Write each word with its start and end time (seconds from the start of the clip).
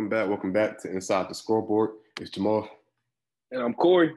Welcome 0.00 0.18
back. 0.18 0.28
Welcome 0.28 0.52
back 0.52 0.80
to 0.80 0.90
Inside 0.90 1.28
the 1.28 1.34
Scoreboard. 1.34 1.90
It's 2.22 2.30
Jamal. 2.30 2.66
And 3.50 3.60
I'm 3.60 3.74
Corey. 3.74 4.14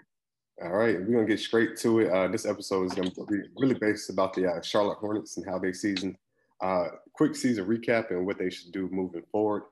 All 0.64 0.70
right, 0.70 0.98
we're 0.98 1.14
gonna 1.14 1.25
get 1.25 1.42
straight 1.42 1.75
to 1.80 2.00
it. 2.00 2.10
Uh, 2.10 2.30
this 2.30 2.46
episode 2.46 2.86
is 2.86 2.94
gonna 2.94 3.12
be 3.30 3.42
really 3.57 3.74
based 3.75 4.10
about 4.10 4.34
the 4.34 4.50
uh, 4.50 4.61
Charlotte 4.61 5.00
Hornets 5.00 5.36
and 5.36 5.46
how 5.46 5.60
they 5.60 5.74
season. 5.74 6.18
Uh, 6.61 6.88
quick 7.11 7.36
season 7.36 7.66
recap 7.66 8.11
and 8.11 8.25
what 8.25 8.38
they 8.38 8.50
should 8.50 8.71
do 8.71 8.88
moving 8.93 9.24
forward. 9.30 9.64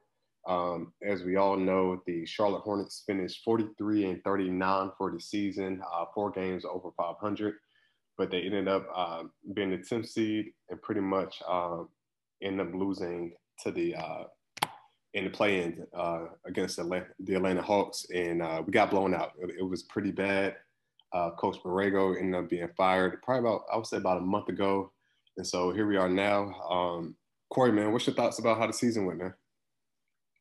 Um, 0.46 0.92
as 1.02 1.24
we 1.24 1.38
all 1.38 1.56
know, 1.56 2.04
the 2.06 2.26
Charlotte 2.26 2.64
Hornets 2.64 3.04
finished 3.08 3.46
43 3.46 4.08
and 4.08 4.24
39 4.26 4.92
for 4.98 5.12
the 5.12 5.20
season, 5.22 5.82
uh, 5.94 6.04
four 6.14 6.30
games 6.30 6.66
over 6.66 6.90
500, 6.98 7.54
but 8.18 8.30
they 8.30 8.42
ended 8.42 8.68
up 8.68 8.86
uh, 8.94 9.24
being 9.54 9.70
the 9.70 9.78
10th 9.78 10.10
seed 10.10 10.48
and 10.70 10.82
pretty 10.82 11.00
much 11.00 11.42
uh, 11.48 11.84
ended 12.44 12.68
up 12.68 12.74
losing 12.76 13.32
to 13.64 13.72
the 13.72 13.96
uh, 13.96 14.24
in 15.14 15.26
the 15.26 15.30
play-in 15.30 15.86
uh, 15.94 16.26
against 16.46 16.78
the, 16.78 17.06
Atlanta 17.36 17.62
Hawks, 17.62 18.06
and 18.14 18.42
uh, 18.42 18.62
we 18.66 18.72
got 18.72 18.92
blown 18.92 19.14
out. 19.14 19.34
It, 19.40 19.56
it 19.60 19.64
was 19.64 19.84
pretty 19.84 20.12
bad. 20.12 20.56
Uh, 21.14 21.32
Coach 21.32 21.58
Borrego 21.62 22.18
ended 22.18 22.42
up 22.42 22.50
being 22.50 22.70
fired 22.78 23.22
probably 23.22 23.50
about 23.50 23.64
I 23.72 23.76
would 23.76 23.86
say 23.86 23.98
about 23.98 24.20
a 24.20 24.22
month 24.22 24.48
ago, 24.48 24.92
and 25.38 25.46
so 25.46 25.72
here 25.72 25.86
we 25.86 25.98
are 25.98 26.08
now. 26.08 26.54
Um, 26.70 27.16
Corey, 27.50 27.74
man, 27.74 27.92
what's 27.92 28.08
your 28.08 28.16
thoughts 28.16 28.40
about 28.40 28.58
how 28.58 28.68
the 28.68 28.74
season 28.74 29.06
went, 29.06 29.20
man? 29.20 29.34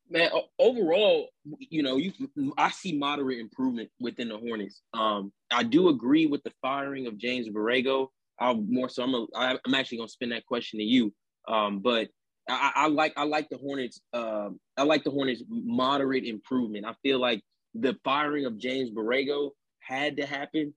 Man, 0.09 0.31
overall, 0.59 1.29
you 1.59 1.83
know, 1.83 1.97
you 1.97 2.13
I 2.57 2.71
see 2.71 2.97
moderate 2.97 3.41
improvement 3.41 3.91
within 4.01 4.29
the 4.29 4.39
Hornets. 4.39 4.83
Um, 4.95 5.33
I 5.53 5.65
do 5.65 5.89
agree 5.89 6.27
with 6.27 6.43
the 6.45 6.53
firing 6.63 7.07
of 7.09 7.19
James 7.19 7.49
Borrego. 7.49 8.09
I'll 8.39 8.57
more 8.57 8.89
so 8.89 9.03
I'm 9.03 9.15
a, 9.15 9.27
I'm 9.35 9.75
actually 9.75 9.99
gonna 9.99 10.09
spin 10.09 10.31
that 10.31 10.47
question 10.47 10.79
to 10.79 10.85
you. 10.85 11.13
Um, 11.49 11.81
but 11.81 12.09
I, 12.51 12.73
I, 12.75 12.89
like 12.89 13.13
I 13.17 13.25
like 13.25 13.49
the 13.49 13.59
Hornets. 13.59 14.01
Uh, 14.13 14.51
I 14.77 14.83
like 14.83 15.05
the 15.05 15.11
Hornets 15.11 15.43
moderate 15.49 16.25
improvement. 16.25 16.87
I 16.87 16.95
feel 17.03 17.21
like 17.21 17.43
the 17.75 17.97
firing 18.05 18.47
of 18.47 18.59
James 18.59 18.91
Borrego 18.91 19.51
had 19.81 20.17
to 20.17 20.27
happen, 20.27 20.75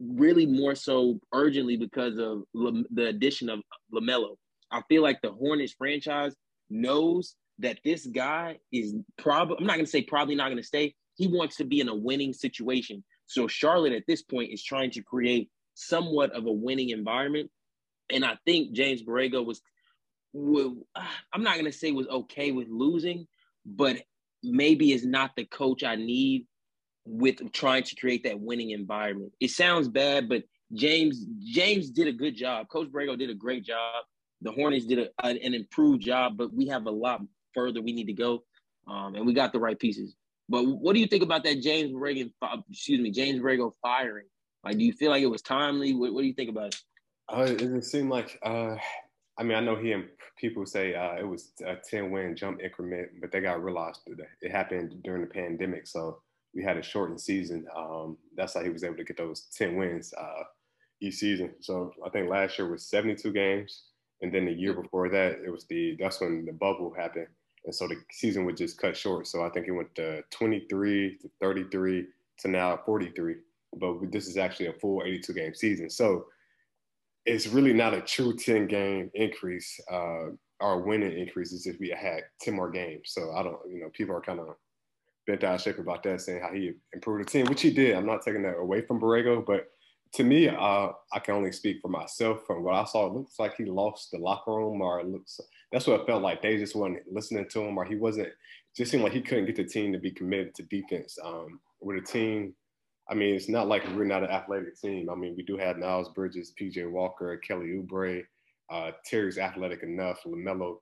really 0.00 0.46
more 0.46 0.74
so 0.74 1.18
urgently 1.32 1.76
because 1.76 2.18
of 2.18 2.42
the 2.52 3.06
addition 3.06 3.48
of 3.48 3.60
LaMelo. 3.92 4.36
I 4.70 4.82
feel 4.88 5.02
like 5.02 5.20
the 5.22 5.32
Hornets 5.32 5.74
franchise 5.76 6.34
knows 6.70 7.36
that 7.60 7.78
this 7.84 8.06
guy 8.06 8.58
is 8.72 8.94
probably. 9.18 9.56
I'm 9.58 9.66
not 9.66 9.74
going 9.74 9.86
to 9.86 9.90
say 9.90 10.02
probably 10.02 10.34
not 10.34 10.48
going 10.48 10.56
to 10.56 10.62
stay. 10.62 10.94
He 11.16 11.28
wants 11.28 11.56
to 11.56 11.64
be 11.64 11.80
in 11.80 11.88
a 11.88 11.94
winning 11.94 12.32
situation. 12.32 13.04
So 13.26 13.46
Charlotte 13.46 13.92
at 13.92 14.04
this 14.06 14.22
point 14.22 14.52
is 14.52 14.62
trying 14.62 14.90
to 14.92 15.02
create 15.02 15.48
somewhat 15.74 16.32
of 16.32 16.46
a 16.46 16.52
winning 16.52 16.90
environment. 16.90 17.50
And 18.10 18.24
I 18.24 18.36
think 18.44 18.72
James 18.72 19.02
Borrego 19.02 19.44
was 19.44 19.60
I'm 20.34 21.42
not 21.42 21.56
gonna 21.56 21.72
say 21.72 21.92
was 21.92 22.08
okay 22.08 22.52
with 22.52 22.68
losing, 22.68 23.26
but 23.64 23.98
maybe 24.42 24.92
is 24.92 25.06
not 25.06 25.32
the 25.36 25.44
coach 25.44 25.84
I 25.84 25.96
need 25.96 26.46
with 27.06 27.52
trying 27.52 27.84
to 27.84 27.96
create 27.96 28.24
that 28.24 28.40
winning 28.40 28.70
environment. 28.70 29.32
It 29.40 29.50
sounds 29.50 29.88
bad, 29.88 30.28
but 30.28 30.44
James 30.72 31.24
James 31.44 31.90
did 31.90 32.08
a 32.08 32.12
good 32.12 32.34
job. 32.34 32.68
Coach 32.68 32.88
Borrego 32.88 33.18
did 33.18 33.30
a 33.30 33.34
great 33.34 33.64
job. 33.64 34.04
The 34.42 34.52
Hornets 34.52 34.86
did 34.86 34.98
a, 34.98 35.26
an 35.26 35.54
improved 35.54 36.02
job, 36.02 36.36
but 36.36 36.52
we 36.52 36.66
have 36.68 36.86
a 36.86 36.90
lot 36.90 37.22
further 37.54 37.80
we 37.80 37.92
need 37.92 38.06
to 38.06 38.12
go, 38.12 38.42
um, 38.88 39.14
and 39.14 39.26
we 39.26 39.32
got 39.32 39.52
the 39.52 39.60
right 39.60 39.78
pieces. 39.78 40.14
But 40.48 40.64
what 40.66 40.94
do 40.94 41.00
you 41.00 41.06
think 41.06 41.22
about 41.22 41.44
that 41.44 41.62
James 41.62 41.92
Borrego? 41.92 42.30
Excuse 42.70 43.00
me, 43.00 43.10
James 43.10 43.40
Borrego 43.40 43.72
firing. 43.80 44.26
Like, 44.64 44.78
do 44.78 44.84
you 44.84 44.92
feel 44.92 45.10
like 45.10 45.22
it 45.22 45.30
was 45.30 45.42
timely? 45.42 45.94
What, 45.94 46.12
what 46.12 46.22
do 46.22 46.26
you 46.26 46.34
think 46.34 46.50
about 46.50 46.74
it? 46.74 46.82
Uh, 47.32 47.42
it 47.42 47.58
didn't 47.58 47.82
seem 47.82 48.10
like 48.10 48.38
uh, 48.42 48.76
I 49.36 49.42
mean, 49.42 49.56
I 49.56 49.60
know 49.60 49.76
he 49.76 49.92
and 49.92 50.04
people 50.36 50.64
say 50.64 50.94
uh, 50.94 51.16
it 51.16 51.26
was 51.26 51.52
a 51.66 51.76
10 51.76 52.10
win 52.10 52.36
jump 52.36 52.60
increment, 52.60 53.08
but 53.20 53.32
they 53.32 53.40
got 53.40 53.62
realized 53.62 54.00
that 54.06 54.26
it 54.40 54.50
happened 54.50 55.02
during 55.02 55.22
the 55.22 55.26
pandemic. 55.26 55.86
So 55.86 56.20
we 56.54 56.62
had 56.62 56.76
a 56.76 56.82
shortened 56.82 57.20
season. 57.20 57.66
Um, 57.76 58.16
that's 58.36 58.54
how 58.54 58.62
he 58.62 58.70
was 58.70 58.84
able 58.84 58.96
to 58.96 59.04
get 59.04 59.16
those 59.16 59.48
10 59.56 59.76
wins 59.76 60.14
uh, 60.14 60.44
each 61.00 61.14
season. 61.14 61.54
So 61.60 61.92
I 62.06 62.10
think 62.10 62.30
last 62.30 62.58
year 62.58 62.70
was 62.70 62.86
72 62.86 63.32
games. 63.32 63.84
And 64.22 64.32
then 64.32 64.46
the 64.46 64.52
year 64.52 64.72
before 64.72 65.08
that, 65.08 65.40
it 65.44 65.50
was 65.50 65.64
the, 65.66 65.96
that's 65.98 66.20
when 66.20 66.44
the 66.46 66.52
bubble 66.52 66.94
happened. 66.96 67.26
And 67.64 67.74
so 67.74 67.88
the 67.88 67.96
season 68.12 68.44
was 68.44 68.56
just 68.56 68.78
cut 68.78 68.96
short. 68.96 69.26
So 69.26 69.44
I 69.44 69.50
think 69.50 69.66
it 69.66 69.72
went 69.72 69.94
to 69.96 70.22
23 70.30 71.18
to 71.18 71.30
33 71.40 72.06
to 72.38 72.48
now 72.48 72.78
43. 72.86 73.34
But 73.76 74.12
this 74.12 74.28
is 74.28 74.36
actually 74.36 74.66
a 74.66 74.74
full 74.74 75.02
82 75.04 75.32
game 75.32 75.54
season. 75.54 75.90
So 75.90 76.26
it's 77.26 77.46
really 77.46 77.72
not 77.72 77.94
a 77.94 78.00
true 78.00 78.36
10 78.36 78.66
game 78.66 79.10
increase 79.14 79.80
uh, 79.90 80.26
or 80.60 80.82
winning 80.82 81.18
increase. 81.18 81.52
It's 81.52 81.66
if 81.66 81.78
we 81.80 81.90
had 81.90 82.22
10 82.40 82.54
more 82.54 82.70
games. 82.70 83.12
So 83.12 83.32
I 83.32 83.42
don't, 83.42 83.58
you 83.68 83.80
know, 83.80 83.90
people 83.92 84.14
are 84.14 84.20
kind 84.20 84.40
of 84.40 84.56
bent 85.26 85.44
out 85.44 85.54
of 85.54 85.60
shape 85.60 85.78
about 85.78 86.02
that, 86.02 86.20
saying 86.20 86.42
how 86.42 86.52
he 86.52 86.72
improved 86.92 87.26
the 87.26 87.30
team, 87.30 87.46
which 87.46 87.62
he 87.62 87.72
did. 87.72 87.96
I'm 87.96 88.06
not 88.06 88.22
taking 88.22 88.42
that 88.42 88.58
away 88.58 88.82
from 88.82 89.00
Borrego, 89.00 89.44
but 89.44 89.68
to 90.14 90.22
me, 90.22 90.48
uh, 90.48 90.90
I 91.12 91.18
can 91.18 91.34
only 91.34 91.50
speak 91.50 91.78
for 91.80 91.88
myself. 91.88 92.46
From 92.46 92.62
what 92.62 92.74
I 92.74 92.84
saw, 92.84 93.06
it 93.06 93.14
looks 93.14 93.38
like 93.38 93.56
he 93.56 93.64
lost 93.64 94.10
the 94.12 94.18
locker 94.18 94.52
room, 94.52 94.80
or 94.80 95.00
it 95.00 95.08
looks 95.08 95.40
that's 95.72 95.88
what 95.88 96.00
it 96.00 96.06
felt 96.06 96.22
like. 96.22 96.40
They 96.40 96.56
just 96.56 96.76
weren't 96.76 96.98
listening 97.10 97.48
to 97.48 97.62
him, 97.62 97.76
or 97.76 97.84
he 97.84 97.96
wasn't. 97.96 98.28
Just 98.76 98.90
seemed 98.92 99.02
like 99.02 99.12
he 99.12 99.22
couldn't 99.22 99.46
get 99.46 99.56
the 99.56 99.64
team 99.64 99.92
to 99.92 99.98
be 99.98 100.12
committed 100.12 100.54
to 100.54 100.62
defense. 100.64 101.18
Um, 101.24 101.60
with 101.80 101.98
a 101.98 102.06
team 102.06 102.54
I 103.08 103.14
mean, 103.14 103.34
it's 103.34 103.48
not 103.48 103.68
like 103.68 103.84
we're 103.94 104.04
not 104.04 104.22
an 104.22 104.30
athletic 104.30 104.80
team. 104.80 105.10
I 105.10 105.14
mean, 105.14 105.34
we 105.36 105.42
do 105.42 105.58
have 105.58 105.76
Miles 105.76 106.08
Bridges, 106.10 106.52
PJ 106.60 106.90
Walker, 106.90 107.36
Kelly 107.38 107.66
Oubre. 107.66 108.22
Uh, 108.70 108.92
Terry's 109.04 109.36
athletic 109.36 109.82
enough. 109.82 110.22
LaMelo 110.24 110.78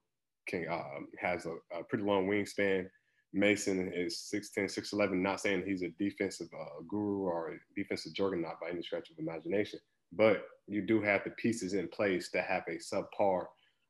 can 0.46 0.66
um, 0.70 1.08
has 1.18 1.46
a, 1.46 1.54
a, 1.76 1.82
pretty 1.82 2.04
long 2.04 2.28
wingspan. 2.28 2.86
Mason 3.32 3.90
is 3.94 4.30
6'10", 4.32 4.64
6'11", 4.64 5.14
not 5.14 5.40
saying 5.40 5.64
he's 5.66 5.82
a 5.82 5.88
defensive 5.98 6.48
uh, 6.58 6.82
guru 6.88 7.22
or 7.22 7.52
a 7.52 7.58
defensive 7.74 8.12
juggernaut 8.14 8.60
by 8.60 8.70
any 8.70 8.82
stretch 8.82 9.10
of 9.10 9.18
imagination, 9.18 9.80
but 10.12 10.42
you 10.66 10.82
do 10.82 11.00
have 11.00 11.24
the 11.24 11.30
pieces 11.30 11.72
in 11.72 11.88
place 11.88 12.30
to 12.30 12.42
have 12.42 12.62
a 12.68 12.72
subpar 12.72 13.46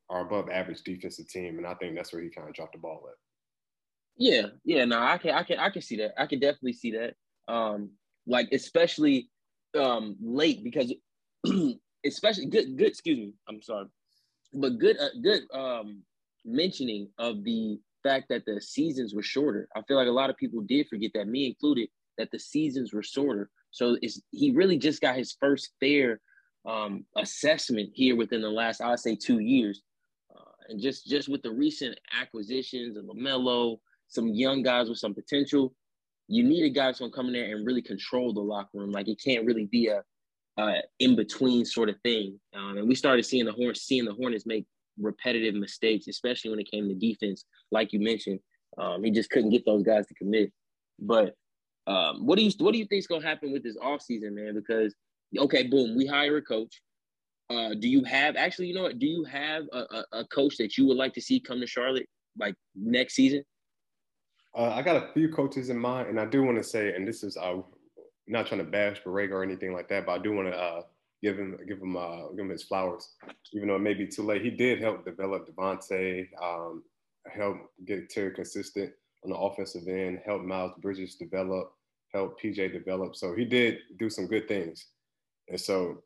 or 0.09 0.21
above 0.21 0.49
average 0.49 0.83
defensive 0.83 1.29
team, 1.29 1.59
and 1.59 1.67
I 1.67 1.75
think 1.75 1.97
that's 1.97 2.13
where 2.13 2.23
he 2.23 2.31
kind 2.31 2.49
of 2.49 2.55
dropped 2.55 2.75
the 2.75 2.79
ball 2.79 3.03
at. 3.09 3.17
Yeah, 4.17 4.47
yeah, 4.65 4.85
no, 4.85 5.01
I 5.01 5.19
can, 5.19 5.31
I 5.33 5.43
can, 5.43 5.59
I 5.59 5.71
can 5.71 5.83
see 5.83 5.97
that. 5.97 6.13
I 6.17 6.27
can 6.27 6.39
definitely 6.39 6.75
see 6.75 6.93
that. 6.93 7.15
Um, 7.53 7.91
like 8.27 8.49
especially 8.53 9.29
um 9.79 10.17
late 10.21 10.63
because 10.63 10.93
especially 12.07 12.47
good 12.47 12.77
good 12.77 12.89
excuse 12.89 13.19
me 13.19 13.33
i'm 13.49 13.63
sorry 13.63 13.87
but 14.55 14.79
good 14.79 14.99
uh, 14.99 15.09
good 15.23 15.43
um 15.55 16.03
mentioning 16.45 17.09
of 17.19 17.45
the 17.45 17.79
fact 18.03 18.29
that 18.29 18.45
the 18.47 18.61
seasons 18.61 19.15
were 19.15 19.23
shorter. 19.23 19.69
I 19.77 19.83
feel 19.83 19.97
like 19.97 20.09
a 20.09 20.13
lot 20.13 20.31
of 20.31 20.37
people 20.37 20.61
did 20.63 20.89
forget 20.89 21.13
that 21.15 21.29
me 21.29 21.47
included 21.47 21.89
that 22.19 22.31
the 22.31 22.39
seasons 22.39 22.93
were 22.93 23.03
shorter. 23.03 23.51
So 23.71 23.97
it's 24.03 24.21
he 24.31 24.51
really 24.51 24.77
just 24.77 25.01
got 25.01 25.17
his 25.17 25.37
first 25.41 25.71
fair 25.81 26.21
um 26.65 27.05
assessment 27.17 27.91
here 27.93 28.15
within 28.15 28.41
the 28.41 28.49
last 28.49 28.81
i'd 28.81 29.01
say 29.01 29.17
two 29.17 29.41
years. 29.41 29.83
Uh, 30.35 30.51
and 30.69 30.81
just 30.81 31.07
just 31.07 31.29
with 31.29 31.43
the 31.43 31.51
recent 31.51 31.99
acquisitions 32.21 32.97
of 32.97 33.05
LaMelo, 33.05 33.79
some 34.09 34.29
young 34.29 34.63
guys 34.63 34.89
with 34.89 34.99
some 34.99 35.15
potential 35.15 35.75
you 36.29 36.45
need 36.45 36.65
a 36.65 36.71
guy 36.71 36.87
that's 36.87 37.01
gonna 37.01 37.13
come 37.13 37.27
in 37.27 37.33
there 37.33 37.55
and 37.55 37.67
really 37.67 37.83
control 37.83 38.33
the 38.33 38.41
locker 38.41 38.79
room. 38.79 38.91
Like 38.91 39.09
it 39.09 39.21
can't 39.23 39.47
really 39.47 39.67
be 39.67 39.89
a, 39.89 40.03
a 40.59 40.83
in 40.99 41.17
between 41.17 41.65
sort 41.65 41.89
of 41.89 41.97
thing. 42.03 42.39
Um, 42.55 42.79
and 42.79 42.89
we 42.89 42.95
started 42.95 43.25
seeing 43.25 43.45
the 43.45 43.53
Hornets, 43.53 43.83
seeing 43.83 44.05
the 44.05 44.15
Hornets 44.15 44.47
make 44.47 44.67
repetitive 44.99 45.55
mistakes, 45.55 46.09
especially 46.09 46.51
when 46.51 46.61
it 46.61 46.71
came 46.71 46.89
to 46.89 46.95
defense. 46.95 47.45
Like 47.71 47.93
you 47.93 48.01
mentioned, 48.01 48.41
um, 48.79 49.05
he 49.05 49.11
just 49.11 49.31
couldn't 49.31 49.51
get 49.51 49.65
those 49.65 49.83
guys 49.83 50.07
to 50.07 50.15
commit. 50.15 50.53
But 50.99 51.35
um, 51.87 52.27
what 52.27 52.39
do 52.39 52.45
you 52.45 52.53
what 52.59 52.73
do 52.73 52.79
you 52.79 52.87
think 52.87 53.01
is 53.01 53.07
gonna 53.07 53.27
happen 53.27 53.53
with 53.53 53.63
this 53.63 53.77
offseason, 53.77 54.33
man? 54.33 54.55
Because 54.55 54.95
okay, 55.37 55.65
boom, 55.65 55.97
we 55.97 56.07
hire 56.07 56.37
a 56.37 56.43
coach. 56.43 56.81
Uh, 57.51 57.75
do 57.79 57.89
you 57.89 58.05
have 58.05 58.37
actually, 58.37 58.69
you 58.69 58.75
know 58.75 58.83
what? 58.83 58.99
Do 58.99 59.07
you 59.07 59.25
have 59.25 59.65
a, 59.73 59.79
a, 59.79 60.05
a 60.21 60.25
coach 60.29 60.57
that 60.57 60.79
you 60.79 60.87
would 60.87 60.97
like 60.97 61.13
to 61.15 61.21
see 61.21 61.41
come 61.41 61.61
to 61.61 61.67
Charlotte 61.67 62.09
like 62.39 62.55
next 62.75 63.15
season? 63.15 63.45
Uh, 64.55 64.71
I 64.71 64.83
got 64.83 64.97
a 64.97 65.13
few 65.13 65.29
coaches 65.31 65.71
in 65.71 65.79
mind, 65.79 66.09
and 66.09 66.21
I 66.21 66.27
do 66.27 66.43
want 66.43 66.59
to 66.59 66.65
say, 66.65 66.95
and 66.95 67.09
this 67.09 67.23
is 67.23 67.37
uh, 67.37 67.57
not 68.27 68.47
trying 68.47 68.65
to 68.65 68.71
bash 68.71 69.03
Borrego 69.03 69.33
or 69.33 69.43
anything 69.43 69.73
like 69.73 69.89
that, 69.89 70.07
but 70.07 70.13
I 70.13 70.19
do 70.19 70.33
want 70.33 70.49
to 70.49 70.57
uh, 70.57 70.83
give 71.23 71.39
him 71.39 71.57
give 71.67 71.79
him 71.79 71.97
uh, 71.97 72.29
give 72.31 72.41
him 72.41 72.51
his 72.51 72.63
flowers, 72.63 73.15
even 73.53 73.69
though 73.69 73.77
it 73.77 73.81
may 73.81 73.95
be 73.95 74.07
too 74.07 74.23
late. 74.23 74.43
He 74.43 74.51
did 74.51 74.81
help 74.81 75.05
develop 75.05 75.49
Devontae, 75.49 76.29
um, 76.43 76.83
help 77.35 77.57
get 77.87 78.11
Terry 78.11 78.33
consistent 78.33 78.93
on 79.25 79.31
the 79.31 79.37
offensive 79.37 79.89
end, 79.89 80.21
help 80.27 80.43
Miles 80.43 80.73
Bridges 80.81 81.15
develop, 81.15 81.73
help 82.13 82.39
PJ 82.41 82.73
develop. 82.73 83.17
So 83.17 83.35
he 83.35 83.47
did 83.47 83.79
do 83.99 84.11
some 84.11 84.27
good 84.27 84.49
things, 84.49 84.87
and 85.49 85.61
so 85.61 86.03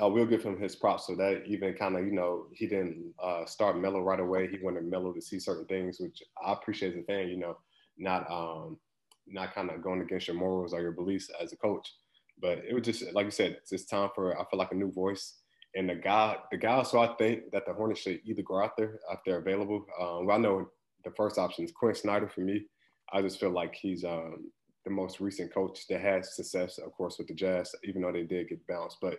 I 0.00 0.06
will 0.06 0.26
give 0.26 0.42
him 0.42 0.58
his 0.58 0.76
props. 0.76 1.06
So 1.06 1.14
that 1.16 1.44
even 1.46 1.74
kind 1.74 1.96
of, 1.96 2.04
you 2.04 2.12
know, 2.12 2.46
he 2.52 2.66
didn't 2.66 3.14
uh, 3.22 3.46
start 3.46 3.80
Melo 3.80 4.00
right 4.00 4.20
away. 4.20 4.48
He 4.48 4.58
wanted 4.62 4.84
Melo 4.84 5.12
to 5.12 5.20
see 5.20 5.38
certain 5.38 5.66
things, 5.66 6.00
which 6.00 6.22
I 6.44 6.52
appreciate 6.52 6.94
as 6.94 7.02
a 7.02 7.04
fan, 7.04 7.28
you 7.28 7.38
know, 7.38 7.56
not 7.96 8.30
um, 8.30 8.78
not 9.26 9.54
kind 9.54 9.70
of 9.70 9.82
going 9.82 10.00
against 10.00 10.28
your 10.28 10.36
morals 10.36 10.72
or 10.72 10.80
your 10.80 10.92
beliefs 10.92 11.30
as 11.40 11.52
a 11.52 11.56
coach. 11.56 11.94
But 12.40 12.58
it 12.68 12.74
was 12.74 12.84
just 12.84 13.12
like 13.12 13.24
you 13.24 13.30
said, 13.30 13.52
it's 13.52 13.70
just 13.70 13.88
time 13.88 14.10
for 14.14 14.38
I 14.38 14.44
feel 14.50 14.58
like 14.58 14.72
a 14.72 14.76
new 14.76 14.92
voice. 14.92 15.34
And 15.74 15.88
the 15.88 15.94
guy, 15.94 16.36
the 16.50 16.56
guy, 16.56 16.82
so 16.82 17.00
I 17.00 17.14
think 17.16 17.50
that 17.52 17.66
the 17.66 17.74
Hornets 17.74 18.00
should 18.00 18.20
either 18.24 18.42
go 18.42 18.62
out 18.62 18.76
there 18.78 18.98
if 19.12 19.20
they're 19.24 19.38
available. 19.38 19.84
Um, 20.00 20.26
well, 20.26 20.36
I 20.36 20.40
know 20.40 20.70
the 21.04 21.10
first 21.10 21.38
option 21.38 21.64
is 21.64 21.72
Quin 21.72 21.94
Snyder 21.94 22.28
for 22.28 22.40
me. 22.40 22.64
I 23.12 23.20
just 23.20 23.38
feel 23.38 23.50
like 23.50 23.74
he's 23.74 24.02
um, 24.02 24.50
the 24.84 24.90
most 24.90 25.20
recent 25.20 25.52
coach 25.52 25.86
that 25.88 26.00
has 26.00 26.34
success, 26.34 26.78
of 26.78 26.92
course, 26.92 27.18
with 27.18 27.28
the 27.28 27.34
Jazz, 27.34 27.74
even 27.84 28.02
though 28.02 28.12
they 28.12 28.22
did 28.22 28.48
get 28.48 28.66
bounced. 28.66 28.98
But 29.02 29.18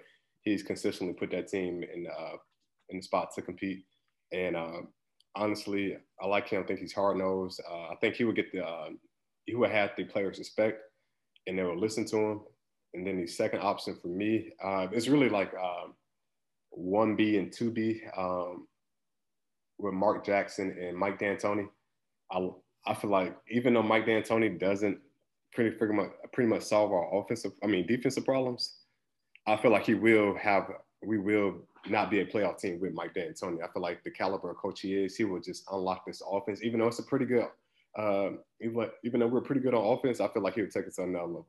he's 0.51 0.63
consistently 0.63 1.13
put 1.13 1.31
that 1.31 1.47
team 1.47 1.83
in 1.83 2.07
uh, 2.07 2.37
in 2.89 2.97
the 2.97 3.03
spot 3.03 3.29
to 3.35 3.41
compete. 3.41 3.85
And 4.31 4.55
uh, 4.55 4.81
honestly, 5.35 5.97
I 6.21 6.27
like 6.27 6.49
him. 6.49 6.63
I 6.63 6.65
think 6.65 6.79
he's 6.79 6.93
hard 6.93 7.17
nosed. 7.17 7.61
Uh, 7.69 7.87
I 7.89 7.95
think 8.01 8.15
he 8.15 8.23
would 8.23 8.35
get 8.35 8.51
the 8.51 8.65
uh, 8.65 8.89
he 9.45 9.55
would 9.55 9.71
have 9.71 9.91
the 9.95 10.03
players 10.03 10.39
respect, 10.39 10.81
and 11.45 11.57
they 11.57 11.63
would 11.63 11.77
listen 11.77 12.05
to 12.07 12.17
him. 12.17 12.41
And 12.93 13.05
then 13.05 13.17
the 13.17 13.27
second 13.27 13.59
option 13.61 13.97
for 14.01 14.07
me, 14.07 14.51
uh, 14.63 14.87
it's 14.91 15.07
really 15.07 15.29
like 15.29 15.53
um, 15.53 15.93
one 16.71 17.15
B 17.15 17.37
and 17.37 17.51
two 17.51 17.71
B 17.71 18.01
um, 18.15 18.67
with 19.77 19.93
Mark 19.93 20.25
Jackson 20.25 20.75
and 20.79 20.97
Mike 20.97 21.19
D'Antoni. 21.19 21.67
I 22.31 22.49
I 22.85 22.93
feel 22.93 23.09
like 23.09 23.35
even 23.49 23.73
though 23.73 23.83
Mike 23.83 24.05
D'Antoni 24.05 24.59
doesn't 24.59 24.99
pretty 25.53 25.75
pretty 25.75 25.93
much 25.93 26.11
pretty 26.33 26.49
much 26.49 26.63
solve 26.63 26.91
our 26.91 27.15
offensive, 27.19 27.51
I 27.63 27.67
mean 27.67 27.85
defensive 27.85 28.25
problems, 28.25 28.76
I 29.47 29.55
feel 29.55 29.71
like 29.71 29.85
he 29.85 29.95
will 29.95 30.35
have 30.35 30.69
we 31.05 31.17
will 31.17 31.55
not 31.87 32.11
be 32.11 32.19
a 32.19 32.25
playoff 32.25 32.59
team 32.59 32.79
with 32.79 32.93
Mike 32.93 33.13
D'Antoni. 33.13 33.63
I 33.63 33.71
feel 33.71 33.81
like 33.81 34.03
the 34.03 34.11
caliber 34.11 34.51
of 34.51 34.57
coach 34.57 34.81
he 34.81 34.93
is, 34.93 35.15
he 35.15 35.23
will 35.23 35.39
just 35.39 35.63
unlock 35.71 36.05
this 36.05 36.21
offense. 36.29 36.63
Even 36.63 36.79
though 36.79 36.87
it's 36.87 36.99
a 36.99 37.03
pretty 37.03 37.25
good, 37.25 37.47
uh, 37.97 38.31
even 38.61 38.89
even 39.03 39.19
though 39.19 39.27
we're 39.27 39.41
pretty 39.41 39.61
good 39.61 39.73
on 39.73 39.97
offense, 39.97 40.19
I 40.19 40.27
feel 40.27 40.43
like 40.43 40.55
he 40.55 40.61
would 40.61 40.71
take 40.71 40.87
us 40.87 40.95
to 40.95 41.03
another 41.03 41.25
level. 41.25 41.47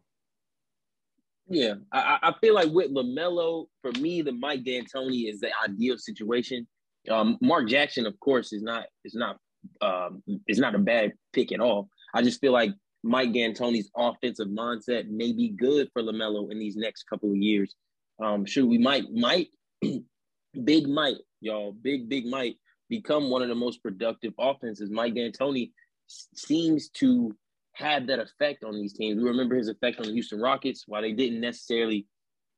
Yeah, 1.48 1.74
I, 1.92 2.18
I 2.22 2.34
feel 2.40 2.54
like 2.54 2.70
with 2.70 2.90
Lamelo, 2.90 3.66
for 3.80 3.90
me, 3.92 4.20
the 4.20 4.32
Mike 4.32 4.64
D'Antoni 4.64 5.30
is 5.30 5.40
the 5.40 5.50
ideal 5.64 5.96
situation. 5.96 6.66
Um, 7.10 7.38
Mark 7.40 7.68
Jackson, 7.68 8.06
of 8.06 8.18
course, 8.20 8.52
is 8.52 8.62
not 8.62 8.84
is 9.04 9.14
not 9.14 9.38
um, 9.80 10.22
is 10.46 10.58
not 10.58 10.74
a 10.74 10.78
bad 10.78 11.14
pick 11.32 11.52
at 11.52 11.60
all. 11.60 11.88
I 12.14 12.22
just 12.22 12.40
feel 12.40 12.52
like 12.52 12.70
Mike 13.02 13.32
D'Antoni's 13.32 13.90
offensive 13.96 14.48
mindset 14.48 15.08
may 15.08 15.32
be 15.32 15.48
good 15.48 15.88
for 15.92 16.02
Lamelo 16.02 16.50
in 16.52 16.58
these 16.58 16.76
next 16.76 17.04
couple 17.04 17.30
of 17.30 17.36
years. 17.36 17.74
Um, 18.20 18.44
should 18.44 18.66
we 18.66 18.78
might 18.78 19.12
might 19.12 19.48
big 20.64 20.88
might 20.88 21.16
y'all 21.40 21.72
big 21.72 22.08
big 22.08 22.26
might 22.26 22.56
become 22.88 23.30
one 23.30 23.42
of 23.42 23.48
the 23.48 23.54
most 23.54 23.82
productive 23.82 24.32
offenses. 24.38 24.90
Mike 24.90 25.14
D'Antoni 25.14 25.72
seems 26.06 26.88
to 26.88 27.34
have 27.74 28.06
that 28.06 28.18
effect 28.18 28.64
on 28.64 28.74
these 28.74 28.92
teams. 28.92 29.22
We 29.22 29.28
remember 29.28 29.56
his 29.56 29.68
effect 29.68 29.98
on 30.00 30.06
the 30.06 30.12
Houston 30.12 30.40
Rockets. 30.40 30.84
While 30.86 31.02
they 31.02 31.12
didn't 31.12 31.40
necessarily 31.40 32.06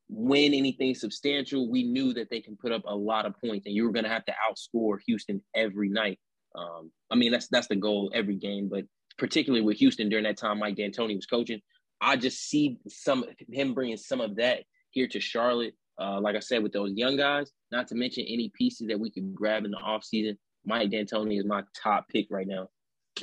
win 0.09 0.53
anything 0.53 0.95
substantial, 0.95 1.69
we 1.69 1.83
knew 1.83 2.13
that 2.13 2.29
they 2.29 2.41
can 2.41 2.57
put 2.57 2.71
up 2.71 2.83
a 2.85 2.95
lot 2.95 3.25
of 3.25 3.39
points, 3.39 3.65
and 3.65 3.75
you 3.75 3.85
were 3.85 3.91
going 3.91 4.05
to 4.05 4.09
have 4.09 4.25
to 4.25 4.33
outscore 4.49 4.97
Houston 5.05 5.41
every 5.55 5.89
night. 5.89 6.19
Um, 6.55 6.91
I 7.09 7.15
mean, 7.15 7.31
that's 7.31 7.47
that's 7.47 7.67
the 7.67 7.75
goal 7.75 8.11
every 8.13 8.35
game, 8.35 8.67
but 8.69 8.85
particularly 9.17 9.63
with 9.63 9.77
Houston 9.77 10.09
during 10.09 10.23
that 10.23 10.37
time, 10.37 10.59
Mike 10.59 10.75
D'Antoni 10.75 11.15
was 11.15 11.25
coaching. 11.25 11.61
I 12.01 12.15
just 12.15 12.39
see 12.49 12.79
some 12.87 13.25
him 13.51 13.73
bringing 13.73 13.97
some 13.97 14.21
of 14.21 14.37
that 14.37 14.63
here 14.91 15.07
to 15.07 15.19
Charlotte. 15.19 15.73
Uh, 15.99 16.19
like 16.19 16.35
I 16.35 16.39
said, 16.39 16.63
with 16.63 16.73
those 16.73 16.93
young 16.93 17.17
guys, 17.17 17.51
not 17.71 17.87
to 17.89 17.95
mention 17.95 18.25
any 18.27 18.51
pieces 18.55 18.87
that 18.87 18.99
we 18.99 19.11
could 19.11 19.35
grab 19.35 19.65
in 19.65 19.71
the 19.71 19.77
offseason. 19.77 20.37
Mike 20.65 20.89
D'Antoni 20.89 21.39
is 21.39 21.45
my 21.45 21.63
top 21.81 22.07
pick 22.09 22.27
right 22.29 22.47
now. 22.47 22.69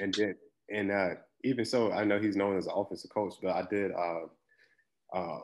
And 0.01 0.13
then, 0.15 0.35
and 0.73 0.91
uh, 0.91 1.15
even 1.45 1.65
so, 1.65 1.93
I 1.93 2.05
know 2.05 2.19
he's 2.19 2.37
known 2.37 2.57
as 2.57 2.67
an 2.67 2.73
offensive 2.75 3.11
coach, 3.13 3.35
but 3.43 3.55
I 3.55 3.65
did. 3.71 3.93
Uh, 3.93 4.27
uh, 5.17 5.41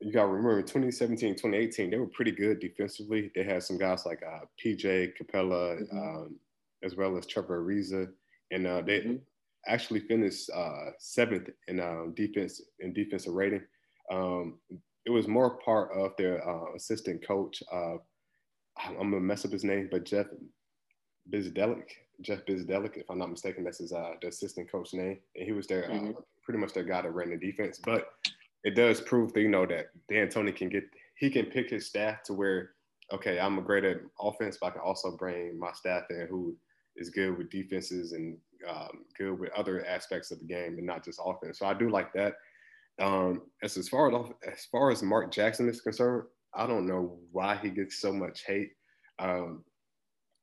you 0.00 0.12
got 0.12 0.22
to 0.22 0.28
remember 0.28 0.60
2017, 0.60 1.34
2018, 1.34 1.90
they 1.90 1.98
were 1.98 2.06
pretty 2.08 2.32
good 2.32 2.60
defensively. 2.60 3.30
They 3.34 3.42
had 3.42 3.62
some 3.62 3.78
guys 3.78 4.04
like 4.04 4.22
uh, 4.22 4.44
PJ 4.62 5.12
Capela, 5.20 5.80
mm-hmm. 5.80 5.98
um, 5.98 6.36
as 6.82 6.94
well 6.96 7.16
as 7.16 7.26
Trevor 7.26 7.64
Ariza, 7.64 8.08
and 8.50 8.66
uh, 8.66 8.82
they 8.82 9.00
mm-hmm. 9.00 9.16
actually 9.66 10.00
finished 10.00 10.50
uh, 10.54 10.90
seventh 10.98 11.48
in 11.68 11.80
uh, 11.80 12.04
defense 12.14 12.60
in 12.80 12.92
defensive 12.92 13.32
rating. 13.32 13.62
Um, 14.10 14.58
it 15.06 15.10
was 15.10 15.28
more 15.28 15.58
part 15.58 15.90
of 15.96 16.12
their 16.16 16.46
uh, 16.48 16.74
assistant 16.74 17.26
coach. 17.26 17.62
Uh, 17.72 17.96
I'm 18.86 19.10
gonna 19.10 19.20
mess 19.20 19.44
up 19.44 19.52
his 19.52 19.64
name, 19.64 19.88
but 19.90 20.04
Jeff 20.04 20.26
Bzdelik, 21.30 21.90
Jeff 22.20 22.44
Bzdelik, 22.46 22.96
if 22.96 23.10
I'm 23.10 23.18
not 23.18 23.30
mistaken, 23.30 23.64
that's 23.64 23.78
his 23.78 23.92
uh, 23.92 24.12
the 24.20 24.28
assistant 24.28 24.70
coach 24.70 24.92
name, 24.94 25.18
and 25.36 25.44
he 25.44 25.52
was 25.52 25.66
their 25.66 25.90
uh, 25.90 25.94
mm-hmm. 25.94 26.12
pretty 26.42 26.58
much 26.58 26.72
their 26.72 26.84
guy 26.84 27.02
that 27.02 27.10
ran 27.10 27.30
the 27.30 27.36
defense. 27.36 27.80
But 27.82 28.08
it 28.64 28.74
does 28.74 29.00
prove 29.00 29.32
that 29.34 29.40
you 29.40 29.48
know 29.48 29.66
that 29.66 29.86
D'Antoni 30.10 30.54
can 30.54 30.68
get 30.68 30.84
he 31.16 31.30
can 31.30 31.46
pick 31.46 31.70
his 31.70 31.86
staff 31.86 32.22
to 32.24 32.32
where 32.32 32.70
okay, 33.12 33.38
I'm 33.38 33.58
a 33.58 33.62
great 33.62 33.84
at 33.84 33.98
offense, 34.20 34.58
but 34.60 34.68
I 34.68 34.70
can 34.70 34.80
also 34.80 35.16
bring 35.16 35.58
my 35.58 35.72
staff 35.72 36.04
in 36.10 36.26
who 36.28 36.56
is 36.96 37.10
good 37.10 37.36
with 37.36 37.50
defenses 37.50 38.12
and 38.12 38.36
um, 38.68 39.04
good 39.18 39.38
with 39.38 39.52
other 39.52 39.84
aspects 39.84 40.30
of 40.30 40.38
the 40.38 40.46
game 40.46 40.78
and 40.78 40.86
not 40.86 41.04
just 41.04 41.20
offense. 41.24 41.58
So 41.58 41.66
I 41.66 41.74
do 41.74 41.90
like 41.90 42.12
that. 42.14 42.34
Um, 43.00 43.42
as, 43.62 43.76
as 43.76 43.88
far 43.88 44.14
as 44.14 44.30
as 44.46 44.64
far 44.66 44.90
as 44.90 45.02
Mark 45.02 45.32
Jackson 45.32 45.68
is 45.68 45.80
concerned, 45.80 46.24
I 46.54 46.66
don't 46.66 46.86
know 46.86 47.18
why 47.32 47.56
he 47.56 47.70
gets 47.70 48.00
so 48.00 48.12
much 48.12 48.44
hate. 48.46 48.72
Um, 49.18 49.64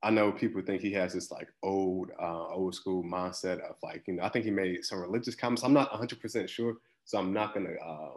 I 0.04 0.10
know 0.10 0.32
people 0.32 0.62
think 0.62 0.82
he 0.82 0.92
has 0.94 1.14
this 1.14 1.32
like 1.32 1.48
old 1.64 2.10
uh, 2.22 2.48
old 2.48 2.76
school 2.76 3.04
mindset 3.04 3.60
of 3.62 3.76
like 3.84 4.04
you 4.08 4.16
know 4.16 4.24
I 4.24 4.30
think 4.30 4.46
he 4.46 4.52
made 4.52 4.84
some 4.84 5.00
religious 5.00 5.36
comments. 5.36 5.64
I'm 5.64 5.74
not 5.74 5.92
100 5.92 6.20
percent 6.20 6.50
sure, 6.50 6.76
so 7.06 7.20
I'm 7.20 7.32
not 7.32 7.54
gonna 7.54 7.76
uh, 7.84 8.14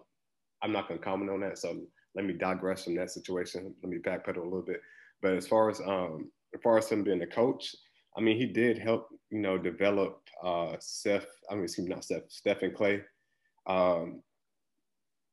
I'm 0.62 0.72
not 0.72 0.88
gonna 0.88 1.00
comment 1.00 1.30
on 1.30 1.40
that. 1.40 1.58
So 1.58 1.82
let 2.14 2.24
me 2.24 2.32
digress 2.32 2.84
from 2.84 2.94
that 2.96 3.10
situation. 3.10 3.74
Let 3.82 3.90
me 3.90 3.98
backpedal 3.98 4.38
a 4.38 4.42
little 4.42 4.62
bit. 4.62 4.80
But 5.20 5.34
as 5.34 5.46
far 5.46 5.70
as 5.70 5.80
um, 5.80 6.30
as 6.54 6.60
far 6.62 6.78
as 6.78 6.88
him 6.88 7.04
being 7.04 7.22
a 7.22 7.26
coach, 7.26 7.76
I 8.16 8.20
mean 8.20 8.36
he 8.38 8.46
did 8.46 8.78
help 8.78 9.08
you 9.30 9.40
know 9.40 9.58
develop 9.58 10.22
uh, 10.42 10.76
Steph. 10.80 11.26
I 11.50 11.54
mean 11.54 11.64
excuse 11.64 11.86
me 11.86 11.94
not 11.94 12.04
Steph, 12.04 12.22
Steph 12.28 12.62
and 12.62 12.74
Clay 12.74 13.02
um, 13.66 14.22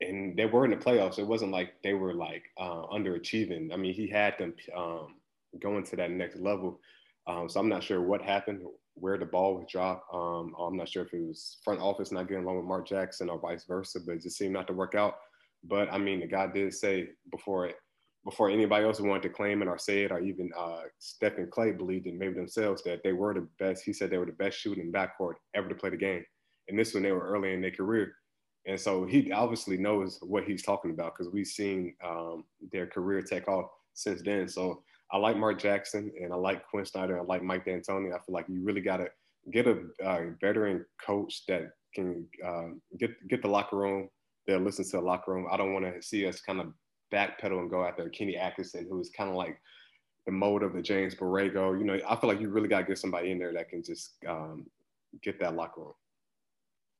and 0.02 0.36
they 0.36 0.46
were 0.46 0.66
in 0.66 0.72
the 0.72 0.78
playoffs. 0.78 1.20
It 1.20 1.28
wasn't 1.28 1.52
like 1.52 1.74
they 1.84 1.94
were 1.94 2.14
like 2.14 2.44
uh, 2.58 2.88
underachieving. 2.88 3.72
I 3.72 3.78
mean, 3.78 3.94
he 3.94 4.08
had 4.08 4.38
them 4.38 4.54
um, 4.76 5.16
going 5.62 5.84
to 5.86 5.96
that 5.98 6.12
next 6.12 6.38
level. 6.38 6.80
Um, 7.28 7.48
so 7.48 7.60
I'm 7.60 7.70
not 7.70 7.84
sure 7.84 8.02
what 8.02 8.22
happened, 8.22 8.64
where 8.96 9.18
the 9.18 9.26
ball 9.26 9.56
was 9.56 9.68
dropped. 9.72 10.12
Um, 10.14 10.56
I'm 10.60 10.76
not 10.76 10.90
sure 10.90 11.04
if 11.04 11.14
it 11.14 11.22
was 11.22 11.58
front 11.64 11.80
office 11.80 12.12
not 12.12 12.28
getting 12.28 12.44
along 12.44 12.58
with 12.58 12.66
Mark 12.66 12.88
Jackson 12.88 13.30
or 13.30 13.40
vice 13.40 13.66
versa, 13.66 14.00
but 14.06 14.16
it 14.16 14.24
just 14.24 14.38
seemed 14.38 14.54
not 14.54 14.68
to 14.68 14.74
work 14.74 14.96
out. 14.96 15.16
But 15.64 15.92
I 15.92 15.98
mean, 16.00 16.20
the 16.20 16.28
guy 16.28 16.48
did 16.48 16.74
say 16.74 17.10
before 17.32 17.68
it, 17.68 17.76
before 18.26 18.50
anybody 18.50 18.86
else 18.86 19.00
wanted 19.00 19.24
to 19.24 19.30
claim 19.30 19.62
it 19.62 19.68
or 19.68 19.78
say 19.78 20.04
it, 20.04 20.12
or 20.12 20.20
even 20.20 20.50
uh, 20.58 20.82
Steph 21.00 21.38
and 21.38 21.52
Clay 21.52 21.72
believed 21.72 22.08
it 22.08 22.16
maybe 22.16 22.34
themselves 22.34 22.84
that 22.84 23.04
they 23.04 23.14
were 23.14 23.34
the 23.34 23.48
best. 23.60 23.84
He 23.84 23.94
said 23.94 24.10
they 24.10 24.18
were 24.18 24.26
the 24.26 24.32
best 24.32 24.58
shooting 24.58 24.92
backcourt 24.92 25.34
ever 25.54 25.70
to 25.70 25.76
play 25.76 25.92
the 25.92 25.98
game. 25.98 26.24
And 26.68 26.78
this 26.78 26.94
when 26.94 27.04
they 27.04 27.12
were 27.12 27.28
early 27.28 27.54
in 27.54 27.62
their 27.62 27.72
career. 27.72 28.14
And 28.66 28.80
so 28.80 29.06
he 29.06 29.32
obviously 29.32 29.78
knows 29.78 30.20
what 30.22 30.44
he's 30.44 30.64
talking 30.64 30.92
about 30.92 31.16
because 31.18 31.34
we've 31.34 31.48
seen 31.48 31.96
um, 32.06 32.46
their 32.72 32.86
career 32.86 33.22
take 33.22 33.48
off 33.48 33.70
since 33.94 34.22
then. 34.22 34.48
So 34.48 34.84
I 35.12 35.18
like 35.18 35.36
Mark 35.38 35.60
Jackson 35.60 36.12
and 36.22 36.32
I 36.32 36.36
like 36.36 36.68
Quin 36.68 36.86
Snyder. 36.86 37.18
And 37.18 37.24
I 37.24 37.26
like 37.26 37.44
Mike 37.44 37.66
D'Antoni. 37.66 38.14
I 38.14 38.20
feel 38.20 38.34
like 38.34 38.46
you 38.48 38.62
really 38.64 38.82
got 38.82 38.98
to 38.98 39.08
get 39.52 39.68
a 39.68 39.80
veteran 40.40 40.86
coach 41.04 41.44
that 41.48 41.72
can 41.94 42.26
uh, 42.46 42.70
get 43.00 43.12
get 43.28 43.42
the 43.42 43.48
locker 43.48 43.78
room. 43.78 44.10
That 44.48 44.62
listen 44.62 44.86
to 44.86 44.98
the 44.98 45.02
locker 45.02 45.34
room. 45.34 45.48
I 45.52 45.58
don't 45.58 45.74
want 45.74 45.86
to 45.86 46.02
see 46.02 46.26
us 46.26 46.42
kind 46.42 46.60
of 46.60 46.74
backpedal 47.14 47.60
and 47.60 47.70
go 47.70 47.86
after 47.86 48.10
Kenny 48.10 48.38
Atkinson, 48.38 48.88
who 48.90 49.00
is 49.00 49.12
kind 49.16 49.30
of 49.30 49.36
like 49.36 49.60
the 50.26 50.32
mode 50.32 50.64
of 50.64 50.74
the 50.74 50.82
James 50.82 51.16
Borrego. 51.16 51.78
You 51.78 51.86
know, 51.86 52.00
I 52.08 52.16
feel 52.16 52.30
like 52.30 52.42
you 52.42 52.50
really 52.50 52.68
got 52.68 52.80
to 52.80 52.86
get 52.86 52.98
somebody 52.98 53.32
in 53.32 53.40
there 53.40 53.54
that 53.54 53.70
can 53.70 53.84
just 53.84 54.16
um, 54.28 54.66
get 55.22 55.40
that 55.40 55.56
locker 55.56 55.82
room. 55.82 55.94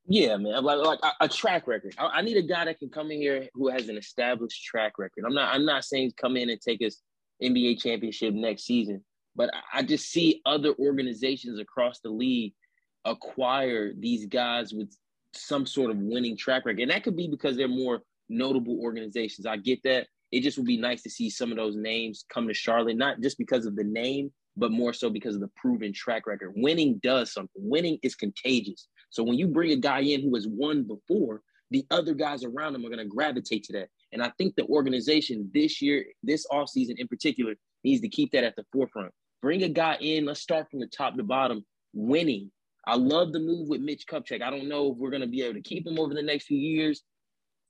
Yeah, 0.08 0.38
man, 0.38 0.64
like 0.64 0.80
like 0.80 1.00
a, 1.04 1.26
a 1.26 1.30
track 1.30 1.68
record. 1.68 1.94
I, 1.98 2.06
I, 2.06 2.22
need 2.22 2.38
a 2.38 2.42
guy 2.42 2.66
that 2.66 2.80
can 2.80 2.90
come 2.90 3.12
in 3.12 3.22
here 3.22 3.48
who 3.54 3.70
has 3.70 3.88
an 3.88 3.98
established 3.98 4.64
track 4.64 4.98
record. 4.98 5.24
I'm 5.26 5.34
not 5.34 5.54
I'm 5.54 5.66
not 5.66 5.84
saying 5.84 6.14
come 6.18 6.38
in 6.38 6.50
and 6.50 6.60
take 6.60 6.82
us 6.82 7.02
NBA 7.42 7.82
championship 7.82 8.34
next 8.34 8.64
season, 8.66 9.04
but 9.36 9.52
I, 9.54 9.80
I 9.80 9.84
just 9.84 10.10
see 10.10 10.42
other 10.46 10.74
organizations 10.80 11.60
across 11.60 12.00
the 12.00 12.10
league 12.10 12.54
acquire 13.06 13.94
these 13.98 14.26
guys 14.26 14.74
with 14.74 14.92
some 15.34 15.66
sort 15.66 15.92
of 15.92 15.98
winning 15.98 16.36
track 16.36 16.66
record, 16.66 16.82
and 16.82 16.92
that 16.92 17.04
could 17.04 17.16
be 17.16 17.28
because 17.28 17.56
they're 17.56 17.68
more 17.68 18.02
notable 18.28 18.80
organizations. 18.82 19.46
I 19.46 19.58
get 19.58 19.84
that. 19.84 20.08
It 20.32 20.42
just 20.42 20.58
would 20.58 20.68
be 20.68 20.78
nice 20.78 21.04
to 21.04 21.10
see 21.10 21.30
some 21.30 21.52
of 21.52 21.58
those 21.58 21.76
names 21.76 22.26
come 22.34 22.48
to 22.48 22.54
Charlotte, 22.54 22.98
not 22.98 23.20
just 23.22 23.38
because 23.38 23.66
of 23.66 23.76
the 23.76 23.84
name, 23.84 24.32
but 24.58 24.72
more 24.72 24.94
so 24.94 25.10
because 25.10 25.36
of 25.36 25.42
the 25.42 25.52
proven 25.56 25.94
track 25.94 26.28
record. 26.28 26.54
Winning 26.56 27.00
does 27.04 27.34
something. 27.34 27.50
Winning 27.56 27.98
is 28.04 28.16
contagious. 28.16 28.88
So 29.10 29.24
when 29.24 29.38
you 29.38 29.48
bring 29.48 29.72
a 29.72 29.78
guy 29.78 30.00
in 30.00 30.22
who 30.22 30.36
has 30.36 30.48
won 30.48 30.84
before, 30.84 31.42
the 31.70 31.86
other 31.90 32.14
guys 32.14 32.44
around 32.44 32.76
him 32.76 32.86
are 32.86 32.90
going 32.90 33.00
to 33.00 33.06
gravitate 33.06 33.64
to 33.64 33.74
that. 33.74 33.88
And 34.12 34.22
I 34.22 34.32
think 34.38 34.56
the 34.56 34.66
organization 34.66 35.50
this 35.54 35.82
year, 35.82 36.06
this 36.22 36.46
offseason 36.52 36.96
in 36.98 37.08
particular, 37.08 37.56
needs 37.84 38.02
to 38.02 38.10
keep 38.10 38.32
that 38.32 38.44
at 38.44 38.56
the 38.56 38.66
forefront. 38.74 39.14
Bring 39.42 39.64
a 39.64 39.70
guy 39.70 39.98
in, 40.02 40.26
let's 40.26 40.42
start 40.42 40.70
from 40.70 40.82
the 40.82 40.88
top 40.88 41.16
to 41.16 41.24
bottom, 41.24 41.66
winning. 41.94 42.52
I 42.86 42.96
love 42.96 43.32
the 43.32 43.40
move 43.40 43.70
with 43.70 43.82
Mitch 43.82 44.06
Kupchak. 44.06 44.42
I 44.42 44.50
don't 44.50 44.68
know 44.68 44.92
if 44.92 44.98
we're 44.98 45.10
going 45.10 45.22
to 45.22 45.28
be 45.28 45.44
able 45.44 45.54
to 45.54 45.62
keep 45.62 45.88
him 45.88 45.98
over 45.98 46.14
the 46.14 46.22
next 46.22 46.46
few 46.46 46.58
years, 46.58 47.04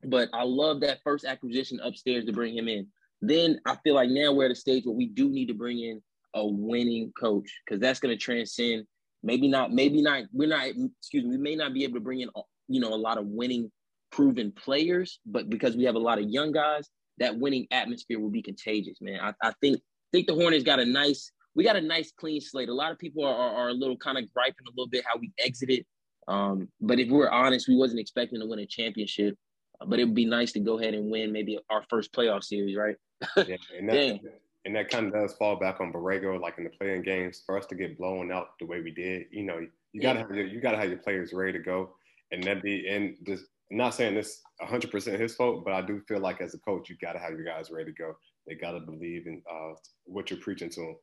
but 0.03 0.29
I 0.33 0.43
love 0.43 0.81
that 0.81 0.99
first 1.03 1.25
acquisition 1.25 1.79
upstairs 1.83 2.25
to 2.25 2.33
bring 2.33 2.57
him 2.57 2.67
in. 2.67 2.87
Then 3.21 3.59
I 3.65 3.77
feel 3.83 3.93
like 3.93 4.09
now 4.09 4.33
we're 4.33 4.45
at 4.45 4.51
a 4.51 4.55
stage 4.55 4.85
where 4.85 4.95
we 4.95 5.07
do 5.07 5.29
need 5.29 5.47
to 5.47 5.53
bring 5.53 5.79
in 5.79 6.01
a 6.33 6.45
winning 6.45 7.11
coach 7.19 7.49
because 7.65 7.79
that's 7.79 7.99
going 7.99 8.15
to 8.15 8.21
transcend 8.21 8.85
maybe 9.23 9.47
not, 9.47 9.71
maybe 9.71 10.01
not, 10.01 10.23
we're 10.33 10.47
not, 10.47 10.65
excuse 10.67 11.23
me, 11.23 11.29
we 11.29 11.37
may 11.37 11.55
not 11.55 11.73
be 11.73 11.83
able 11.83 11.95
to 11.95 11.99
bring 11.99 12.21
in, 12.21 12.29
you 12.67 12.79
know, 12.79 12.93
a 12.93 12.95
lot 12.95 13.17
of 13.17 13.25
winning 13.27 13.71
proven 14.11 14.51
players, 14.51 15.19
but 15.25 15.49
because 15.49 15.75
we 15.75 15.83
have 15.83 15.95
a 15.95 15.99
lot 15.99 16.19
of 16.19 16.29
young 16.29 16.51
guys, 16.51 16.89
that 17.19 17.37
winning 17.37 17.67
atmosphere 17.71 18.19
will 18.19 18.29
be 18.29 18.41
contagious, 18.41 18.97
man. 19.01 19.19
I, 19.21 19.33
I 19.43 19.53
think 19.61 19.79
think 20.11 20.27
the 20.27 20.33
Hornets 20.33 20.63
got 20.63 20.79
a 20.79 20.85
nice, 20.85 21.31
we 21.55 21.63
got 21.63 21.75
a 21.75 21.81
nice 21.81 22.11
clean 22.11 22.41
slate. 22.41 22.69
A 22.69 22.73
lot 22.73 22.91
of 22.91 22.99
people 22.99 23.23
are, 23.23 23.35
are, 23.35 23.55
are 23.55 23.69
a 23.69 23.73
little 23.73 23.97
kind 23.97 24.17
of 24.17 24.31
griping 24.33 24.65
a 24.67 24.71
little 24.71 24.89
bit 24.89 25.05
how 25.05 25.19
we 25.19 25.31
exited. 25.39 25.85
Um, 26.27 26.67
but 26.79 26.99
if 26.99 27.09
we're 27.09 27.29
honest, 27.29 27.67
we 27.67 27.75
wasn't 27.75 27.99
expecting 27.99 28.39
to 28.39 28.45
win 28.45 28.59
a 28.59 28.65
championship. 28.65 29.37
But 29.85 29.99
it 29.99 30.05
would 30.05 30.15
be 30.15 30.25
nice 30.25 30.51
to 30.51 30.59
go 30.59 30.77
ahead 30.79 30.93
and 30.93 31.09
win 31.09 31.31
maybe 31.31 31.57
our 31.69 31.83
first 31.89 32.13
playoff 32.13 32.43
series, 32.43 32.75
right? 32.75 32.95
yeah, 33.35 33.55
and 33.75 33.89
that, 33.89 34.19
and 34.65 34.75
that 34.75 34.89
kind 34.89 35.07
of 35.07 35.13
does 35.13 35.33
fall 35.33 35.55
back 35.55 35.79
on 35.81 35.91
Borrego, 35.91 36.39
like 36.39 36.57
in 36.57 36.63
the 36.63 36.69
playing 36.69 37.01
games, 37.01 37.41
for 37.45 37.57
us 37.57 37.65
to 37.67 37.75
get 37.75 37.97
blown 37.97 38.31
out 38.31 38.59
the 38.59 38.65
way 38.65 38.81
we 38.81 38.91
did. 38.91 39.25
You 39.31 39.43
know, 39.43 39.65
you 39.93 40.01
gotta 40.01 40.19
have 40.19 40.31
your, 40.31 40.45
you 40.45 40.61
gotta 40.61 40.77
have 40.77 40.89
your 40.89 40.99
players 40.99 41.33
ready 41.33 41.53
to 41.53 41.59
go, 41.59 41.95
and 42.31 42.43
that 42.43 42.61
be 42.61 42.87
and 42.87 43.15
just 43.25 43.45
not 43.71 43.95
saying 43.95 44.15
this 44.15 44.41
100 44.57 44.91
percent 44.91 45.19
his 45.19 45.35
fault, 45.35 45.63
but 45.65 45.73
I 45.73 45.81
do 45.81 46.01
feel 46.07 46.19
like 46.19 46.41
as 46.41 46.53
a 46.53 46.59
coach, 46.59 46.89
you 46.89 46.95
gotta 47.01 47.19
have 47.19 47.31
your 47.31 47.43
guys 47.43 47.71
ready 47.71 47.91
to 47.91 47.97
go. 47.97 48.15
They 48.47 48.55
gotta 48.55 48.79
believe 48.79 49.27
in 49.27 49.41
uh, 49.51 49.73
what 50.05 50.29
you're 50.29 50.39
preaching 50.39 50.69
to 50.69 50.81
them, 50.81 50.95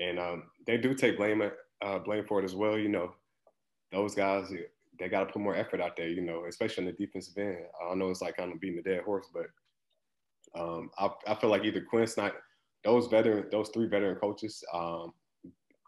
and 0.00 0.18
um, 0.18 0.42
they 0.66 0.76
do 0.76 0.94
take 0.94 1.16
blame 1.16 1.42
uh, 1.82 1.98
blame 2.00 2.24
for 2.26 2.40
it 2.40 2.44
as 2.44 2.54
well. 2.54 2.78
You 2.78 2.88
know, 2.88 3.14
those 3.92 4.14
guys 4.14 4.52
they 4.98 5.08
got 5.08 5.20
to 5.20 5.32
put 5.32 5.42
more 5.42 5.56
effort 5.56 5.80
out 5.80 5.96
there. 5.96 6.08
You 6.08 6.22
know, 6.22 6.44
especially 6.46 6.86
on 6.86 6.92
the 6.92 7.06
defensive 7.06 7.36
end. 7.38 7.58
I 7.90 7.94
know 7.94 8.10
it's 8.10 8.22
like 8.22 8.36
kind 8.36 8.52
of 8.52 8.60
beating 8.60 8.82
the 8.82 8.90
dead 8.90 9.04
horse, 9.04 9.28
but 9.32 9.46
um, 10.58 10.90
I, 10.98 11.10
I 11.26 11.34
feel 11.34 11.50
like 11.50 11.64
either 11.64 11.80
Quin 11.80 12.06
Snyder 12.06 12.36
those 12.84 13.06
veteran, 13.08 13.46
those 13.50 13.70
three 13.70 13.88
veteran 13.88 14.16
coaches, 14.16 14.62
um, 14.72 15.12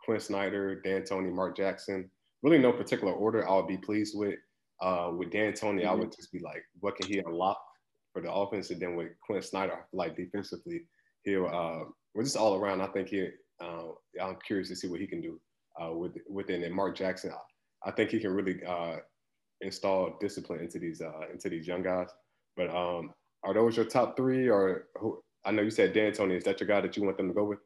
Quin 0.04 0.20
Snyder, 0.20 0.80
D'Antoni, 0.84 1.32
Mark 1.32 1.56
Jackson, 1.56 2.10
really 2.42 2.58
no 2.58 2.72
particular 2.72 3.12
order 3.12 3.48
I 3.48 3.54
would 3.56 3.68
be 3.68 3.78
pleased 3.78 4.14
with. 4.16 4.36
Uh, 4.80 5.10
with 5.16 5.30
D'Antoni, 5.30 5.80
mm-hmm. 5.80 5.88
I 5.88 5.94
would 5.94 6.14
just 6.14 6.30
be 6.32 6.38
like, 6.38 6.62
what 6.80 6.96
can 6.96 7.10
he 7.10 7.18
unlock 7.18 7.60
for 8.12 8.22
the 8.22 8.32
offense? 8.32 8.70
And 8.70 8.80
then 8.80 8.94
with 8.94 9.08
Quin 9.26 9.42
Snyder, 9.42 9.86
like 9.92 10.16
defensively, 10.16 10.82
he'll, 11.24 11.46
uh, 11.46 11.90
we're 12.14 12.22
just 12.22 12.36
all 12.36 12.54
around. 12.54 12.80
I 12.80 12.86
think 12.86 13.08
he, 13.08 13.28
uh, 13.60 13.88
I'm 14.22 14.36
curious 14.46 14.68
to 14.68 14.76
see 14.76 14.88
what 14.88 15.00
he 15.00 15.06
can 15.06 15.20
do 15.20 15.40
uh, 15.80 15.92
with 15.92 16.12
within. 16.28 16.62
And 16.62 16.74
Mark 16.74 16.96
Jackson, 16.96 17.32
I 17.84 17.90
think 17.90 18.10
he 18.10 18.20
can 18.20 18.32
really 18.32 18.60
uh, 18.64 18.96
install 19.60 20.16
discipline 20.20 20.60
into 20.60 20.78
these 20.78 21.00
uh, 21.00 21.28
into 21.32 21.48
these 21.48 21.66
young 21.66 21.82
guys. 21.82 22.08
But 22.56 22.70
um, 22.70 23.12
are 23.44 23.54
those 23.54 23.76
your 23.76 23.84
top 23.84 24.16
three, 24.16 24.48
or 24.48 24.86
who, 24.96 25.22
I 25.48 25.50
know 25.50 25.62
you 25.62 25.70
said 25.70 25.94
D'Antoni. 25.94 26.36
Is 26.36 26.44
that 26.44 26.60
your 26.60 26.68
guy 26.68 26.82
that 26.82 26.94
you 26.94 27.02
want 27.02 27.16
them 27.16 27.28
to 27.28 27.34
go 27.34 27.44
with? 27.44 27.58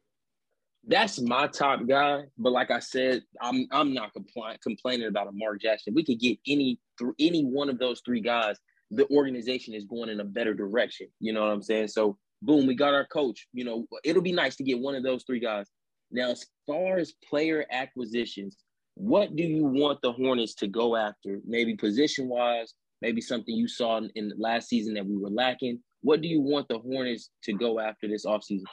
That's 0.86 1.20
my 1.20 1.48
top 1.48 1.80
guy, 1.88 2.22
but 2.38 2.52
like 2.52 2.70
I 2.70 2.78
said, 2.78 3.22
I'm 3.40 3.66
I'm 3.72 3.92
not 3.92 4.12
compl- 4.14 4.60
complaining 4.60 5.08
about 5.08 5.26
a 5.26 5.32
Mark 5.32 5.60
Jackson. 5.60 5.92
We 5.94 6.04
could 6.04 6.20
get 6.20 6.38
any 6.46 6.78
through 6.96 7.14
any 7.18 7.44
one 7.44 7.68
of 7.68 7.80
those 7.80 8.00
three 8.04 8.20
guys. 8.20 8.56
The 8.92 9.08
organization 9.10 9.74
is 9.74 9.84
going 9.84 10.10
in 10.10 10.20
a 10.20 10.24
better 10.24 10.54
direction. 10.54 11.08
You 11.18 11.32
know 11.32 11.42
what 11.42 11.52
I'm 11.52 11.62
saying? 11.62 11.88
So 11.88 12.18
boom, 12.40 12.66
we 12.66 12.76
got 12.76 12.94
our 12.94 13.06
coach. 13.06 13.48
You 13.52 13.64
know, 13.64 13.86
it'll 14.04 14.22
be 14.22 14.32
nice 14.32 14.54
to 14.56 14.64
get 14.64 14.78
one 14.78 14.94
of 14.94 15.02
those 15.02 15.24
three 15.24 15.40
guys. 15.40 15.66
Now, 16.12 16.30
as 16.30 16.46
far 16.66 16.98
as 16.98 17.14
player 17.28 17.64
acquisitions, 17.72 18.56
what 18.94 19.34
do 19.34 19.42
you 19.42 19.64
want 19.64 20.02
the 20.02 20.12
Hornets 20.12 20.54
to 20.56 20.68
go 20.68 20.94
after? 20.94 21.40
Maybe 21.46 21.74
position 21.74 22.28
wise, 22.28 22.74
maybe 23.00 23.20
something 23.20 23.54
you 23.54 23.66
saw 23.66 23.96
in, 23.98 24.10
in 24.14 24.32
last 24.36 24.68
season 24.68 24.94
that 24.94 25.06
we 25.06 25.16
were 25.16 25.30
lacking. 25.30 25.80
What 26.02 26.20
do 26.20 26.28
you 26.28 26.40
want 26.40 26.68
the 26.68 26.78
Hornets 26.78 27.30
to 27.44 27.52
go 27.52 27.80
after 27.80 28.08
this 28.08 28.26
offseason? 28.26 28.64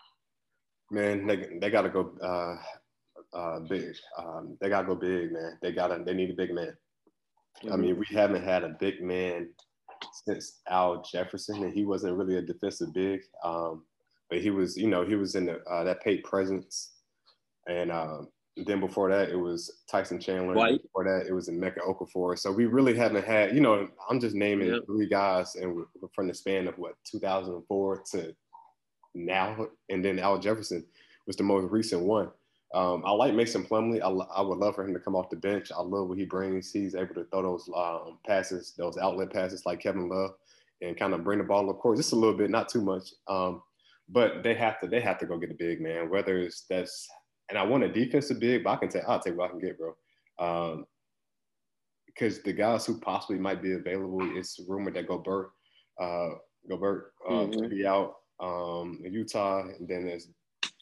Man, 0.92 1.28
they 1.28 1.48
they 1.62 1.70
got 1.70 1.84
to 1.84 1.90
go 1.90 2.12
uh, 2.22 3.38
uh, 3.38 3.60
big. 3.60 3.96
Um, 4.18 4.58
they 4.60 4.70
got 4.70 4.82
to 4.82 4.88
go 4.88 4.96
big, 4.96 5.32
man. 5.32 5.58
They 5.62 5.72
got 5.72 5.88
to. 5.88 6.04
They 6.04 6.14
need 6.14 6.32
a 6.32 6.36
big 6.36 6.54
man. 6.54 6.76
Mm-hmm. 7.64 7.74
I 7.74 7.78
mean, 7.78 8.00
we 8.00 8.06
haven't 8.16 8.44
had 8.44 8.64
a 8.64 8.76
big 8.80 9.02
man 9.02 9.50
since 10.26 10.60
Al 10.68 11.04
Jefferson, 11.04 11.64
and 11.64 11.74
he 11.74 11.86
wasn't 11.86 12.18
really 12.18 12.38
a 12.38 12.42
defensive 12.42 12.94
big. 12.94 13.22
Um, 13.44 13.84
but 14.30 14.42
he 14.42 14.50
was, 14.50 14.78
you 14.78 14.88
know, 14.88 15.06
he 15.06 15.16
was 15.16 15.36
in 15.36 15.46
the, 15.46 15.60
uh, 15.70 15.84
that 15.84 16.04
paid 16.04 16.24
presence, 16.24 16.92
and 17.68 17.92
um, 17.92 18.30
then 18.66 18.80
before 18.80 19.10
that, 19.10 19.30
it 19.30 19.36
was 19.36 19.82
Tyson 19.90 20.20
Chandler. 20.20 20.54
White. 20.54 20.82
Before 20.82 21.04
that, 21.04 21.28
it 21.28 21.34
was 21.34 21.50
Emeka 21.50 21.80
Okafor. 21.80 22.38
So 22.38 22.52
we 22.52 22.66
really 22.66 22.96
haven't 22.96 23.26
had, 23.26 23.54
you 23.54 23.62
know, 23.62 23.88
I'm 24.10 24.20
just 24.20 24.36
naming 24.36 24.70
yep. 24.70 24.86
three 24.86 25.08
guys, 25.08 25.56
and 25.56 25.86
from 26.14 26.28
the 26.28 26.34
span 26.34 26.68
of 26.68 26.78
what 26.78 26.96
2004 27.06 28.04
to 28.12 28.36
now, 29.16 29.68
and 29.90 30.04
then 30.04 30.20
Al 30.20 30.40
Jefferson 30.40 30.86
was 31.28 31.36
the 31.36 31.44
most 31.44 31.72
recent 31.72 32.02
one. 32.02 32.30
Um, 32.74 33.04
I 33.06 33.12
like 33.12 33.34
Mason 33.34 33.66
Plumlee. 33.66 34.02
I, 34.02 34.10
I, 34.10 34.42
would 34.42 34.60
love 34.60 34.76
for 34.76 34.86
him 34.86 34.94
to 34.94 35.00
come 35.00 35.16
off 35.16 35.32
the 35.32 35.36
bench. 35.36 35.72
I 35.72 35.82
love 35.82 36.08
what 36.08 36.20
he 36.20 36.26
brings. 36.26 36.72
He's 36.72 36.94
able 36.94 37.16
to 37.16 37.26
throw 37.26 37.42
those 37.42 37.68
um, 37.76 38.20
passes, 38.28 38.74
those 38.78 38.96
outlet 38.98 39.34
passes 39.34 39.66
like 39.66 39.80
Kevin 39.80 40.08
Love, 40.08 40.32
and 40.82 40.96
kind 40.96 41.14
of 41.14 41.24
bring 41.24 41.40
the 41.40 41.44
ball 41.44 41.68
up 41.70 41.80
court 41.80 41.98
just 41.98 42.14
a 42.14 42.16
little 42.16 42.38
bit, 42.38 42.52
not 42.52 42.70
too 42.70 42.82
much. 42.82 43.10
Um, 43.28 43.64
but 44.08 44.44
they 44.44 44.54
have 44.54 44.80
to 44.82 44.88
they 44.88 45.00
have 45.02 45.18
to 45.20 45.26
go 45.26 45.38
get 45.38 45.52
a 45.52 45.56
big 45.56 45.82
man, 45.82 46.10
whether 46.10 46.38
it's 46.38 46.66
that's 46.70 47.08
and 47.50 47.58
I 47.58 47.64
want 47.64 47.84
a 47.84 47.92
defensive 47.92 48.40
big, 48.40 48.64
but 48.64 48.72
I 48.72 48.76
can 48.78 48.92
say 48.92 49.02
I'll 49.08 49.20
take 49.20 49.38
what 49.38 49.48
I 49.48 49.50
can 49.50 49.60
get, 49.60 49.78
bro. 49.78 49.96
Um, 50.40 50.86
because 52.06 52.42
the 52.42 52.54
guys 52.54 52.86
who 52.86 53.00
possibly 53.00 53.38
might 53.38 53.62
be 53.62 53.74
available, 53.74 54.20
it's 54.38 54.60
rumored 54.68 54.96
that 54.96 55.08
Gobert, 55.08 55.52
uh, 56.00 56.30
Gobert 56.68 57.14
uh, 57.28 57.32
mm-hmm. 57.32 57.70
be 57.70 57.86
out 57.86 58.18
um, 58.42 59.00
in 59.04 59.14
Utah, 59.14 59.62
and 59.62 59.88
then 59.88 60.06
there's 60.06 60.28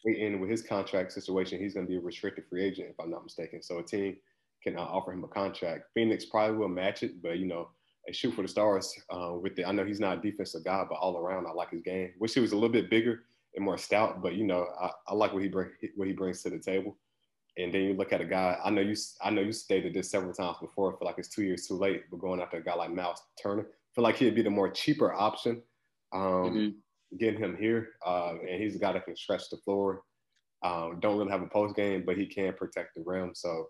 Ayton 0.06 0.40
with 0.40 0.50
his 0.50 0.62
contract 0.62 1.12
situation. 1.12 1.60
He's 1.60 1.74
going 1.74 1.86
to 1.86 1.90
be 1.90 1.96
a 1.96 2.00
restricted 2.00 2.44
free 2.48 2.64
agent, 2.64 2.88
if 2.90 2.98
I'm 2.98 3.10
not 3.10 3.24
mistaken. 3.24 3.62
So 3.62 3.78
a 3.78 3.82
team 3.82 4.16
can 4.64 4.76
uh, 4.76 4.82
offer 4.82 5.12
him 5.12 5.22
a 5.22 5.28
contract. 5.28 5.84
Phoenix 5.94 6.24
probably 6.24 6.56
will 6.56 6.68
match 6.68 7.02
it, 7.02 7.22
but 7.22 7.38
you 7.38 7.46
know, 7.46 7.68
they 8.06 8.12
shoot 8.12 8.34
for 8.34 8.42
the 8.42 8.48
stars 8.48 8.92
uh, 9.10 9.34
with 9.40 9.54
the. 9.54 9.64
I 9.64 9.72
know 9.72 9.84
he's 9.84 10.00
not 10.00 10.18
a 10.18 10.20
defensive 10.20 10.64
guy, 10.64 10.84
but 10.88 10.96
all 10.96 11.18
around, 11.18 11.46
I 11.46 11.52
like 11.52 11.70
his 11.70 11.82
game. 11.82 12.12
Wish 12.18 12.34
he 12.34 12.40
was 12.40 12.52
a 12.52 12.56
little 12.56 12.68
bit 12.68 12.90
bigger 12.90 13.24
and 13.54 13.64
more 13.64 13.78
stout. 13.78 14.22
But 14.22 14.34
you 14.34 14.44
know, 14.44 14.66
I, 14.80 14.90
I 15.08 15.14
like 15.14 15.32
what 15.32 15.42
he 15.42 15.48
bring 15.48 15.70
what 15.96 16.08
he 16.08 16.14
brings 16.14 16.42
to 16.42 16.50
the 16.50 16.58
table. 16.58 16.96
And 17.56 17.74
then 17.74 17.82
you 17.82 17.94
look 17.94 18.12
at 18.12 18.20
a 18.20 18.24
guy. 18.24 18.56
I 18.62 18.70
know 18.70 18.82
you 18.82 18.94
I 19.22 19.30
know 19.30 19.42
you 19.42 19.52
stated 19.52 19.94
this 19.94 20.10
several 20.10 20.32
times 20.32 20.58
before. 20.60 20.94
I 20.94 20.98
feel 20.98 21.06
like 21.06 21.18
it's 21.18 21.28
two 21.28 21.42
years 21.42 21.66
too 21.66 21.74
late. 21.74 22.04
But 22.10 22.20
going 22.20 22.40
after 22.40 22.58
a 22.58 22.64
guy 22.64 22.74
like 22.74 22.92
Miles 22.92 23.22
Turner, 23.42 23.62
I 23.62 23.90
feel 23.94 24.04
like 24.04 24.16
he'd 24.16 24.34
be 24.34 24.42
the 24.42 24.50
more 24.50 24.70
cheaper 24.70 25.12
option. 25.12 25.62
Um, 26.12 26.22
mm-hmm. 26.22 26.68
Getting 27.18 27.40
him 27.40 27.56
here, 27.58 27.88
uh, 28.06 28.34
and 28.46 28.62
he's 28.62 28.76
a 28.76 28.78
guy 28.78 28.92
that 28.92 29.06
can 29.06 29.16
stretch 29.16 29.48
the 29.50 29.56
floor. 29.58 30.02
Um, 30.62 30.98
don't 31.00 31.16
really 31.16 31.30
have 31.30 31.42
a 31.42 31.46
post 31.46 31.74
game, 31.74 32.02
but 32.04 32.18
he 32.18 32.26
can 32.26 32.52
protect 32.52 32.94
the 32.94 33.02
rim. 33.06 33.32
So 33.34 33.68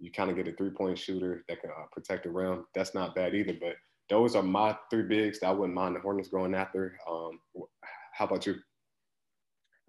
you 0.00 0.10
kind 0.10 0.30
of 0.30 0.36
get 0.36 0.48
a 0.48 0.52
three 0.52 0.70
point 0.70 0.98
shooter 0.98 1.44
that 1.48 1.60
can 1.60 1.70
uh, 1.70 1.86
protect 1.92 2.24
the 2.24 2.30
rim. 2.30 2.64
That's 2.74 2.94
not 2.94 3.14
bad 3.14 3.34
either. 3.34 3.54
But 3.60 3.74
those 4.08 4.34
are 4.34 4.42
my 4.42 4.76
three 4.90 5.04
bigs 5.04 5.40
that 5.40 5.48
I 5.48 5.52
wouldn't 5.52 5.74
mind 5.74 5.94
the 5.94 6.00
Hornets 6.00 6.28
going 6.28 6.54
after. 6.54 6.98
Um, 7.08 7.38
how 8.12 8.24
about 8.24 8.46
you? 8.46 8.56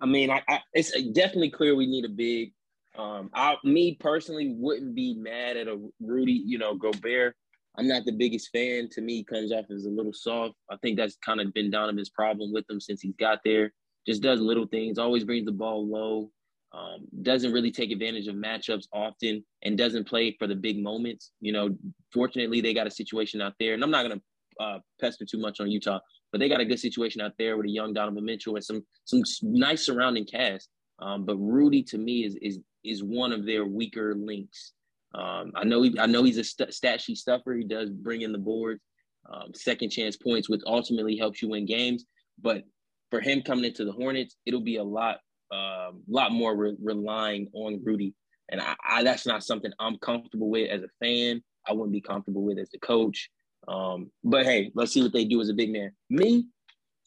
I 0.02 0.08
mean, 0.08 0.32
I, 0.32 0.42
I, 0.50 0.60
it's 0.74 0.92
definitely 1.14 1.52
clear 1.52 1.76
we 1.76 1.86
need 1.86 2.06
a 2.06 2.10
big. 2.10 2.54
Um, 2.98 3.30
I, 3.34 3.56
me 3.64 3.96
personally 4.00 4.54
wouldn't 4.58 4.96
be 4.96 5.14
mad 5.14 5.56
at 5.56 5.68
a 5.68 5.80
Rudy, 6.02 6.44
you 6.46 6.58
know, 6.58 6.76
Gobert. 6.76 7.36
I'm 7.78 7.88
not 7.88 8.04
the 8.04 8.12
biggest 8.12 8.50
fan. 8.52 8.90
To 8.92 9.02
me, 9.02 9.24
comes 9.24 9.54
off 9.54 9.66
as 9.70 9.86
a 9.86 9.90
little 9.90 10.12
soft. 10.12 10.56
I 10.70 10.76
think 10.82 10.98
that's 10.98 11.18
kind 11.24 11.40
of 11.40 11.54
been 11.54 11.72
Donovan's 11.72 12.10
problem 12.10 12.52
with 12.52 12.70
him 12.70 12.82
since 12.82 13.02
he's 13.02 13.16
got 13.18 13.40
there. 13.46 13.72
Just 14.06 14.22
does 14.22 14.42
little 14.42 14.66
things, 14.66 14.98
always 14.98 15.24
brings 15.24 15.46
the 15.46 15.52
ball 15.52 15.88
low, 15.88 16.32
um, 16.74 17.06
doesn't 17.22 17.54
really 17.54 17.72
take 17.72 17.92
advantage 17.92 18.28
of 18.28 18.36
matchups 18.36 18.88
often, 18.92 19.46
and 19.62 19.78
doesn't 19.78 20.08
play 20.08 20.36
for 20.40 20.48
the 20.48 20.56
big 20.56 20.82
moments. 20.82 21.32
You 21.40 21.54
know, 21.54 21.78
fortunately, 22.12 22.62
they 22.62 22.74
got 22.74 22.88
a 22.88 22.92
situation 22.92 23.42
out 23.42 23.54
there, 23.60 23.76
and 23.76 23.84
I'm 23.84 23.92
not 23.92 24.02
gonna 24.04 24.22
uh, 24.60 24.80
pester 25.00 25.24
too 25.24 25.40
much 25.40 25.60
on 25.60 25.70
Utah 25.70 26.00
but 26.32 26.40
they 26.40 26.50
got 26.50 26.62
a 26.62 26.66
good 26.66 26.80
situation 26.80 27.22
out 27.22 27.34
there 27.38 27.58
with 27.58 27.66
a 27.66 27.70
young 27.70 27.94
Donovan 27.94 28.26
Mitchell 28.26 28.56
and 28.56 28.64
some 28.64 28.84
some 29.06 29.24
nice 29.44 29.86
surrounding 29.86 30.26
cast. 30.26 30.70
Um, 31.00 31.26
but 31.26 31.38
Rudy 31.38 31.84
to 31.84 31.98
me 31.98 32.26
is 32.26 32.36
is 32.42 32.60
is 32.84 33.04
one 33.04 33.32
of 33.32 33.46
their 33.46 33.66
weaker 33.66 34.16
links. 34.16 34.74
Um, 35.14 35.52
I 35.56 35.66
know 35.66 35.82
he, 35.82 35.98
I 36.00 36.06
know 36.06 36.24
he's 36.24 36.38
a 36.38 36.44
st- 36.44 36.74
stat 36.74 37.02
sheet 37.02 37.18
stuffer. 37.18 37.54
He 37.54 37.66
does 37.66 37.90
bring 37.90 38.22
in 38.22 38.32
the 38.32 38.38
boards, 38.38 38.82
um, 39.32 39.54
second 39.54 39.90
chance 39.90 40.16
points, 40.16 40.50
which 40.50 40.62
ultimately 40.66 41.18
helps 41.18 41.42
you 41.42 41.50
win 41.50 41.66
games. 41.66 42.06
But 42.42 42.64
for 43.10 43.20
him 43.20 43.42
coming 43.42 43.66
into 43.66 43.84
the 43.84 43.92
Hornets, 43.92 44.36
it'll 44.46 44.62
be 44.62 44.78
a 44.78 44.84
lot 44.84 45.18
uh, 45.54 45.92
lot 46.08 46.32
more 46.32 46.56
re- 46.56 46.78
relying 46.82 47.50
on 47.54 47.82
Rudy, 47.84 48.14
and 48.50 48.62
I, 48.62 48.76
I, 48.88 49.04
that's 49.04 49.26
not 49.28 49.44
something 49.44 49.72
I'm 49.80 49.98
comfortable 49.98 50.50
with 50.50 50.70
as 50.70 50.82
a 50.84 50.90
fan. 51.06 51.44
I 51.68 51.74
wouldn't 51.74 51.92
be 51.92 52.02
comfortable 52.02 52.44
with 52.44 52.58
as 52.58 52.70
a 52.74 52.80
coach. 52.80 53.30
Um, 53.68 54.12
but 54.24 54.46
hey, 54.46 54.72
let's 54.76 54.92
see 54.92 55.02
what 55.02 55.14
they 55.14 55.26
do 55.26 55.42
as 55.42 55.50
a 55.50 55.54
big 55.54 55.72
man. 55.72 55.92
Me, 56.10 56.46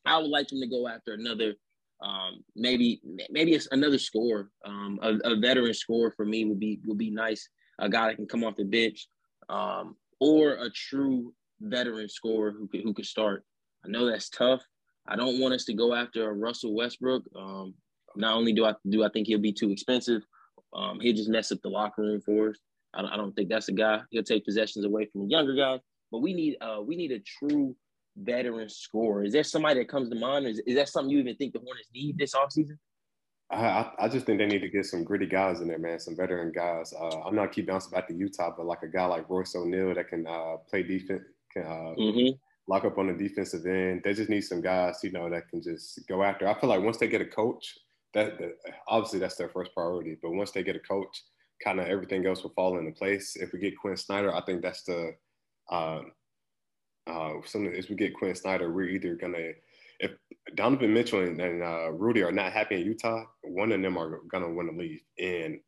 I 0.06 0.18
would 0.18 0.30
like 0.30 0.48
them 0.48 0.60
to 0.60 0.66
go 0.66 0.86
after 0.88 1.14
another, 1.14 1.54
um, 2.02 2.44
maybe 2.54 3.00
maybe 3.30 3.54
it's 3.54 3.68
another 3.70 3.98
score. 3.98 4.50
Um, 4.64 4.98
a, 5.02 5.14
a, 5.24 5.36
veteran 5.36 5.74
score 5.74 6.12
for 6.16 6.24
me 6.24 6.44
would 6.44 6.60
be 6.60 6.80
would 6.86 6.98
be 6.98 7.10
nice. 7.10 7.48
A 7.78 7.88
guy 7.88 8.08
that 8.08 8.16
can 8.16 8.26
come 8.26 8.44
off 8.44 8.56
the 8.56 8.64
bench, 8.64 9.06
um, 9.48 9.96
or 10.20 10.52
a 10.52 10.70
true 10.70 11.32
veteran 11.60 12.08
scorer 12.08 12.52
who 12.52 12.68
could 12.68 12.82
who 12.82 12.92
could 12.92 13.06
start. 13.06 13.44
I 13.84 13.88
know 13.88 14.06
that's 14.06 14.28
tough. 14.28 14.62
I 15.06 15.16
don't 15.16 15.40
want 15.40 15.54
us 15.54 15.64
to 15.66 15.74
go 15.74 15.94
after 15.94 16.28
a 16.28 16.32
Russell 16.32 16.74
Westbrook. 16.74 17.24
Um, 17.36 17.74
not 18.16 18.36
only 18.36 18.52
do 18.52 18.64
I 18.64 18.74
do 18.88 19.04
I 19.04 19.08
think 19.08 19.26
he'll 19.26 19.38
be 19.38 19.52
too 19.52 19.70
expensive, 19.70 20.22
um, 20.74 21.00
he'll 21.00 21.16
just 21.16 21.30
mess 21.30 21.52
up 21.52 21.60
the 21.62 21.68
locker 21.68 22.02
room 22.02 22.20
for 22.20 22.50
us. 22.50 22.58
I 22.92 23.02
don't, 23.02 23.10
I 23.10 23.16
don't 23.16 23.32
think 23.34 23.48
that's 23.48 23.68
a 23.68 23.72
guy. 23.72 24.00
He'll 24.10 24.22
take 24.22 24.44
possessions 24.44 24.84
away 24.84 25.06
from 25.06 25.22
the 25.22 25.28
younger 25.28 25.54
guys. 25.54 25.80
But 26.14 26.22
we 26.22 26.32
need 26.32 26.56
uh 26.60 26.80
we 26.80 26.94
need 26.94 27.10
a 27.10 27.18
true 27.18 27.74
veteran 28.16 28.68
scorer. 28.68 29.24
Is 29.24 29.32
there 29.32 29.42
somebody 29.42 29.80
that 29.80 29.88
comes 29.88 30.10
to 30.10 30.14
mind? 30.14 30.46
Is, 30.46 30.60
is 30.60 30.76
that 30.76 30.88
something 30.88 31.10
you 31.10 31.18
even 31.18 31.34
think 31.34 31.52
the 31.52 31.58
Hornets 31.58 31.88
need 31.92 32.16
this 32.16 32.36
offseason? 32.36 32.78
I, 33.50 33.90
I 33.98 34.08
just 34.08 34.24
think 34.24 34.38
they 34.38 34.46
need 34.46 34.60
to 34.60 34.68
get 34.68 34.86
some 34.86 35.02
gritty 35.02 35.26
guys 35.26 35.60
in 35.60 35.66
there, 35.66 35.80
man. 35.80 35.98
Some 35.98 36.14
veteran 36.14 36.52
guys. 36.52 36.92
Uh, 36.92 37.20
I'm 37.22 37.34
not 37.34 37.50
keep 37.50 37.66
bouncing 37.66 37.90
back 37.90 38.06
to 38.06 38.14
Utah, 38.14 38.54
but 38.56 38.64
like 38.64 38.84
a 38.84 38.86
guy 38.86 39.06
like 39.06 39.28
Royce 39.28 39.56
O'Neale 39.56 39.92
that 39.96 40.06
can 40.06 40.24
uh, 40.24 40.58
play 40.70 40.84
defense, 40.84 41.24
can 41.52 41.64
uh, 41.64 41.94
mm-hmm. 41.98 42.36
lock 42.68 42.84
up 42.84 42.96
on 42.96 43.08
the 43.08 43.28
defensive 43.28 43.66
end. 43.66 44.02
They 44.04 44.14
just 44.14 44.30
need 44.30 44.42
some 44.42 44.60
guys, 44.60 45.00
you 45.02 45.10
know, 45.10 45.28
that 45.30 45.48
can 45.48 45.60
just 45.60 46.06
go 46.06 46.22
after. 46.22 46.46
I 46.46 46.54
feel 46.60 46.70
like 46.70 46.80
once 46.80 46.98
they 46.98 47.08
get 47.08 47.22
a 47.22 47.26
coach, 47.26 47.76
that, 48.12 48.38
that 48.38 48.52
obviously 48.86 49.18
that's 49.18 49.34
their 49.34 49.48
first 49.48 49.74
priority. 49.74 50.16
But 50.22 50.30
once 50.30 50.52
they 50.52 50.62
get 50.62 50.76
a 50.76 50.80
coach, 50.94 51.24
kind 51.64 51.80
of 51.80 51.88
everything 51.88 52.24
else 52.24 52.44
will 52.44 52.50
fall 52.50 52.78
into 52.78 52.92
place. 52.92 53.34
If 53.34 53.52
we 53.52 53.58
get 53.58 53.76
Quin 53.76 53.96
Snyder, 53.96 54.32
I 54.32 54.42
think 54.42 54.62
that's 54.62 54.84
the 54.84 55.16
uh, 55.70 56.00
uh, 57.06 57.32
some 57.44 57.66
as 57.66 57.88
we 57.88 57.96
get 57.96 58.14
Quin 58.14 58.34
Snyder, 58.34 58.72
we're 58.72 58.88
either 58.88 59.14
gonna 59.14 59.52
if 60.00 60.12
Donovan 60.54 60.92
Mitchell 60.92 61.20
and, 61.20 61.40
and 61.40 61.62
uh, 61.62 61.90
Rudy 61.92 62.22
are 62.22 62.32
not 62.32 62.52
happy 62.52 62.76
in 62.76 62.86
Utah, 62.86 63.24
one 63.44 63.72
of 63.72 63.80
them 63.80 63.96
are 63.96 64.20
gonna 64.30 64.50
want 64.50 64.70
to 64.70 64.76
leave. 64.76 65.00
And 65.18 65.60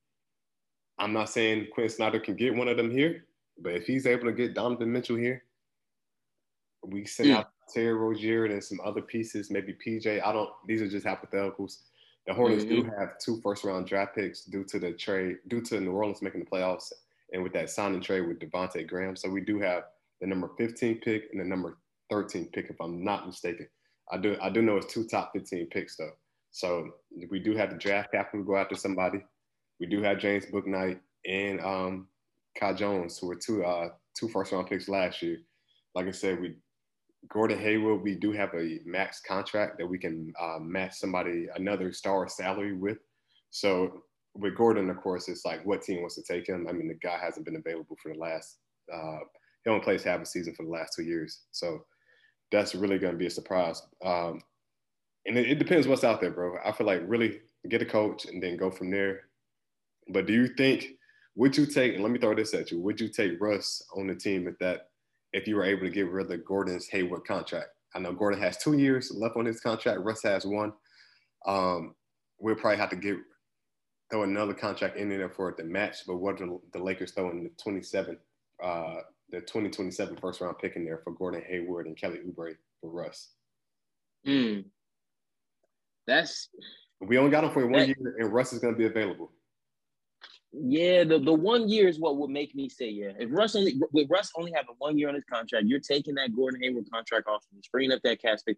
I'm 0.98 1.12
not 1.12 1.30
saying 1.30 1.68
Quin 1.72 1.88
Snyder 1.88 2.20
can 2.20 2.36
get 2.36 2.54
one 2.54 2.68
of 2.68 2.76
them 2.76 2.90
here, 2.90 3.24
but 3.62 3.72
if 3.72 3.86
he's 3.86 4.06
able 4.06 4.24
to 4.24 4.32
get 4.32 4.54
Donovan 4.54 4.92
Mitchell 4.92 5.16
here, 5.16 5.44
we 6.84 7.04
send 7.04 7.32
out 7.32 7.50
Terry 7.72 7.94
Rozier 7.94 8.46
and 8.46 8.62
some 8.62 8.80
other 8.84 9.02
pieces, 9.02 9.50
maybe 9.50 9.74
PJ. 9.74 10.24
I 10.24 10.32
don't. 10.32 10.50
These 10.66 10.82
are 10.82 10.88
just 10.88 11.06
hypotheticals. 11.06 11.78
The 12.26 12.34
Hornets 12.34 12.64
mm-hmm. 12.64 12.88
do 12.88 12.90
have 12.98 13.18
two 13.18 13.40
first 13.40 13.64
round 13.64 13.86
draft 13.86 14.14
picks 14.14 14.44
due 14.44 14.64
to 14.64 14.78
the 14.78 14.92
trade, 14.92 15.36
due 15.48 15.60
to 15.62 15.80
New 15.80 15.92
Orleans 15.92 16.22
making 16.22 16.40
the 16.40 16.46
playoffs, 16.46 16.92
and 17.32 17.42
with 17.42 17.52
that 17.52 17.70
signing 17.70 18.00
trade 18.00 18.22
with 18.22 18.38
Devonte 18.38 18.86
Graham. 18.86 19.16
So 19.16 19.28
we 19.28 19.40
do 19.40 19.58
have 19.60 19.84
the 20.20 20.26
number 20.26 20.50
15 20.58 21.00
pick 21.00 21.24
and 21.32 21.40
the 21.40 21.44
number 21.44 21.78
13 22.10 22.50
pick, 22.52 22.70
if 22.70 22.76
I'm 22.80 23.04
not 23.04 23.26
mistaken. 23.26 23.68
I 24.10 24.18
do 24.18 24.36
I 24.40 24.50
do 24.50 24.62
know 24.62 24.76
it's 24.76 24.92
two 24.92 25.04
top 25.04 25.32
15 25.34 25.66
picks 25.66 25.96
though. 25.96 26.12
So 26.52 26.90
we 27.30 27.38
do 27.40 27.56
have 27.56 27.70
the 27.70 27.76
draft 27.76 28.12
capital 28.12 28.44
go 28.44 28.56
after 28.56 28.76
somebody. 28.76 29.22
We 29.80 29.86
do 29.86 30.02
have 30.02 30.18
James 30.18 30.46
Bouknight 30.46 31.00
and 31.26 31.60
um, 31.60 32.08
Kai 32.58 32.72
Jones, 32.72 33.18
who 33.18 33.26
were 33.26 33.34
two 33.36 33.64
uh, 33.64 33.90
two 34.18 34.28
first 34.28 34.52
round 34.52 34.68
picks 34.68 34.88
last 34.88 35.22
year. 35.22 35.38
Like 35.94 36.06
I 36.06 36.12
said, 36.12 36.40
we 36.40 36.54
Gordon 37.28 37.58
Hayward, 37.58 38.02
we 38.02 38.14
do 38.14 38.32
have 38.32 38.54
a 38.54 38.80
max 38.84 39.20
contract 39.20 39.78
that 39.78 39.86
we 39.86 39.98
can 39.98 40.32
uh, 40.40 40.58
match 40.60 40.94
somebody 40.94 41.48
another 41.56 41.92
star 41.92 42.28
salary 42.28 42.74
with. 42.74 42.98
So 43.50 44.02
with 44.38 44.56
Gordon, 44.56 44.90
of 44.90 44.98
course, 44.98 45.28
it's 45.28 45.44
like 45.44 45.64
what 45.64 45.82
team 45.82 46.00
wants 46.00 46.16
to 46.16 46.22
take 46.22 46.48
him. 46.48 46.66
I 46.68 46.72
mean, 46.72 46.88
the 46.88 46.94
guy 46.94 47.18
hasn't 47.18 47.46
been 47.46 47.56
available 47.56 47.96
for 48.02 48.12
the 48.12 48.18
last. 48.18 48.58
Uh, 48.92 49.18
he 49.64 49.70
only 49.70 49.82
plays 49.82 50.04
half 50.04 50.20
a 50.20 50.26
season 50.26 50.54
for 50.54 50.64
the 50.64 50.70
last 50.70 50.92
two 50.94 51.02
years, 51.02 51.40
so 51.50 51.84
that's 52.52 52.74
really 52.74 52.98
going 52.98 53.12
to 53.12 53.18
be 53.18 53.26
a 53.26 53.30
surprise. 53.30 53.82
Um, 54.04 54.40
and 55.26 55.36
it, 55.36 55.50
it, 55.50 55.58
depends 55.58 55.88
what's 55.88 56.04
out 56.04 56.20
there, 56.20 56.30
bro. 56.30 56.56
I 56.64 56.72
feel 56.72 56.86
like 56.86 57.02
really 57.04 57.40
get 57.68 57.82
a 57.82 57.86
coach 57.86 58.26
and 58.26 58.40
then 58.42 58.56
go 58.56 58.70
from 58.70 58.90
there. 58.90 59.22
But 60.08 60.26
do 60.26 60.32
you 60.32 60.48
think 60.56 60.86
would 61.34 61.56
you 61.56 61.66
take? 61.66 61.94
And 61.94 62.02
let 62.02 62.12
me 62.12 62.18
throw 62.18 62.34
this 62.34 62.54
at 62.54 62.70
you: 62.70 62.80
Would 62.80 63.00
you 63.00 63.08
take 63.08 63.40
Russ 63.40 63.82
on 63.96 64.06
the 64.06 64.14
team 64.14 64.46
if 64.46 64.58
that 64.58 64.88
if 65.32 65.48
you 65.48 65.56
were 65.56 65.64
able 65.64 65.82
to 65.82 65.90
get 65.90 66.10
rid 66.10 66.30
of 66.30 66.44
Gordon's 66.44 66.88
Hayward 66.88 67.24
contract? 67.24 67.68
I 67.94 67.98
know 67.98 68.12
Gordon 68.12 68.40
has 68.40 68.58
two 68.58 68.78
years 68.78 69.12
left 69.14 69.36
on 69.36 69.46
his 69.46 69.60
contract. 69.60 70.00
Russ 70.00 70.22
has 70.22 70.44
one. 70.44 70.72
Um, 71.46 71.94
we'll 72.38 72.54
probably 72.54 72.78
have 72.78 72.90
to 72.90 72.96
get 72.96 73.16
throw 74.10 74.22
another 74.22 74.54
contract 74.54 74.96
in 74.96 75.08
there 75.08 75.28
for 75.28 75.50
it 75.50 75.56
to 75.58 75.64
match. 75.64 75.98
But 76.06 76.16
what 76.16 76.38
the, 76.38 76.58
the 76.72 76.82
Lakers 76.82 77.12
throw 77.12 77.30
in 77.30 77.44
the 77.44 77.50
27 77.62 78.18
uh, 78.62 78.96
the 79.30 79.40
2027 79.40 80.16
first 80.16 80.40
round 80.40 80.58
pick 80.58 80.76
in 80.76 80.84
there 80.84 81.00
for 81.02 81.12
Gordon 81.12 81.42
Hayward 81.48 81.86
and 81.86 81.96
Kelly 81.96 82.20
Oubre 82.26 82.54
for 82.80 82.90
Russ. 82.90 83.30
Hmm. 84.24 84.60
That's 86.06 86.48
we 87.00 87.18
only 87.18 87.30
got 87.30 87.44
him 87.44 87.50
for 87.50 87.66
one 87.66 87.80
that, 87.80 87.88
year, 87.88 88.16
and 88.18 88.32
Russ 88.32 88.52
is 88.52 88.60
going 88.60 88.74
to 88.74 88.78
be 88.78 88.86
available. 88.86 89.32
Yeah, 90.52 91.04
the, 91.04 91.18
the 91.18 91.32
one 91.32 91.68
year 91.68 91.88
is 91.88 91.98
what 91.98 92.16
would 92.16 92.30
make 92.30 92.54
me 92.54 92.68
say 92.68 92.88
yeah. 92.88 93.10
If 93.18 93.28
Russ 93.30 93.56
only 93.56 93.78
with 93.92 94.08
Russ 94.08 94.30
only 94.36 94.52
having 94.52 94.74
one 94.78 94.96
year 94.96 95.08
on 95.08 95.14
his 95.14 95.24
contract, 95.30 95.66
you're 95.66 95.80
taking 95.80 96.14
that 96.14 96.34
Gordon 96.34 96.62
Hayward 96.62 96.86
contract 96.90 97.26
off 97.28 97.44
and 97.52 97.62
freeing 97.70 97.92
up 97.92 98.00
that 98.04 98.22
cap 98.22 98.38
space. 98.38 98.56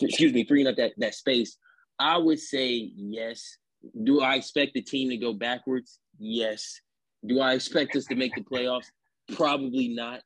Excuse 0.00 0.32
me, 0.32 0.44
freeing 0.44 0.66
up 0.66 0.76
that 0.76 0.92
that 0.96 1.14
space. 1.14 1.58
I 1.98 2.16
would 2.16 2.40
say 2.40 2.90
yes. 2.96 3.58
Do 4.04 4.20
I 4.20 4.34
expect 4.34 4.74
the 4.74 4.82
team 4.82 5.10
to 5.10 5.16
go 5.16 5.32
backwards? 5.32 5.98
Yes. 6.18 6.80
Do 7.26 7.40
I 7.40 7.54
expect 7.54 7.96
us 7.96 8.06
to 8.06 8.14
make 8.14 8.34
the 8.34 8.42
playoffs? 8.42 8.86
Probably 9.34 9.88
not. 9.88 10.20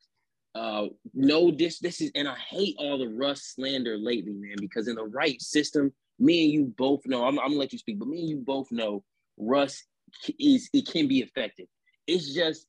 Uh, 0.55 0.87
no, 1.13 1.49
this 1.49 1.79
this 1.79 1.99
is, 1.99 2.11
and 2.13 2.27
I 2.27 2.35
hate 2.35 2.75
all 2.77 2.99
the 2.99 3.09
Russ 3.09 3.53
slander 3.55 3.97
lately, 3.97 4.33
man, 4.33 4.55
because 4.59 4.87
in 4.87 4.95
the 4.95 5.05
right 5.05 5.41
system, 5.41 5.91
me 6.19 6.43
and 6.43 6.53
you 6.53 6.73
both 6.77 7.01
know. 7.05 7.25
I'm, 7.25 7.39
I'm 7.39 7.49
gonna 7.49 7.59
let 7.59 7.73
you 7.73 7.79
speak, 7.79 7.97
but 7.97 8.07
me 8.07 8.19
and 8.19 8.29
you 8.29 8.37
both 8.37 8.71
know 8.71 9.03
Russ 9.37 9.83
is 10.39 10.69
it 10.71 10.87
can 10.87 11.07
be 11.07 11.19
effective. 11.19 11.65
It's 12.05 12.33
just 12.33 12.67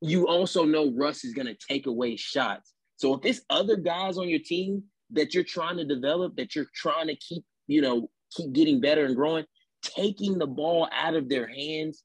you 0.00 0.28
also 0.28 0.64
know 0.64 0.92
Russ 0.92 1.24
is 1.24 1.34
gonna 1.34 1.56
take 1.68 1.86
away 1.86 2.16
shots. 2.16 2.72
So 2.96 3.14
if 3.14 3.24
it's 3.24 3.40
other 3.50 3.76
guys 3.76 4.16
on 4.16 4.28
your 4.28 4.38
team 4.38 4.84
that 5.10 5.34
you're 5.34 5.44
trying 5.44 5.76
to 5.78 5.84
develop, 5.84 6.36
that 6.36 6.54
you're 6.54 6.70
trying 6.74 7.08
to 7.08 7.16
keep, 7.16 7.44
you 7.66 7.82
know, 7.82 8.08
keep 8.30 8.52
getting 8.52 8.80
better 8.80 9.04
and 9.04 9.16
growing, 9.16 9.44
taking 9.84 10.38
the 10.38 10.46
ball 10.46 10.88
out 10.92 11.14
of 11.14 11.28
their 11.28 11.46
hands 11.46 12.02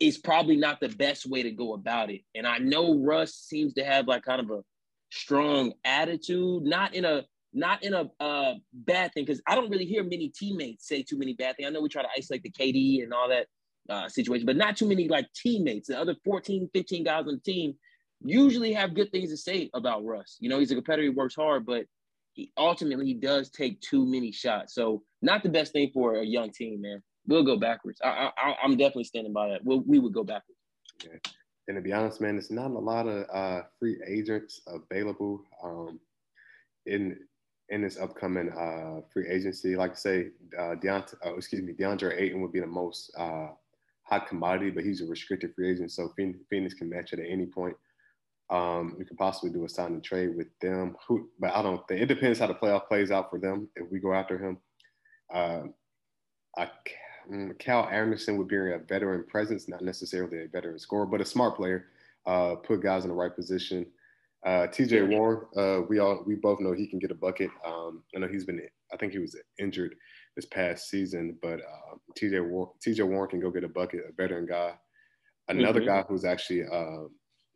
is 0.00 0.18
probably 0.18 0.56
not 0.56 0.80
the 0.80 0.88
best 0.88 1.26
way 1.26 1.42
to 1.42 1.50
go 1.50 1.74
about 1.74 2.10
it. 2.10 2.22
And 2.34 2.46
I 2.46 2.58
know 2.58 2.98
Russ 2.98 3.34
seems 3.34 3.74
to 3.74 3.84
have 3.84 4.06
like 4.06 4.24
kind 4.24 4.40
of 4.40 4.50
a 4.50 4.62
strong 5.10 5.72
attitude, 5.84 6.62
not 6.62 6.94
in 6.94 7.04
a 7.04 7.24
not 7.56 7.84
in 7.84 7.94
a 7.94 8.10
uh, 8.18 8.54
bad 8.72 9.12
thing, 9.14 9.24
because 9.24 9.40
I 9.46 9.54
don't 9.54 9.70
really 9.70 9.84
hear 9.84 10.02
many 10.02 10.28
teammates 10.28 10.88
say 10.88 11.02
too 11.02 11.16
many 11.16 11.34
bad 11.34 11.56
things. 11.56 11.68
I 11.68 11.70
know 11.70 11.82
we 11.82 11.88
try 11.88 12.02
to 12.02 12.08
isolate 12.16 12.42
the 12.42 12.50
KD 12.50 13.04
and 13.04 13.14
all 13.14 13.28
that 13.28 13.46
uh, 13.88 14.08
situation, 14.08 14.44
but 14.44 14.56
not 14.56 14.76
too 14.76 14.88
many 14.88 15.08
like 15.08 15.28
teammates. 15.34 15.88
The 15.88 16.00
other 16.00 16.16
14, 16.24 16.68
15 16.72 17.04
guys 17.04 17.26
on 17.28 17.34
the 17.34 17.52
team 17.52 17.74
usually 18.24 18.72
have 18.72 18.94
good 18.94 19.12
things 19.12 19.30
to 19.30 19.36
say 19.36 19.70
about 19.72 20.04
Russ. 20.04 20.36
You 20.40 20.48
know, 20.48 20.58
he's 20.58 20.72
a 20.72 20.74
competitor, 20.74 21.04
he 21.04 21.08
works 21.10 21.36
hard, 21.36 21.64
but 21.64 21.84
he 22.34 22.52
ultimately 22.56 23.06
he 23.06 23.14
does 23.14 23.50
take 23.50 23.80
too 23.80 24.04
many 24.06 24.30
shots. 24.30 24.74
So 24.74 25.02
not 25.22 25.42
the 25.42 25.48
best 25.48 25.72
thing 25.72 25.90
for 25.94 26.16
a 26.16 26.24
young 26.24 26.50
team, 26.50 26.82
man 26.82 27.02
we'll 27.26 27.44
go 27.44 27.56
backwards. 27.56 28.00
I, 28.02 28.30
I, 28.36 28.54
I'm 28.62 28.76
definitely 28.76 29.04
standing 29.04 29.32
by 29.32 29.48
that. 29.48 29.64
We'll, 29.64 29.80
we 29.80 29.98
would 29.98 30.12
go 30.12 30.24
backwards. 30.24 30.60
Okay. 31.02 31.18
And 31.68 31.76
to 31.76 31.80
be 31.80 31.92
honest, 31.92 32.20
man, 32.20 32.34
there's 32.34 32.50
not 32.50 32.70
a 32.70 32.78
lot 32.78 33.06
of 33.06 33.26
uh, 33.32 33.62
free 33.78 33.98
agents 34.06 34.60
available 34.66 35.42
um, 35.62 35.98
in 36.86 37.18
in 37.70 37.80
this 37.80 37.98
upcoming 37.98 38.50
uh, 38.50 39.00
free 39.10 39.26
agency. 39.26 39.74
Like 39.74 39.92
I 39.92 39.94
say, 39.94 40.26
uh, 40.58 40.74
Deontay, 40.74 41.14
uh, 41.24 41.34
excuse 41.34 41.62
me, 41.62 41.72
DeAndre 41.72 42.20
Ayton 42.20 42.42
would 42.42 42.52
be 42.52 42.60
the 42.60 42.66
most 42.66 43.10
uh, 43.16 43.48
hot 44.02 44.28
commodity, 44.28 44.68
but 44.68 44.84
he's 44.84 45.00
a 45.00 45.06
restricted 45.06 45.54
free 45.54 45.70
agent, 45.70 45.90
so 45.90 46.12
Phoenix 46.14 46.74
can 46.74 46.90
match 46.90 47.14
it 47.14 47.20
at 47.20 47.26
any 47.26 47.46
point. 47.46 47.74
Um, 48.50 48.96
we 48.98 49.04
could 49.04 49.16
possibly 49.16 49.50
do 49.50 49.64
a 49.64 49.68
sign 49.68 49.92
and 49.92 50.04
trade 50.04 50.36
with 50.36 50.48
them, 50.60 50.96
who, 51.08 51.28
but 51.38 51.54
I 51.54 51.62
don't 51.62 51.86
think 51.88 52.02
it 52.02 52.06
depends 52.06 52.38
how 52.38 52.46
the 52.46 52.54
playoff 52.54 52.88
plays 52.88 53.10
out 53.10 53.30
for 53.30 53.38
them. 53.38 53.68
If 53.74 53.90
we 53.90 54.00
go 54.00 54.12
after 54.12 54.38
him, 54.38 54.58
uh, 55.32 55.62
I 56.56 56.70
Mm, 57.30 57.58
Kyle 57.58 57.88
Anderson 57.90 58.36
would 58.36 58.48
be 58.48 58.56
a 58.56 58.78
veteran 58.78 59.24
presence, 59.26 59.68
not 59.68 59.82
necessarily 59.82 60.44
a 60.44 60.48
veteran 60.48 60.78
scorer, 60.78 61.06
but 61.06 61.20
a 61.20 61.24
smart 61.24 61.56
player. 61.56 61.86
Uh, 62.26 62.54
put 62.56 62.82
guys 62.82 63.04
in 63.04 63.10
the 63.10 63.14
right 63.14 63.34
position. 63.34 63.86
Uh, 64.46 64.66
TJ 64.66 65.08
Warren, 65.08 65.46
uh, 65.56 65.82
we 65.88 65.98
all 65.98 66.22
we 66.26 66.34
both 66.34 66.60
know 66.60 66.72
he 66.72 66.86
can 66.86 66.98
get 66.98 67.10
a 67.10 67.14
bucket. 67.14 67.50
Um, 67.66 68.02
I 68.14 68.18
know 68.18 68.28
he's 68.28 68.44
been, 68.44 68.60
I 68.92 68.96
think 68.96 69.12
he 69.12 69.18
was 69.18 69.36
injured 69.58 69.94
this 70.36 70.44
past 70.46 70.90
season, 70.90 71.38
but 71.42 71.60
uh, 71.60 71.96
TJ 72.18 72.46
Warren, 72.46 72.72
TJ 72.86 73.06
Warren 73.06 73.30
can 73.30 73.40
go 73.40 73.50
get 73.50 73.64
a 73.64 73.68
bucket, 73.68 74.04
a 74.08 74.12
veteran 74.12 74.46
guy. 74.46 74.74
Another 75.48 75.80
mm-hmm. 75.80 75.88
guy 75.88 76.04
who's 76.08 76.24
actually 76.24 76.64
uh, 76.64 77.04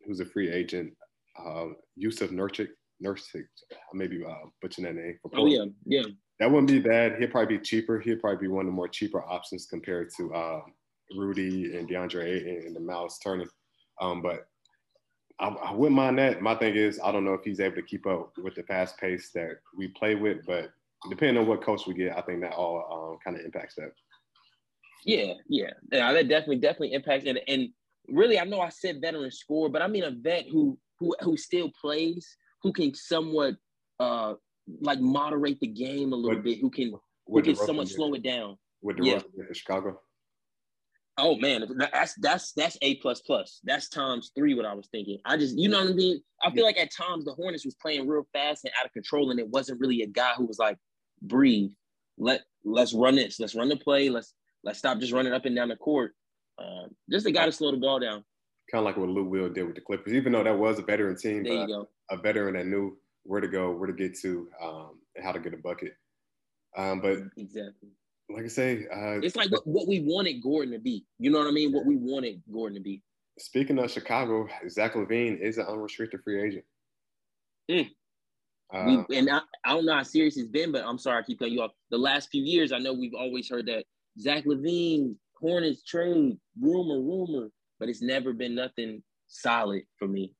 who's 0.05 0.19
a 0.19 0.25
free 0.25 0.51
agent, 0.51 0.93
uh, 1.37 1.67
Jusuf 2.01 2.31
Nurkic. 2.31 2.69
Nurkic, 3.03 3.45
maybe 3.93 4.23
uh, 4.25 4.33
butchering 4.61 4.85
that 4.85 5.01
name. 5.01 5.17
oh 5.33 5.45
yeah, 5.45 5.63
yeah 5.85 6.03
that 6.39 6.49
wouldn't 6.49 6.69
be 6.69 6.79
bad. 6.79 7.19
He'd 7.19 7.31
probably 7.31 7.57
be 7.57 7.63
cheaper. 7.63 7.99
He'd 7.99 8.21
probably 8.21 8.47
be 8.47 8.47
one 8.47 8.65
of 8.65 8.71
the 8.71 8.75
more 8.75 8.87
cheaper 8.87 9.21
options 9.21 9.65
compared 9.65 10.09
to 10.17 10.33
uh, 10.33 10.61
Rudy 11.17 11.77
and 11.77 11.87
DeAndre 11.87 12.65
and 12.65 12.75
the 12.75 12.79
Miles 12.79 13.19
Turner. 13.19 13.45
Um, 14.01 14.21
but 14.21 14.47
I, 15.39 15.49
I, 15.49 15.73
wouldn't 15.73 15.97
mind 15.97 16.17
that. 16.19 16.41
My 16.41 16.55
thing 16.55 16.75
is, 16.75 16.99
I 17.03 17.11
don't 17.11 17.25
know 17.25 17.33
if 17.33 17.43
he's 17.43 17.59
able 17.59 17.75
to 17.75 17.81
keep 17.81 18.07
up 18.07 18.31
with 18.37 18.55
the 18.55 18.63
fast 18.63 18.97
pace 18.97 19.31
that 19.35 19.57
we 19.77 19.89
play 19.89 20.15
with, 20.15 20.45
but 20.47 20.71
depending 21.09 21.37
on 21.37 21.47
what 21.47 21.61
coach 21.61 21.85
we 21.85 21.93
get, 21.93 22.17
I 22.17 22.21
think 22.21 22.41
that 22.41 22.53
all 22.53 23.11
um, 23.11 23.17
kind 23.23 23.37
of 23.37 23.45
impacts 23.45 23.75
that. 23.75 23.91
Yeah, 25.03 25.33
yeah, 25.49 25.71
yeah. 25.91 26.13
That 26.13 26.29
definitely, 26.29 26.57
definitely 26.57 26.93
impacts 26.93 27.25
it. 27.25 27.37
And 27.47 27.69
really, 28.11 28.39
I 28.39 28.45
know 28.45 28.61
I 28.61 28.69
said 28.69 29.01
veteran 29.01 29.31
score, 29.31 29.69
but 29.69 29.81
I 29.81 29.87
mean 29.87 30.03
a 30.03 30.11
vet 30.11 30.45
who 30.49 30.77
who 30.99 31.15
who 31.21 31.37
still 31.37 31.71
plays, 31.79 32.37
who 32.61 32.73
can 32.73 32.93
somewhat 32.93 33.55
uh, 33.99 34.33
like 34.81 34.99
moderate 34.99 35.59
the 35.59 35.67
game 35.67 36.13
a 36.13 36.15
little 36.15 36.37
what, 36.37 36.43
bit, 36.43 36.59
who 36.59 36.69
can 36.69 36.93
who 37.27 37.41
can 37.41 37.55
somewhat 37.55 37.87
slow 37.87 38.13
it 38.13 38.23
down. 38.23 38.57
With 38.81 38.97
the 38.97 39.03
yeah. 39.03 39.19
for 39.19 39.53
Chicago. 39.53 39.99
Oh 41.17 41.35
man, 41.35 41.65
that's 41.77 42.15
that's 42.15 42.53
that's 42.53 42.77
a 42.81 42.95
plus 42.97 43.21
plus. 43.21 43.59
That's 43.63 43.89
times 43.89 44.31
three. 44.35 44.53
What 44.53 44.65
I 44.65 44.73
was 44.73 44.87
thinking. 44.89 45.19
I 45.25 45.35
just, 45.35 45.57
you 45.57 45.67
know 45.67 45.79
what 45.79 45.91
I 45.91 45.93
mean. 45.93 46.21
I 46.43 46.51
feel 46.51 46.63
like 46.63 46.77
at 46.77 46.93
times 46.93 47.25
the 47.25 47.33
Hornets 47.33 47.65
was 47.65 47.75
playing 47.75 48.07
real 48.07 48.25
fast 48.31 48.63
and 48.63 48.73
out 48.79 48.85
of 48.85 48.93
control, 48.93 49.31
and 49.31 49.39
it 49.39 49.49
wasn't 49.49 49.81
really 49.81 50.01
a 50.01 50.07
guy 50.07 50.31
who 50.37 50.45
was 50.45 50.59
like, 50.59 50.77
breathe, 51.21 51.71
let 52.17 52.43
let's 52.63 52.93
run 52.93 53.15
this, 53.15 53.39
let's 53.39 53.55
run 53.55 53.67
the 53.67 53.75
play, 53.75 54.09
let's 54.09 54.33
let's 54.63 54.79
stop 54.79 54.99
just 54.99 55.11
running 55.11 55.33
up 55.33 55.45
and 55.45 55.55
down 55.55 55.69
the 55.69 55.75
court. 55.75 56.13
Um, 56.59 56.95
just 57.09 57.25
a 57.25 57.31
guy 57.31 57.45
to 57.45 57.51
slow 57.51 57.71
the 57.71 57.77
ball 57.77 57.99
down. 57.99 58.23
Kind 58.71 58.81
of 58.81 58.85
like 58.85 58.97
what 58.97 59.09
Lou 59.09 59.23
Will 59.23 59.49
did 59.49 59.63
with 59.63 59.75
the 59.75 59.81
Clippers, 59.81 60.13
even 60.13 60.33
though 60.33 60.43
that 60.43 60.57
was 60.57 60.77
a 60.79 60.83
veteran 60.83 61.17
team. 61.17 61.43
There 61.43 61.53
you 61.53 61.67
go. 61.67 61.89
A 62.11 62.17
veteran 62.17 62.55
that 62.55 62.67
knew 62.67 62.97
where 63.23 63.41
to 63.41 63.47
go, 63.47 63.71
where 63.71 63.87
to 63.87 63.93
get 63.93 64.17
to, 64.19 64.47
um, 64.61 64.99
and 65.15 65.25
how 65.25 65.31
to 65.31 65.39
get 65.39 65.53
a 65.53 65.57
bucket. 65.57 65.93
Um, 66.77 67.01
but 67.01 67.17
exactly 67.37 67.89
like 68.29 68.45
I 68.45 68.47
say, 68.47 68.85
uh, 68.93 69.19
it's 69.21 69.35
like 69.35 69.49
what, 69.65 69.87
we 69.87 70.01
wanted 70.01 70.41
Gordon 70.41 70.73
to 70.73 70.79
be. 70.79 71.05
You 71.17 71.31
know 71.31 71.39
what 71.39 71.47
I 71.47 71.51
mean? 71.51 71.71
What 71.71 71.85
we 71.85 71.97
wanted 71.97 72.41
Gordon 72.51 72.77
to 72.77 72.83
be. 72.83 73.01
Speaking 73.39 73.79
of 73.79 73.89
Chicago, 73.89 74.47
Zach 74.69 74.93
LaVine 74.93 75.39
is 75.39 75.57
an 75.57 75.65
unrestricted 75.65 76.21
free 76.23 76.43
agent. 76.43 76.65
Mm. 77.71 77.89
Uh, 78.73 79.03
we, 79.07 79.17
and 79.17 79.29
I, 79.29 79.39
I, 79.65 79.73
don't 79.73 79.85
know 79.85 79.95
how 79.95 80.03
serious 80.03 80.37
it's 80.37 80.47
been, 80.47 80.71
but 80.71 80.83
I'm 80.85 80.99
sorry 80.99 81.19
I 81.19 81.23
keep 81.23 81.39
cutting 81.39 81.55
you 81.55 81.61
off. 81.61 81.71
The 81.89 81.97
last 81.97 82.29
few 82.29 82.43
years, 82.43 82.71
I 82.71 82.77
know 82.77 82.93
we've 82.93 83.15
always 83.15 83.49
heard 83.49 83.65
that 83.65 83.85
Zach 84.19 84.45
LaVine, 84.45 85.15
Hornets 85.39 85.83
trade, 85.83 86.37
rumor, 86.59 86.99
rumor, 86.99 87.49
but 87.79 87.89
it's 87.89 88.01
never 88.01 88.33
been 88.33 88.55
nothing 88.55 89.01
solid 89.27 89.83
for 89.97 90.07
me. 90.07 90.33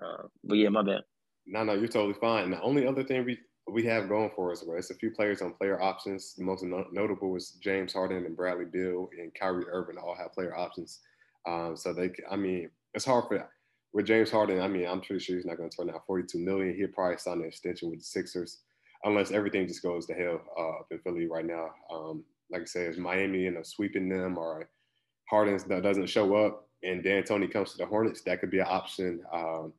Uh, 0.00 0.24
but 0.44 0.54
yeah, 0.54 0.68
my 0.68 0.82
bad. 0.82 1.02
No, 1.46 1.62
no, 1.62 1.74
you're 1.74 1.88
totally 1.88 2.18
fine. 2.20 2.50
The 2.50 2.60
only 2.60 2.86
other 2.86 3.04
thing 3.04 3.24
we 3.24 3.38
we 3.68 3.82
have 3.84 4.08
going 4.08 4.30
for 4.36 4.52
us, 4.52 4.62
well, 4.64 4.78
it's 4.78 4.90
a 4.90 4.94
few 4.94 5.10
players 5.10 5.42
on 5.42 5.52
player 5.54 5.80
options. 5.82 6.34
The 6.34 6.44
most 6.44 6.62
no- 6.62 6.86
notable 6.92 7.34
is 7.34 7.58
James 7.60 7.92
Harden 7.92 8.24
and 8.24 8.36
Bradley 8.36 8.64
Beal 8.64 9.08
and 9.20 9.34
Kyrie 9.34 9.64
Irving 9.68 9.98
all 9.98 10.14
have 10.16 10.32
player 10.32 10.56
options. 10.56 11.00
Um, 11.48 11.76
so 11.76 11.92
they, 11.92 12.10
I 12.30 12.36
mean, 12.36 12.70
it's 12.94 13.04
hard 13.04 13.24
for 13.28 13.48
with 13.92 14.06
James 14.06 14.30
Harden. 14.30 14.60
I 14.60 14.68
mean, 14.68 14.86
I'm 14.86 15.00
pretty 15.00 15.24
sure 15.24 15.36
he's 15.36 15.46
not 15.46 15.56
going 15.56 15.70
to 15.70 15.76
turn 15.76 15.90
out 15.90 16.06
42 16.06 16.38
million. 16.38 16.76
He'll 16.76 16.88
probably 16.88 17.18
sign 17.18 17.38
an 17.38 17.46
extension 17.46 17.90
with 17.90 18.00
the 18.00 18.04
Sixers, 18.04 18.62
unless 19.04 19.32
everything 19.32 19.66
just 19.66 19.82
goes 19.82 20.06
to 20.06 20.14
hell 20.14 20.40
uh, 20.58 20.80
up 20.80 20.86
in 20.90 20.98
Philly 21.00 21.26
right 21.26 21.46
now. 21.46 21.70
Um, 21.90 22.24
like 22.50 22.62
I 22.62 22.66
said, 22.66 22.90
is 22.90 22.98
Miami 22.98 23.46
end 23.46 23.58
up 23.58 23.66
sweeping 23.66 24.08
them, 24.08 24.38
or 24.38 24.68
Harden 25.28 25.58
doesn't 25.82 26.08
show 26.08 26.34
up, 26.36 26.68
and 26.82 27.02
D'Antoni 27.02 27.50
comes 27.50 27.72
to 27.72 27.78
the 27.78 27.86
Hornets, 27.86 28.22
that 28.22 28.40
could 28.40 28.50
be 28.50 28.60
an 28.60 28.66
option. 28.68 29.22
Um, 29.32 29.72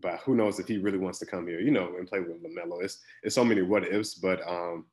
but 0.00 0.20
who 0.20 0.34
knows 0.34 0.58
if 0.58 0.68
he 0.68 0.78
really 0.78 0.98
wants 0.98 1.18
to 1.18 1.26
come 1.26 1.46
here, 1.46 1.60
you 1.60 1.70
know, 1.70 1.94
and 1.98 2.08
play 2.08 2.20
with 2.20 2.42
LaMelo. 2.42 2.82
It's 2.82 2.98
it's 3.22 3.34
so 3.34 3.44
many 3.44 3.62
what 3.62 3.86
ifs, 3.86 4.14
but 4.14 4.40
um, 4.48 4.86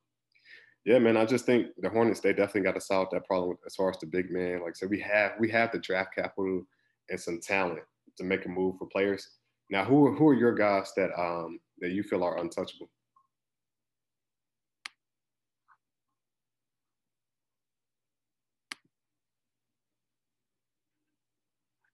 yeah, 0.85 0.99
man, 0.99 1.17
I 1.17 1.25
just 1.25 1.45
think 1.45 1.67
the 1.77 1.89
Hornets 1.89 2.19
they 2.19 2.33
definitely 2.33 2.61
got 2.61 2.75
to 2.75 2.81
solve 2.81 3.09
that 3.11 3.25
problem 3.25 3.57
as 3.65 3.75
far 3.75 3.89
as 3.89 3.97
the 3.99 4.07
big 4.07 4.31
man. 4.31 4.61
Like 4.61 4.71
I 4.71 4.73
said, 4.73 4.89
we 4.89 4.99
have 5.01 5.33
we 5.39 5.49
have 5.51 5.71
the 5.71 5.79
draft 5.79 6.15
capital 6.15 6.63
and 7.09 7.19
some 7.19 7.39
talent 7.39 7.81
to 8.17 8.23
make 8.23 8.45
a 8.45 8.49
move 8.49 8.77
for 8.77 8.87
players. 8.87 9.29
Now, 9.69 9.85
who 9.85 10.13
who 10.15 10.27
are 10.29 10.33
your 10.33 10.53
guys 10.53 10.91
that 10.97 11.11
um 11.17 11.59
that 11.79 11.91
you 11.91 12.03
feel 12.03 12.23
are 12.23 12.39
untouchable? 12.39 12.89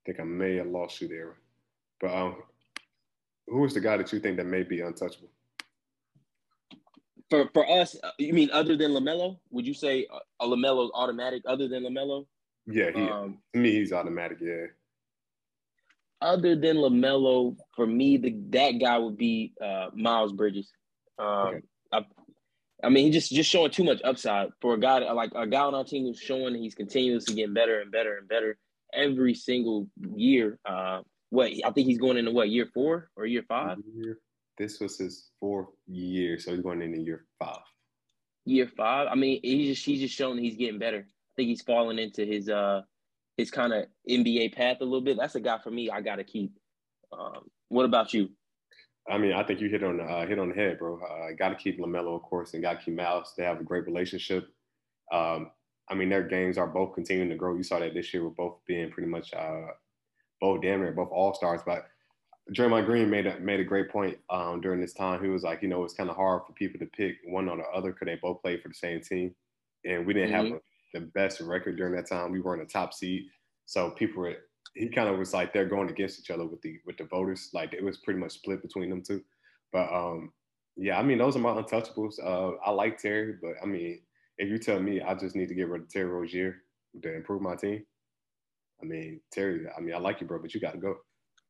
Think 0.05 0.19
I 0.19 0.23
may 0.23 0.55
have 0.57 0.67
lost 0.67 1.01
you 1.01 1.07
there, 1.07 1.35
but 1.99 2.13
um, 2.13 2.35
who 3.47 3.65
is 3.65 3.73
the 3.73 3.79
guy 3.79 3.97
that 3.97 4.11
you 4.13 4.19
think 4.19 4.37
that 4.37 4.45
may 4.45 4.63
be 4.63 4.81
untouchable? 4.81 5.29
For 7.29 7.49
for 7.53 7.67
us, 7.69 7.95
uh, 8.03 8.11
you 8.19 8.33
mean 8.33 8.49
other 8.51 8.77
than 8.77 8.91
Lamelo? 8.91 9.39
Would 9.49 9.65
you 9.65 9.73
say 9.73 10.07
a 10.39 10.45
Lamelo 10.45 10.89
automatic 10.93 11.43
other 11.47 11.67
than 11.67 11.83
Lamelo? 11.83 12.27
Yeah, 12.67 12.91
he, 12.91 13.01
um, 13.01 13.39
to 13.53 13.59
me 13.59 13.71
he's 13.71 13.91
automatic. 13.91 14.37
Yeah. 14.41 14.67
Other 16.21 16.55
than 16.55 16.77
Lamelo, 16.77 17.57
for 17.75 17.85
me, 17.85 18.17
the 18.17 18.35
that 18.49 18.79
guy 18.79 18.97
would 18.97 19.17
be 19.17 19.53
uh, 19.61 19.87
Miles 19.93 20.33
Bridges. 20.33 20.71
Um, 21.17 21.27
okay. 21.27 21.59
I, 21.91 22.05
I 22.83 22.89
mean, 22.89 23.05
he 23.05 23.11
just 23.11 23.31
just 23.31 23.49
showing 23.49 23.71
too 23.71 23.83
much 23.83 24.01
upside 24.03 24.49
for 24.61 24.75
a 24.75 24.79
guy 24.79 24.99
like 25.11 25.31
a 25.35 25.47
guy 25.47 25.61
on 25.61 25.73
our 25.73 25.83
team 25.83 26.03
who's 26.03 26.19
showing 26.19 26.53
he's 26.55 26.75
continuously 26.75 27.35
getting 27.35 27.53
better 27.53 27.81
and 27.81 27.91
better 27.91 28.17
and 28.17 28.27
better 28.27 28.57
every 28.95 29.33
single 29.33 29.87
year. 30.15 30.59
Uh, 30.65 31.01
what 31.29 31.51
I 31.65 31.71
think 31.71 31.87
he's 31.87 31.97
going 31.97 32.17
into 32.17 32.31
what 32.31 32.49
year 32.49 32.67
four 32.73 33.09
or 33.15 33.25
year 33.25 33.43
five? 33.47 33.77
This 34.57 34.79
was 34.79 34.97
his 34.97 35.29
fourth 35.39 35.69
year, 35.87 36.39
so 36.39 36.51
he's 36.51 36.61
going 36.61 36.81
into 36.81 36.99
year 36.99 37.25
five. 37.39 37.63
Year 38.45 38.69
five. 38.77 39.07
I 39.11 39.15
mean, 39.15 39.39
he's 39.43 39.75
just 39.75 39.85
he's 39.85 39.99
just 39.99 40.15
showing 40.15 40.37
he's 40.37 40.55
getting 40.55 40.79
better. 40.79 40.99
I 41.07 41.33
think 41.35 41.49
he's 41.49 41.61
falling 41.61 41.99
into 41.99 42.25
his 42.25 42.49
uh 42.49 42.81
his 43.37 43.51
kind 43.51 43.73
of 43.73 43.85
NBA 44.09 44.55
path 44.55 44.77
a 44.81 44.85
little 44.85 45.01
bit. 45.01 45.17
That's 45.17 45.35
a 45.35 45.41
guy 45.41 45.57
for 45.59 45.71
me. 45.71 45.89
I 45.89 46.01
got 46.01 46.17
to 46.17 46.23
keep. 46.23 46.53
Um, 47.11 47.49
what 47.69 47.85
about 47.85 48.13
you? 48.13 48.29
I 49.09 49.17
mean, 49.17 49.33
I 49.33 49.43
think 49.43 49.61
you 49.61 49.69
hit 49.69 49.83
on 49.83 49.99
uh, 49.99 50.25
hit 50.25 50.39
on 50.39 50.49
the 50.49 50.55
head, 50.55 50.79
bro. 50.79 50.99
Uh, 50.99 51.33
got 51.37 51.49
to 51.49 51.55
keep 51.55 51.79
Lamelo, 51.79 52.15
of 52.15 52.23
course, 52.23 52.53
and 52.53 52.63
got 52.63 52.79
to 52.79 52.85
keep 52.85 52.95
Miles. 52.95 53.33
They 53.37 53.43
have 53.43 53.59
a 53.59 53.63
great 53.63 53.85
relationship. 53.85 54.47
Um, 55.11 55.51
I 55.89 55.93
mean, 55.93 56.09
their 56.09 56.23
games 56.23 56.57
are 56.57 56.67
both 56.67 56.95
continuing 56.95 57.29
to 57.29 57.35
grow. 57.35 57.55
You 57.55 57.63
saw 57.63 57.79
that 57.79 57.93
this 57.93 58.13
year 58.13 58.25
with 58.25 58.35
both 58.35 58.57
being 58.65 58.89
pretty 58.89 59.09
much 59.09 59.33
uh, 59.33 59.67
both 60.41 60.61
damn 60.61 60.81
near 60.81 60.91
both 60.91 61.09
all 61.11 61.33
stars. 61.33 61.61
But 61.65 61.87
Draymond 62.53 62.85
Green 62.85 63.09
made 63.09 63.27
a 63.27 63.39
made 63.39 63.59
a 63.59 63.63
great 63.63 63.89
point 63.89 64.17
um, 64.29 64.61
during 64.61 64.79
this 64.79 64.93
time. 64.93 65.23
He 65.23 65.29
was 65.29 65.43
like, 65.43 65.61
you 65.61 65.67
know, 65.67 65.83
it's 65.83 65.93
kind 65.93 66.09
of 66.09 66.15
hard 66.15 66.43
for 66.45 66.53
people 66.53 66.79
to 66.79 66.85
pick 66.85 67.15
one 67.25 67.49
or 67.49 67.57
the 67.57 67.63
other 67.73 67.91
because 67.91 68.05
they 68.05 68.15
both 68.15 68.41
played 68.41 68.61
for 68.61 68.69
the 68.69 68.75
same 68.75 69.01
team, 69.01 69.33
and 69.83 70.05
we 70.05 70.13
didn't 70.13 70.31
mm-hmm. 70.31 70.53
have 70.53 70.61
a, 70.93 70.99
the 70.99 71.05
best 71.13 71.39
record 71.41 71.77
during 71.77 71.95
that 71.95 72.07
time. 72.07 72.31
We 72.31 72.41
weren't 72.41 72.61
a 72.61 72.65
top 72.65 72.93
seed, 72.93 73.25
so 73.65 73.91
people 73.91 74.21
were. 74.21 74.35
He 74.73 74.89
kind 74.89 75.07
of 75.07 75.17
was 75.17 75.33
like 75.33 75.53
they're 75.53 75.65
going 75.65 75.89
against 75.89 76.19
each 76.19 76.31
other 76.31 76.45
with 76.45 76.61
the 76.61 76.79
with 76.85 76.97
the 76.97 77.05
voters. 77.05 77.49
Like 77.53 77.73
it 77.73 77.83
was 77.83 77.97
pretty 77.97 78.19
much 78.19 78.33
split 78.33 78.61
between 78.61 78.89
them 78.89 79.01
two. 79.01 79.21
But 79.71 79.91
um, 79.91 80.31
yeah, 80.75 80.99
I 80.99 81.03
mean 81.03 81.17
those 81.17 81.35
are 81.35 81.39
my 81.39 81.51
untouchables. 81.51 82.15
Uh, 82.23 82.57
I 82.63 82.71
like 82.71 82.97
Terry, 82.97 83.35
but 83.41 83.53
I 83.61 83.65
mean 83.65 84.01
if 84.37 84.49
you 84.49 84.57
tell 84.57 84.79
me 84.79 85.01
I 85.01 85.15
just 85.15 85.35
need 85.35 85.49
to 85.49 85.55
get 85.55 85.69
rid 85.69 85.83
of 85.83 85.89
Terry 85.89 86.05
Rozier 86.05 86.57
to 87.01 87.15
improve 87.15 87.41
my 87.41 87.55
team, 87.55 87.83
I 88.81 88.85
mean, 88.85 89.21
Terry, 89.31 89.65
I 89.75 89.81
mean, 89.81 89.95
I 89.95 89.99
like 89.99 90.21
you, 90.21 90.27
bro, 90.27 90.39
but 90.39 90.53
you 90.53 90.59
got 90.59 90.73
to 90.73 90.77
go. 90.77 90.97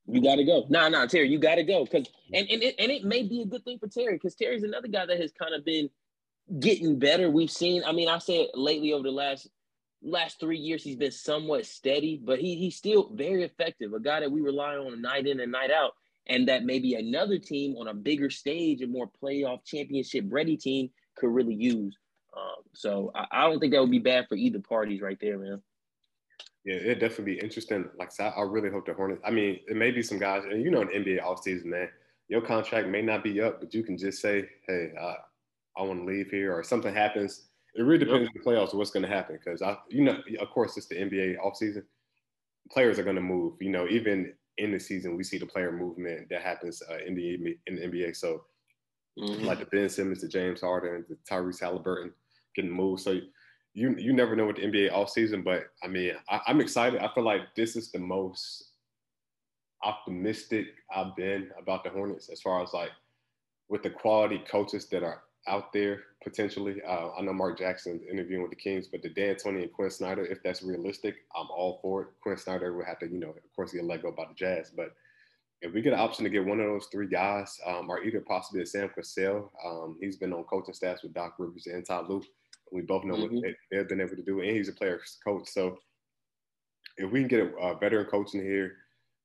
You 0.07 0.21
got 0.21 0.35
to 0.35 0.43
go. 0.43 0.65
Nah, 0.69 0.87
nah, 0.89 1.07
Terry, 1.07 1.29
you 1.29 1.39
got 1.39 1.55
to 1.55 1.63
go. 1.63 1.85
Cause 1.85 2.05
and 2.31 2.47
and 2.49 2.61
it, 2.61 2.75
and 2.77 2.91
it 2.91 3.03
may 3.03 3.23
be 3.23 3.41
a 3.41 3.45
good 3.45 3.63
thing 3.65 3.79
for 3.79 3.87
Terry 3.87 4.13
because 4.13 4.35
Terry's 4.35 4.63
another 4.63 4.87
guy 4.87 5.05
that 5.05 5.19
has 5.19 5.31
kind 5.31 5.55
of 5.55 5.65
been 5.65 5.89
getting 6.59 6.99
better. 6.99 7.29
We've 7.29 7.49
seen. 7.49 7.83
I 7.83 7.91
mean, 7.91 8.07
I 8.07 8.19
said 8.19 8.47
lately 8.53 8.93
over 8.93 9.03
the 9.03 9.11
last 9.11 9.49
last 10.03 10.39
three 10.39 10.59
years, 10.59 10.83
he's 10.83 10.95
been 10.95 11.11
somewhat 11.11 11.65
steady, 11.65 12.21
but 12.23 12.39
he 12.39 12.55
he's 12.55 12.75
still 12.75 13.09
very 13.15 13.43
effective. 13.43 13.93
A 13.93 13.99
guy 13.99 14.19
that 14.19 14.31
we 14.31 14.41
rely 14.41 14.75
on 14.75 15.01
night 15.01 15.25
in 15.25 15.39
and 15.39 15.51
night 15.51 15.71
out, 15.71 15.93
and 16.27 16.47
that 16.47 16.63
maybe 16.65 16.93
another 16.93 17.39
team 17.39 17.75
on 17.77 17.87
a 17.87 17.93
bigger 17.93 18.29
stage, 18.29 18.83
a 18.83 18.87
more 18.87 19.09
playoff 19.23 19.65
championship 19.65 20.25
ready 20.29 20.55
team 20.55 20.89
could 21.17 21.33
really 21.33 21.55
use. 21.55 21.97
Um, 22.35 22.63
so 22.73 23.11
I, 23.15 23.25
I 23.31 23.41
don't 23.43 23.59
think 23.59 23.73
that 23.73 23.81
would 23.81 23.91
be 23.91 23.99
bad 23.99 24.27
for 24.27 24.35
either 24.35 24.59
parties 24.59 25.01
right 25.01 25.17
there, 25.19 25.37
man. 25.37 25.61
Yeah, 26.65 26.75
it'd 26.75 26.99
definitely 26.99 27.35
be 27.35 27.39
interesting. 27.39 27.87
Like 27.97 28.11
I, 28.19 28.27
I 28.29 28.41
really 28.41 28.71
hope 28.71 28.87
the 28.87 28.93
Hornets. 28.93 29.21
I 29.23 29.31
mean, 29.31 29.59
it 29.67 29.75
may 29.75 29.91
be 29.91 30.01
some 30.01 30.17
guys, 30.17 30.43
and 30.45 30.63
you 30.63 30.71
know, 30.71 30.81
in 30.81 30.87
the 30.87 30.93
NBA 30.93 31.23
offseason, 31.23 31.65
man, 31.65 31.89
your 32.27 32.41
contract 32.41 32.87
may 32.87 33.03
not 33.03 33.23
be 33.23 33.39
up, 33.39 33.59
but 33.59 33.73
you 33.73 33.83
can 33.83 33.97
just 33.97 34.19
say, 34.19 34.49
"Hey, 34.67 34.91
uh, 34.99 35.13
I 35.77 35.83
want 35.83 35.99
to 36.01 36.05
leave 36.05 36.31
here," 36.31 36.57
or 36.57 36.63
something 36.63 36.93
happens. 36.93 37.49
It 37.75 37.83
really 37.83 37.99
depends 37.99 38.21
yep. 38.21 38.29
on 38.29 38.33
the 38.33 38.49
playoffs 38.49 38.73
what's 38.73 38.89
going 38.89 39.03
to 39.03 39.09
happen 39.09 39.37
because 39.37 39.61
I, 39.61 39.77
you 39.89 40.03
know, 40.03 40.17
of 40.39 40.49
course, 40.49 40.75
it's 40.75 40.87
the 40.87 40.95
NBA 40.95 41.37
offseason. 41.37 41.83
Players 42.71 42.97
are 42.97 43.03
going 43.03 43.17
to 43.17 43.21
move. 43.21 43.53
You 43.61 43.69
know, 43.69 43.87
even 43.87 44.33
in 44.57 44.71
the 44.71 44.79
season, 44.79 45.15
we 45.15 45.23
see 45.23 45.37
the 45.37 45.45
player 45.45 45.71
movement 45.71 46.29
that 46.29 46.41
happens 46.41 46.81
uh, 46.89 46.97
in 47.05 47.13
the 47.13 47.57
in 47.67 47.75
the 47.75 47.81
NBA. 47.81 48.15
So, 48.15 48.45
mm-hmm. 49.19 49.45
like 49.45 49.59
the 49.59 49.65
Ben 49.65 49.87
Simmons, 49.87 50.21
the 50.21 50.27
James 50.27 50.61
Harden, 50.61 51.05
the 51.07 51.17
Tyrese 51.29 51.59
Halliburton 51.59 52.11
getting 52.55 52.71
moved. 52.71 53.01
So 53.01 53.19
you 53.73 53.95
you 53.97 54.13
never 54.13 54.35
know 54.35 54.45
what 54.45 54.55
the 54.55 54.63
NBA 54.63 54.93
off 54.93 55.09
season, 55.09 55.41
but 55.41 55.67
I 55.83 55.87
mean, 55.87 56.13
I, 56.29 56.41
I'm 56.47 56.61
excited. 56.61 57.01
I 57.01 57.13
feel 57.13 57.23
like 57.23 57.41
this 57.55 57.75
is 57.75 57.91
the 57.91 57.99
most 57.99 58.71
optimistic 59.83 60.67
I've 60.95 61.15
been 61.15 61.51
about 61.61 61.83
the 61.83 61.89
Hornets 61.89 62.29
as 62.29 62.41
far 62.41 62.63
as 62.63 62.73
like 62.73 62.91
with 63.69 63.83
the 63.83 63.89
quality 63.89 64.41
coaches 64.49 64.87
that 64.89 65.03
are 65.03 65.21
out 65.47 65.71
there 65.73 66.01
potentially. 66.23 66.81
Uh, 66.87 67.09
I 67.17 67.21
know 67.21 67.33
Mark 67.33 67.59
Jackson's 67.59 68.01
interviewing 68.09 68.41
with 68.41 68.51
the 68.51 68.55
Kings, 68.55 68.87
but 68.87 69.03
the 69.03 69.09
D'Antoni 69.09 69.61
and 69.61 69.71
Quin 69.71 69.91
Snyder, 69.91 70.25
if 70.25 70.41
that's 70.43 70.63
realistic, 70.63 71.15
I'm 71.35 71.47
all 71.51 71.79
for 71.81 72.01
it. 72.01 72.07
Quin 72.21 72.37
Snyder 72.37 72.75
would 72.75 72.87
have 72.87 72.99
to, 72.99 73.07
you 73.07 73.19
know, 73.19 73.29
of 73.29 73.55
course, 73.55 73.73
get 73.73 73.83
let 73.83 74.01
go 74.01 74.11
by 74.11 74.25
the 74.25 74.33
Jazz, 74.33 74.71
but 74.75 74.95
if 75.61 75.73
we 75.73 75.81
get 75.81 75.93
an 75.93 75.99
option 75.99 76.23
to 76.23 76.29
get 76.29 76.45
one 76.45 76.59
of 76.59 76.67
those 76.67 76.87
three 76.91 77.07
guys, 77.07 77.59
um, 77.65 77.89
or 77.89 78.03
either 78.03 78.21
possibly 78.21 78.65
Sam 78.65 78.89
Cassell, 78.89 79.51
um, 79.65 79.97
he's 79.99 80.17
been 80.17 80.33
on 80.33 80.43
coaching 80.43 80.73
staffs 80.73 81.03
with 81.03 81.13
Doc 81.13 81.35
Rivers 81.39 81.67
and 81.67 81.85
Ty 81.85 82.01
Lue. 82.01 82.21
We 82.71 82.81
both 82.81 83.03
know 83.03 83.15
mm-hmm. 83.15 83.35
what 83.35 83.55
they, 83.71 83.77
have 83.77 83.89
been 83.89 84.01
able 84.01 84.15
to 84.15 84.23
do, 84.23 84.41
and 84.41 84.49
he's 84.49 84.69
a 84.69 84.73
player 84.73 84.99
coach. 85.23 85.47
So 85.47 85.77
if 86.97 87.11
we 87.11 87.19
can 87.19 87.27
get 87.27 87.39
a, 87.41 87.55
a 87.57 87.77
veteran 87.77 88.05
coach 88.05 88.33
in 88.33 88.41
here, 88.41 88.77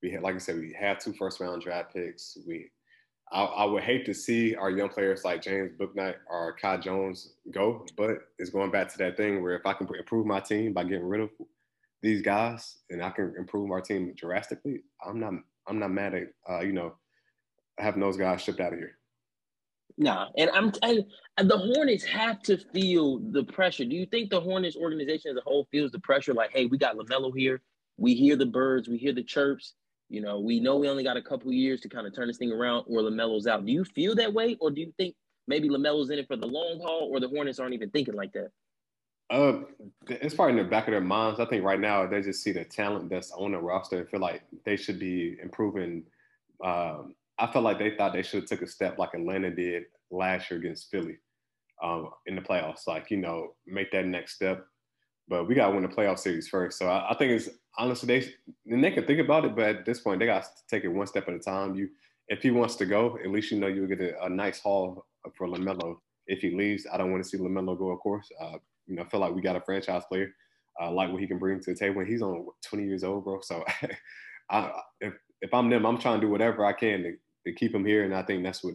we 0.03 0.16
like 0.18 0.35
I 0.35 0.38
said, 0.38 0.59
we 0.59 0.74
have 0.79 0.98
two 0.98 1.12
first 1.12 1.40
round 1.40 1.62
draft 1.62 1.94
picks. 1.94 2.38
We, 2.46 2.70
I, 3.33 3.44
I, 3.44 3.64
would 3.64 3.83
hate 3.83 4.05
to 4.07 4.14
see 4.14 4.57
our 4.57 4.70
young 4.70 4.88
players 4.88 5.24
like 5.24 5.42
James 5.42 5.70
Bouknight 5.79 6.16
or 6.29 6.57
Kai 6.61 6.79
Jones 6.79 7.35
go, 7.53 7.87
but 7.96 8.18
it's 8.38 8.50
going 8.50 8.70
back 8.70 8.88
to 8.92 8.98
that 8.98 9.16
thing 9.16 9.42
where 9.42 9.55
if 9.55 9.66
I 9.66 9.72
can 9.72 9.88
improve 9.94 10.26
my 10.26 10.40
team 10.40 10.72
by 10.72 10.85
getting 10.85 11.07
rid 11.07 11.20
of 11.20 11.31
these 12.03 12.22
guys 12.22 12.79
and 12.88 13.03
I 13.03 13.11
can 13.11 13.35
improve 13.38 13.70
our 13.70 13.81
team 13.81 14.12
drastically, 14.16 14.83
I'm 15.07 15.20
not 15.20 15.35
I'm 15.66 15.79
not 15.79 15.92
mad 15.92 16.14
at 16.14 16.29
uh, 16.48 16.61
you 16.61 16.72
know 16.72 16.94
having 17.79 18.00
those 18.00 18.16
guys 18.16 18.42
shipped 18.42 18.61
out 18.61 18.72
of 18.72 18.79
here. 18.79 18.96
Nah, 20.00 20.28
and 20.38 20.48
I'm 20.54 20.72
and 21.36 21.50
the 21.50 21.58
Hornets 21.58 22.04
have 22.04 22.40
to 22.44 22.56
feel 22.56 23.18
the 23.18 23.44
pressure. 23.44 23.84
Do 23.84 23.94
you 23.94 24.06
think 24.06 24.30
the 24.30 24.40
Hornets 24.40 24.74
organization 24.74 25.30
as 25.30 25.36
a 25.36 25.42
whole 25.42 25.68
feels 25.70 25.92
the 25.92 25.98
pressure? 25.98 26.32
Like, 26.32 26.52
hey, 26.52 26.64
we 26.64 26.78
got 26.78 26.96
Lamelo 26.96 27.30
here. 27.36 27.60
We 27.98 28.14
hear 28.14 28.34
the 28.34 28.46
birds. 28.46 28.88
We 28.88 28.96
hear 28.96 29.12
the 29.12 29.22
chirps. 29.22 29.74
You 30.08 30.22
know, 30.22 30.40
we 30.40 30.58
know 30.58 30.78
we 30.78 30.88
only 30.88 31.04
got 31.04 31.18
a 31.18 31.22
couple 31.22 31.52
years 31.52 31.82
to 31.82 31.90
kind 31.90 32.06
of 32.06 32.16
turn 32.16 32.28
this 32.28 32.38
thing 32.38 32.50
around, 32.50 32.86
or 32.88 33.02
Lamelo's 33.02 33.46
out. 33.46 33.66
Do 33.66 33.72
you 33.72 33.84
feel 33.84 34.14
that 34.14 34.32
way, 34.32 34.56
or 34.58 34.70
do 34.70 34.80
you 34.80 34.90
think 34.96 35.16
maybe 35.46 35.68
Lamelo's 35.68 36.08
in 36.08 36.18
it 36.18 36.26
for 36.26 36.36
the 36.36 36.46
long 36.46 36.80
haul, 36.82 37.10
or 37.12 37.20
the 37.20 37.28
Hornets 37.28 37.58
aren't 37.58 37.74
even 37.74 37.90
thinking 37.90 38.14
like 38.14 38.32
that? 38.32 38.48
Uh, 39.28 39.64
it's 40.08 40.34
probably 40.34 40.58
in 40.58 40.64
the 40.64 40.70
back 40.70 40.88
of 40.88 40.92
their 40.92 41.02
minds. 41.02 41.40
I 41.40 41.44
think 41.44 41.62
right 41.62 41.78
now 41.78 42.06
they 42.06 42.22
just 42.22 42.42
see 42.42 42.52
the 42.52 42.64
talent 42.64 43.10
that's 43.10 43.32
on 43.32 43.52
the 43.52 43.58
roster 43.58 43.98
and 43.98 44.08
feel 44.08 44.20
like 44.20 44.44
they 44.64 44.76
should 44.76 44.98
be 44.98 45.36
improving. 45.42 46.04
Um, 46.64 47.14
I 47.40 47.50
felt 47.50 47.64
like 47.64 47.79
they 47.79 47.96
thought 47.96 48.12
they 48.12 48.22
should 48.22 48.42
have 48.42 48.48
took 48.48 48.62
a 48.62 48.66
step 48.66 48.98
like 48.98 49.14
Atlanta 49.14 49.50
did 49.50 49.85
last 50.11 50.50
year 50.50 50.61
against 50.61 50.90
Philly 50.90 51.16
um, 51.83 52.11
in 52.26 52.37
the 52.37 52.42
playoffs. 52.42 52.87
Like 52.87 53.11
you 53.11 53.16
know, 53.16 53.55
make 53.66 53.90
that 53.92 54.07
next 54.07 54.35
step. 54.35 54.64
But 55.29 55.48
we 55.48 55.55
got 55.55 55.68
to 55.68 55.74
win 55.74 55.83
the 55.83 55.88
playoff 55.88 56.18
series 56.18 56.48
first. 56.48 56.79
So 56.79 56.88
I, 56.88 57.11
I, 57.11 57.14
think 57.14 57.33
it's 57.33 57.48
honestly 57.79 58.07
they 58.07 58.72
and 58.72 58.83
they 58.83 58.90
can 58.90 59.07
think 59.07 59.20
about 59.20 59.44
it, 59.44 59.55
but 59.55 59.64
at 59.64 59.87
this 59.87 60.00
point 60.00 60.20
they 60.20 60.26
got 60.26 60.42
to 60.42 60.48
take 60.68 60.85
it 60.85 60.88
one 60.88 61.07
step 61.07 61.29
at 61.29 61.35
a 61.35 61.38
time. 61.38 61.74
You, 61.74 61.88
if 62.29 62.42
he 62.42 62.50
wants 62.50 62.76
to 62.76 62.87
go, 62.87 63.18
at 63.22 63.31
least 63.31 63.50
you 63.50 63.59
know 63.59 63.68
you'll 63.68 63.87
get 63.87 64.00
a, 64.00 64.24
a 64.24 64.29
nice 64.29 64.61
haul 64.61 65.07
for 65.37 65.48
Lamelo. 65.48 65.96
If 66.26 66.40
he 66.40 66.50
leaves, 66.50 66.87
I 66.92 66.96
don't 66.96 67.11
want 67.11 67.22
to 67.22 67.29
see 67.29 67.38
Lamelo 67.38 67.79
go, 67.79 67.90
of 67.90 68.00
course. 68.00 68.29
Uh, 68.40 68.59
you 68.87 68.96
know, 68.96 69.05
feel 69.05 69.20
like 69.20 69.35
we 69.35 69.40
got 69.40 69.57
a 69.57 69.61
franchise 69.61 70.03
player. 70.09 70.35
Uh, 70.81 70.90
like 70.90 71.11
what 71.11 71.20
he 71.20 71.26
can 71.26 71.38
bring 71.38 71.61
to 71.61 71.72
the 71.72 71.79
table. 71.79 72.05
He's 72.05 72.22
on 72.22 72.46
20 72.64 72.87
years 72.87 73.05
old, 73.05 73.24
bro. 73.24 73.40
So 73.42 73.64
I, 74.50 74.72
if 75.00 75.14
if 75.42 75.55
I'm 75.55 75.70
them, 75.70 75.87
I'm 75.87 75.98
trying 75.98 76.20
to 76.20 76.26
do 76.26 76.31
whatever 76.31 76.64
I 76.64 76.72
can 76.72 77.03
to, 77.03 77.16
to 77.46 77.53
keep 77.53 77.74
him 77.74 77.85
here. 77.85 78.05
And 78.05 78.14
I 78.14 78.22
think 78.22 78.42
that's 78.42 78.62
what 78.64 78.74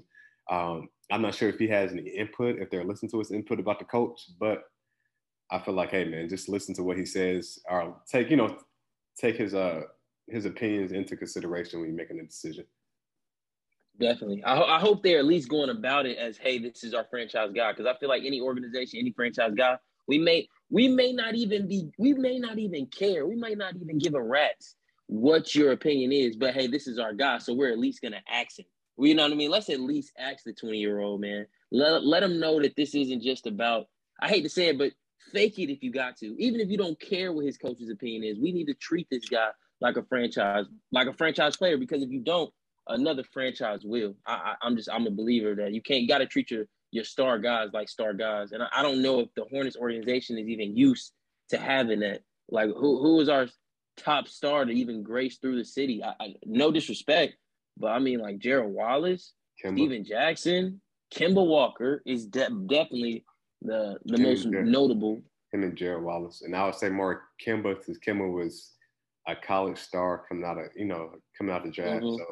um, 0.52 0.90
I'm 1.12 1.22
not 1.22 1.36
sure 1.36 1.50
if 1.50 1.58
he 1.58 1.68
has 1.68 1.92
any 1.92 2.10
input, 2.10 2.60
if 2.60 2.70
they're 2.70 2.84
listening 2.84 3.12
to 3.12 3.20
his 3.20 3.32
input 3.32 3.60
about 3.60 3.80
the 3.80 3.86
coach, 3.86 4.20
but 4.40 4.64
I 5.52 5.60
feel 5.60 5.76
like, 5.76 5.92
hey 5.92 6.06
man, 6.06 6.30
just 6.30 6.50
listen 6.50 6.74
to 6.76 6.84
what 6.84 6.98
he 6.98 7.06
says 7.06 7.60
or 7.70 7.98
take, 8.12 8.30
you 8.30 8.38
know, 8.38 8.58
take 9.18 9.38
his 9.38 9.54
uh 9.54 9.82
his 10.28 10.46
opinions 10.46 10.92
into 10.92 11.16
consideration 11.16 11.80
when 11.80 11.90
you're 11.90 11.98
making 11.98 12.20
a 12.20 12.24
decision. 12.24 12.66
Definitely. 14.00 14.44
I, 14.44 14.56
ho- 14.58 14.66
I 14.66 14.80
hope 14.80 15.04
they're 15.04 15.20
at 15.20 15.26
least 15.26 15.50
going 15.50 15.70
about 15.70 16.06
it 16.06 16.18
as, 16.18 16.38
hey, 16.38 16.58
this 16.58 16.84
is 16.84 16.94
our 16.94 17.06
franchise 17.10 17.52
guy. 17.56 17.72
Because 17.72 17.86
I 17.86 17.98
feel 17.98 18.10
like 18.10 18.24
any 18.26 18.42
organization, 18.42 19.00
any 19.00 19.12
franchise 19.12 19.54
guy, 19.56 19.78
we 20.08 20.18
may 20.18 20.48
we 20.70 20.88
may 20.88 21.14
not 21.14 21.36
even 21.36 21.68
be 21.68 21.90
we 21.98 22.14
may 22.14 22.38
not 22.38 22.58
even 22.58 22.88
care. 22.88 23.26
We 23.26 23.36
might 23.36 23.58
not 23.58 23.76
even 23.76 23.98
give 23.98 24.16
a 24.16 24.22
rat's 24.22 24.76
what 25.08 25.54
your 25.56 25.72
opinion 25.72 26.12
is. 26.12 26.36
But 26.36 26.54
hey, 26.54 26.68
this 26.68 26.88
is 26.88 27.00
our 27.00 27.14
guy, 27.14 27.38
so 27.38 27.54
we're 27.54 27.72
at 27.72 27.80
least 27.80 28.02
gonna 28.02 28.22
ask 28.30 28.60
him. 28.60 28.66
You 28.98 29.14
know 29.14 29.24
what 29.24 29.32
I 29.32 29.36
mean? 29.36 29.52
Let's 29.52 29.70
at 29.70 29.80
least 29.80 30.14
ask 30.18 30.44
the 30.46 30.54
20 30.54 30.78
year 30.78 31.00
old 31.00 31.22
man. 31.22 31.46
Let 31.72 32.04
let 32.04 32.24
him 32.24 32.40
know 32.40 32.62
that 32.62 32.76
this 32.76 32.96
isn't 32.96 33.22
just 33.22 33.48
about. 33.48 33.88
I 34.22 34.30
hate 34.30 34.44
to 34.44 34.50
say 34.50 34.68
it, 34.68 34.78
but 34.78 34.92
fake 35.34 35.60
it 35.60 35.72
if 35.72 35.84
you 35.84 35.92
got 35.92 36.16
to. 36.18 36.36
Even 36.40 36.62
if 36.62 36.70
you 36.70 36.78
don't 36.78 37.00
care 37.00 37.34
what 37.34 37.46
his 37.46 37.58
coach's 37.58 37.90
opinion 37.90 38.24
is, 38.24 38.40
we 38.40 38.52
need 38.52 38.68
to 38.68 38.74
treat 38.76 39.08
this 39.12 39.26
guy 39.26 39.50
like 39.82 39.98
a 39.98 40.04
franchise, 40.04 40.66
like 40.92 41.08
a 41.08 41.14
franchise 41.14 41.58
player. 41.58 41.78
Because 41.78 42.02
if 42.02 42.10
you 42.10 42.22
don't, 42.22 42.52
another 42.88 43.24
franchise 43.34 43.82
will. 43.84 44.16
I, 44.26 44.56
I, 44.62 44.68
am 44.68 44.76
just 44.76 44.90
I'm 44.92 45.08
a 45.08 45.12
believer 45.12 45.56
that 45.56 45.74
you 45.74 45.82
can't 45.82 46.08
got 46.08 46.20
to 46.20 46.26
treat 46.26 46.52
your 46.52 46.66
your 46.92 47.04
star 47.04 47.40
guys 47.40 47.70
like 47.74 47.90
star 47.90 48.14
guys. 48.14 48.52
And 48.52 48.64
I, 48.64 48.68
I, 48.78 48.82
don't 48.82 49.02
know 49.02 49.20
if 49.20 49.30
the 49.36 49.46
Hornets 49.52 49.76
organization 49.76 50.38
is 50.38 50.48
even 50.48 50.78
used 50.78 51.12
to 51.50 51.58
having 51.58 52.00
that. 52.02 52.22
Like 52.50 52.70
who 52.70 53.02
who 53.02 53.20
is 53.20 53.30
our 53.30 53.48
top 53.98 54.28
star 54.28 54.66
to 54.66 54.72
even 54.72 55.04
grace 55.04 55.38
through 55.38 55.58
the 55.58 55.66
city? 55.66 56.04
I, 56.04 56.14
I 56.20 56.36
no 56.46 56.72
disrespect, 56.72 57.36
but 57.78 57.88
I 57.88 58.00
mean 58.00 58.20
like 58.20 58.40
Gerald 58.40 58.74
Wallace, 58.74 59.34
Kemba. 59.64 59.78
Stephen 59.78 60.06
Jackson, 60.06 60.82
Kemba 61.14 61.46
Walker 61.46 62.02
is 62.06 62.26
de- 62.26 62.50
definitely 62.68 63.26
the 63.62 63.98
the 64.06 64.18
most 64.18 64.46
notable. 64.46 65.22
Him 65.52 65.64
and 65.64 65.78
Gerald 65.78 66.04
Wallace, 66.04 66.42
and 66.42 66.56
I 66.56 66.66
would 66.66 66.76
say 66.76 66.90
more 66.90 67.24
Kemba 67.46 67.78
because 67.78 68.00
Kemba 68.00 68.32
was 68.32 68.72
a 69.28 69.36
college 69.36 69.78
star 69.78 70.24
coming 70.28 70.46
out 70.46 70.58
of 70.58 70.66
you 70.76 70.86
know 70.86 71.12
coming 71.38 71.54
out 71.54 71.62
of 71.62 71.68
the 71.68 71.72
draft. 71.72 72.04
Mm-hmm. 72.04 72.18
So 72.18 72.26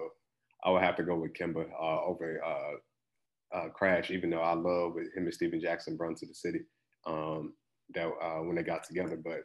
I 0.65 0.69
would 0.71 0.84
have 0.84 0.95
to 0.97 1.04
go 1.04 1.15
with 1.15 1.34
Kemba 1.34 1.65
uh, 1.71 2.04
over 2.06 2.41
uh, 2.43 3.58
uh, 3.58 3.69
Crash, 3.69 4.12
even 4.12 4.30
though 4.30 4.41
I 4.41 4.54
love 4.54 4.93
with 4.95 5.13
him 5.15 5.26
and 5.26 5.34
Stephen 5.34 5.62
Jackson 5.62 5.97
run 5.99 6.15
to 6.15 6.26
the 6.26 6.34
city 6.34 6.62
um, 7.06 7.54
that 7.93 8.08
uh, 8.08 8.41
when 8.41 8.56
they 8.56 8.63
got 8.63 8.84
together. 8.84 9.19
But 9.23 9.41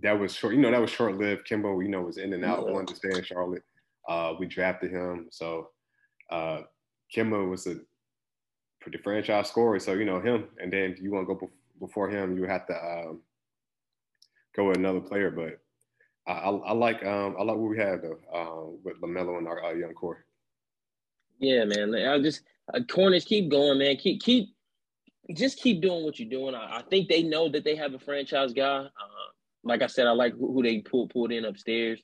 that 0.00 0.18
was 0.18 0.34
short, 0.34 0.54
you 0.54 0.60
know, 0.60 0.70
that 0.70 0.80
was 0.80 0.90
short 0.90 1.18
lived. 1.18 1.46
Kemba, 1.46 1.82
you 1.82 1.90
know, 1.90 2.02
was 2.02 2.18
in 2.18 2.32
and 2.32 2.44
out, 2.44 2.70
wanted 2.70 2.88
to 2.88 2.96
stay 2.96 3.10
in 3.10 3.24
Charlotte. 3.24 3.62
Uh, 4.08 4.34
we 4.38 4.46
drafted 4.46 4.90
him. 4.90 5.28
So 5.30 5.68
uh, 6.30 6.62
Kemba 7.14 7.48
was 7.48 7.66
a 7.66 7.76
pretty 8.80 8.98
franchise 8.98 9.48
scorer. 9.48 9.78
So, 9.78 9.92
you 9.92 10.04
know, 10.04 10.20
him. 10.20 10.48
And 10.60 10.72
then 10.72 10.92
if 10.92 11.00
you 11.00 11.12
want 11.12 11.28
to 11.28 11.34
go 11.34 11.50
before 11.78 12.08
him, 12.08 12.36
you 12.36 12.44
have 12.44 12.66
to 12.66 12.74
um, 12.74 13.20
go 14.56 14.68
with 14.68 14.78
another 14.78 15.00
player. 15.00 15.30
But 15.30 15.60
I, 16.26 16.32
I, 16.32 16.50
I 16.50 16.72
like 16.72 17.04
um, 17.04 17.36
I 17.38 17.42
like 17.42 17.56
what 17.56 17.70
we 17.70 17.78
have 17.78 18.00
though 18.02 18.18
uh, 18.32 18.70
with 18.84 19.00
Lamelo 19.00 19.38
and 19.38 19.48
our, 19.48 19.62
our 19.62 19.76
young 19.76 19.92
core. 19.92 20.24
Yeah, 21.38 21.64
man. 21.64 21.94
I 21.94 22.20
just 22.20 22.42
uh, 22.72 22.80
corners 22.88 23.24
keep 23.24 23.50
going, 23.50 23.78
man. 23.78 23.96
Keep 23.96 24.22
keep 24.22 24.54
just 25.34 25.58
keep 25.58 25.80
doing 25.80 26.04
what 26.04 26.18
you're 26.18 26.30
doing. 26.30 26.54
I, 26.54 26.78
I 26.78 26.82
think 26.88 27.08
they 27.08 27.22
know 27.22 27.48
that 27.48 27.64
they 27.64 27.76
have 27.76 27.94
a 27.94 27.98
franchise 27.98 28.52
guy. 28.52 28.78
Uh, 28.78 29.31
like 29.64 29.82
I 29.82 29.86
said, 29.86 30.06
I 30.06 30.12
like 30.12 30.32
who, 30.34 30.52
who 30.52 30.62
they 30.62 30.80
pulled 30.80 31.10
pulled 31.10 31.32
in 31.32 31.44
upstairs. 31.44 32.00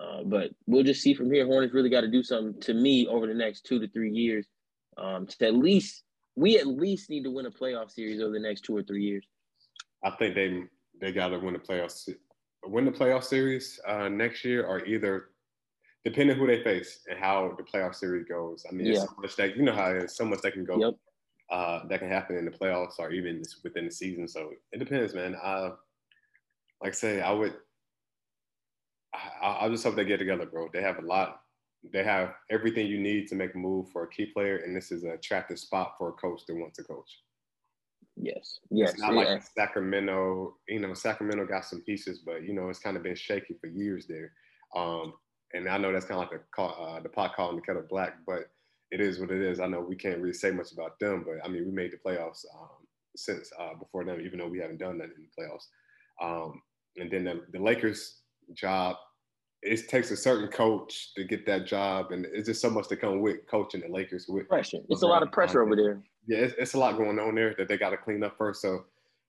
Uh, 0.00 0.22
but 0.24 0.50
we'll 0.66 0.82
just 0.82 1.02
see 1.02 1.14
from 1.14 1.30
here. 1.30 1.46
Hornets 1.46 1.74
really 1.74 1.90
got 1.90 2.00
to 2.00 2.10
do 2.10 2.22
something 2.22 2.60
to 2.62 2.74
me 2.74 3.06
over 3.06 3.26
the 3.26 3.34
next 3.34 3.66
two 3.66 3.78
to 3.78 3.88
three 3.88 4.10
years. 4.10 4.46
Um, 4.96 5.26
to 5.26 5.46
at 5.46 5.54
least 5.54 6.02
we 6.34 6.58
at 6.58 6.66
least 6.66 7.10
need 7.10 7.24
to 7.24 7.30
win 7.30 7.46
a 7.46 7.50
playoff 7.50 7.90
series 7.90 8.20
over 8.20 8.32
the 8.32 8.40
next 8.40 8.62
two 8.62 8.76
or 8.76 8.82
three 8.82 9.02
years. 9.02 9.26
I 10.04 10.10
think 10.10 10.34
they 10.34 10.62
they 11.00 11.12
got 11.12 11.28
to 11.28 11.38
win 11.38 11.54
the 11.54 11.58
playoffs, 11.58 12.08
win 12.64 12.84
the 12.84 12.90
playoff 12.90 13.24
series 13.24 13.80
uh, 13.86 14.08
next 14.08 14.44
year, 14.44 14.64
or 14.64 14.84
either 14.84 15.30
depending 16.04 16.36
who 16.36 16.46
they 16.46 16.62
face 16.62 17.00
and 17.08 17.18
how 17.18 17.54
the 17.56 17.62
playoff 17.62 17.94
series 17.94 18.26
goes. 18.28 18.64
I 18.68 18.72
mean, 18.72 18.86
yeah. 18.86 19.00
so 19.00 19.08
much 19.18 19.36
that 19.36 19.56
you 19.56 19.62
know 19.62 19.74
how 19.74 19.88
there's 19.88 20.16
so 20.16 20.24
much 20.24 20.40
that 20.42 20.52
can 20.52 20.64
go 20.64 20.78
yep. 20.78 20.94
uh, 21.50 21.86
that 21.88 22.00
can 22.00 22.08
happen 22.08 22.36
in 22.36 22.44
the 22.44 22.50
playoffs 22.50 22.98
or 22.98 23.10
even 23.12 23.42
within 23.62 23.86
the 23.86 23.92
season. 23.92 24.26
So 24.26 24.52
it 24.72 24.78
depends, 24.78 25.14
man. 25.14 25.36
Uh, 25.42 25.70
like 26.82 26.92
I 26.92 26.94
say, 26.94 27.20
I 27.20 27.32
would. 27.32 27.54
I, 29.14 29.66
I 29.66 29.68
just 29.68 29.84
hope 29.84 29.94
they 29.94 30.04
get 30.04 30.18
together, 30.18 30.46
bro. 30.46 30.68
They 30.72 30.82
have 30.82 30.98
a 30.98 31.06
lot. 31.06 31.42
They 31.92 32.04
have 32.04 32.34
everything 32.50 32.86
you 32.86 33.00
need 33.00 33.28
to 33.28 33.34
make 33.34 33.54
a 33.54 33.58
move 33.58 33.88
for 33.90 34.04
a 34.04 34.08
key 34.08 34.26
player, 34.26 34.58
and 34.58 34.76
this 34.76 34.90
is 34.90 35.04
an 35.04 35.10
attractive 35.10 35.58
spot 35.58 35.94
for 35.98 36.10
a 36.10 36.12
coach 36.12 36.42
that 36.46 36.56
wants 36.56 36.76
to 36.76 36.84
coach. 36.84 37.10
Yes, 38.16 38.60
yes. 38.70 38.92
It's 38.92 39.00
not 39.00 39.14
yeah. 39.14 39.20
like 39.20 39.42
Sacramento. 39.56 40.56
You 40.68 40.80
know, 40.80 40.94
Sacramento 40.94 41.46
got 41.46 41.64
some 41.64 41.80
pieces, 41.82 42.20
but 42.24 42.42
you 42.42 42.52
know, 42.52 42.68
it's 42.68 42.78
kind 42.78 42.96
of 42.96 43.02
been 43.02 43.16
shaky 43.16 43.54
for 43.60 43.68
years 43.68 44.06
there. 44.06 44.32
Um, 44.74 45.14
and 45.54 45.68
I 45.68 45.78
know 45.78 45.92
that's 45.92 46.06
kind 46.06 46.22
of 46.22 46.30
like 46.30 46.40
the 46.40 46.62
uh, 46.62 47.00
the 47.00 47.08
pot 47.08 47.34
calling 47.36 47.56
the 47.56 47.62
kettle 47.62 47.84
black, 47.88 48.14
but 48.26 48.50
it 48.90 49.00
is 49.00 49.18
what 49.18 49.30
it 49.30 49.40
is. 49.40 49.60
I 49.60 49.66
know 49.66 49.80
we 49.80 49.96
can't 49.96 50.18
really 50.18 50.34
say 50.34 50.50
much 50.50 50.72
about 50.72 50.98
them, 50.98 51.24
but 51.26 51.44
I 51.44 51.48
mean, 51.48 51.64
we 51.64 51.72
made 51.72 51.92
the 51.92 51.96
playoffs 51.96 52.44
um, 52.54 52.86
since 53.16 53.50
uh, 53.58 53.74
before 53.74 54.04
them, 54.04 54.20
even 54.20 54.38
though 54.38 54.48
we 54.48 54.58
haven't 54.58 54.78
done 54.78 54.98
that 54.98 55.10
in 55.16 55.26
the 55.26 55.42
playoffs. 55.42 55.66
Um, 56.20 56.62
and 56.96 57.10
then 57.10 57.24
the, 57.24 57.40
the, 57.52 57.58
Lakers 57.58 58.20
job, 58.54 58.96
it 59.62 59.88
takes 59.88 60.10
a 60.10 60.16
certain 60.16 60.48
coach 60.48 61.14
to 61.14 61.24
get 61.24 61.46
that 61.46 61.66
job, 61.66 62.12
and 62.12 62.26
it's 62.32 62.48
just 62.48 62.60
so 62.60 62.70
much 62.70 62.88
to 62.88 62.96
come 62.96 63.20
with 63.20 63.46
coaching 63.50 63.80
the 63.80 63.88
Lakers 63.88 64.26
with 64.28 64.48
pressure. 64.48 64.78
It's 64.88 65.02
a 65.02 65.06
lot 65.06 65.22
of 65.22 65.32
pressure 65.32 65.62
over 65.62 65.76
there. 65.76 66.02
Yeah, 66.26 66.38
it's, 66.38 66.54
it's 66.58 66.74
a 66.74 66.78
lot 66.78 66.96
going 66.96 67.18
on 67.18 67.34
there 67.34 67.54
that 67.58 67.68
they 67.68 67.76
got 67.76 67.90
to 67.90 67.96
clean 67.96 68.22
up 68.22 68.36
first. 68.36 68.60
So 68.62 68.84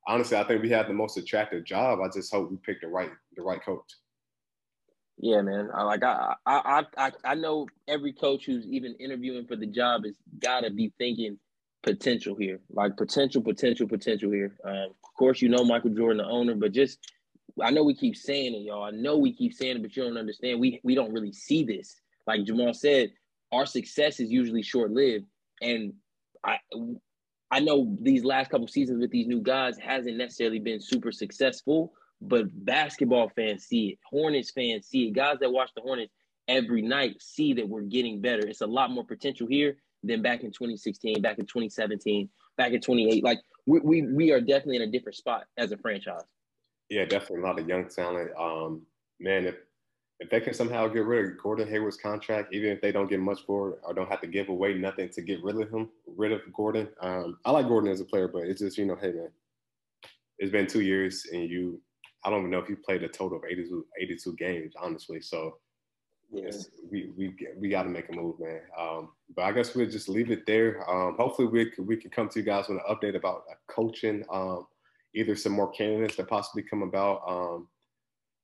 honestly, 0.07 0.37
I 0.37 0.43
think 0.43 0.61
we 0.61 0.69
have 0.69 0.87
the 0.87 0.93
most 0.93 1.17
attractive 1.17 1.63
job. 1.63 1.99
I 2.01 2.07
just 2.13 2.31
hope 2.31 2.49
we 2.51 2.57
pick 2.57 2.81
the 2.81 2.87
right 2.87 3.11
the 3.35 3.43
right 3.43 3.63
coach. 3.63 3.91
Yeah, 5.17 5.41
man. 5.41 5.69
I, 5.73 5.83
like 5.83 6.03
I, 6.03 6.35
I, 6.45 6.83
I, 6.97 7.11
I 7.23 7.35
know 7.35 7.67
every 7.87 8.13
coach 8.13 8.45
who's 8.45 8.65
even 8.67 8.95
interviewing 8.95 9.45
for 9.45 9.55
the 9.55 9.67
job 9.67 10.05
has 10.05 10.15
got 10.39 10.61
to 10.61 10.71
be 10.71 10.91
thinking 10.97 11.37
potential 11.83 12.35
here, 12.35 12.59
like 12.71 12.97
potential, 12.97 13.41
potential, 13.41 13.87
potential 13.87 14.31
here. 14.31 14.55
Um, 14.65 14.89
of 15.03 15.13
course, 15.17 15.41
you 15.41 15.49
know 15.49 15.63
Michael 15.63 15.91
Jordan, 15.91 16.17
the 16.17 16.25
owner, 16.25 16.55
but 16.55 16.71
just 16.71 16.99
I 17.61 17.71
know 17.71 17.83
we 17.83 17.93
keep 17.93 18.15
saying 18.15 18.55
it, 18.55 18.63
y'all. 18.63 18.83
I 18.83 18.91
know 18.91 19.17
we 19.17 19.33
keep 19.33 19.53
saying 19.53 19.77
it, 19.77 19.81
but 19.81 19.95
you 19.95 20.03
don't 20.03 20.17
understand. 20.17 20.59
We 20.59 20.79
we 20.83 20.95
don't 20.95 21.13
really 21.13 21.33
see 21.33 21.63
this. 21.63 22.01
Like 22.25 22.43
Jamal 22.45 22.73
said, 22.73 23.11
our 23.51 23.65
success 23.65 24.19
is 24.19 24.31
usually 24.31 24.63
short 24.63 24.91
lived, 24.91 25.25
and 25.61 25.93
I 26.43 26.57
I 27.51 27.59
know 27.59 27.95
these 28.01 28.23
last 28.23 28.49
couple 28.49 28.67
seasons 28.67 28.99
with 28.99 29.11
these 29.11 29.27
new 29.27 29.41
guys 29.41 29.77
hasn't 29.77 30.17
necessarily 30.17 30.59
been 30.59 30.81
super 30.81 31.11
successful 31.11 31.93
but 32.27 32.45
basketball 32.65 33.29
fans 33.35 33.65
see 33.65 33.89
it, 33.89 33.99
Hornets 34.09 34.51
fans 34.51 34.87
see 34.87 35.07
it, 35.07 35.11
guys 35.11 35.37
that 35.41 35.51
watch 35.51 35.71
the 35.75 35.81
Hornets 35.81 36.13
every 36.47 36.81
night 36.81 37.21
see 37.21 37.53
that 37.53 37.67
we're 37.67 37.81
getting 37.81 38.21
better. 38.21 38.47
It's 38.47 38.61
a 38.61 38.67
lot 38.67 38.91
more 38.91 39.05
potential 39.05 39.47
here 39.47 39.77
than 40.03 40.21
back 40.21 40.41
in 40.41 40.51
2016, 40.51 41.21
back 41.21 41.39
in 41.39 41.45
2017, 41.45 42.29
back 42.57 42.71
in 42.71 42.81
28. 42.81 43.23
Like 43.23 43.39
we 43.65 43.79
we, 43.79 44.01
we 44.01 44.31
are 44.31 44.39
definitely 44.41 44.77
in 44.77 44.81
a 44.83 44.91
different 44.91 45.15
spot 45.15 45.45
as 45.57 45.71
a 45.71 45.77
franchise. 45.77 46.23
Yeah, 46.89 47.05
definitely 47.05 47.43
a 47.43 47.45
lot 47.45 47.59
of 47.59 47.67
young 47.67 47.87
talent. 47.87 48.31
Um, 48.37 48.81
man, 49.19 49.45
if 49.45 49.55
if 50.19 50.29
they 50.29 50.39
can 50.39 50.53
somehow 50.53 50.87
get 50.87 51.05
rid 51.05 51.25
of 51.25 51.37
Gordon 51.41 51.67
Hayward's 51.67 51.97
contract, 51.97 52.53
even 52.53 52.71
if 52.71 52.81
they 52.81 52.91
don't 52.91 53.09
get 53.09 53.19
much 53.19 53.45
for 53.45 53.71
it 53.71 53.79
or 53.83 53.93
don't 53.93 54.09
have 54.09 54.21
to 54.21 54.27
give 54.27 54.47
away 54.49 54.73
nothing 54.73 55.09
to 55.09 55.21
get 55.21 55.43
rid 55.43 55.59
of 55.59 55.69
him, 55.69 55.89
rid 56.05 56.31
of 56.31 56.41
Gordon. 56.53 56.87
Um, 57.01 57.39
I 57.45 57.51
like 57.51 57.67
Gordon 57.67 57.91
as 57.91 57.99
a 57.99 58.05
player, 58.05 58.27
but 58.27 58.43
it's 58.43 58.61
just 58.61 58.77
you 58.77 58.85
know, 58.85 58.95
hey 58.95 59.11
man, 59.11 59.29
it's 60.37 60.51
been 60.51 60.67
two 60.67 60.81
years 60.81 61.25
and 61.33 61.49
you, 61.49 61.81
I 62.23 62.29
don't 62.29 62.39
even 62.39 62.51
know 62.51 62.59
if 62.59 62.69
you 62.69 62.77
played 62.77 63.03
a 63.03 63.07
total 63.09 63.37
of 63.39 63.43
82, 63.49 63.85
82 63.99 64.35
games, 64.35 64.73
honestly. 64.81 65.19
So 65.19 65.57
yes, 66.31 66.69
we 66.89 67.11
we 67.17 67.35
we 67.57 67.69
got 67.69 67.83
to 67.83 67.89
make 67.89 68.09
a 68.09 68.13
move, 68.13 68.39
man. 68.39 68.61
Um, 68.77 69.09
but 69.35 69.43
I 69.43 69.51
guess 69.51 69.75
we'll 69.75 69.89
just 69.89 70.09
leave 70.09 70.31
it 70.31 70.45
there. 70.45 70.89
Um, 70.89 71.15
hopefully, 71.17 71.47
we 71.47 71.69
can, 71.69 71.85
we 71.85 71.97
can 71.97 72.11
come 72.11 72.29
to 72.29 72.39
you 72.39 72.45
guys 72.45 72.67
with 72.67 72.77
an 72.77 72.95
update 72.95 73.15
about 73.15 73.43
coaching, 73.67 74.23
um, 74.31 74.67
either 75.15 75.35
some 75.35 75.51
more 75.51 75.71
candidates 75.71 76.15
that 76.17 76.27
possibly 76.27 76.63
come 76.63 76.81
about, 76.81 77.21
um, 77.27 77.67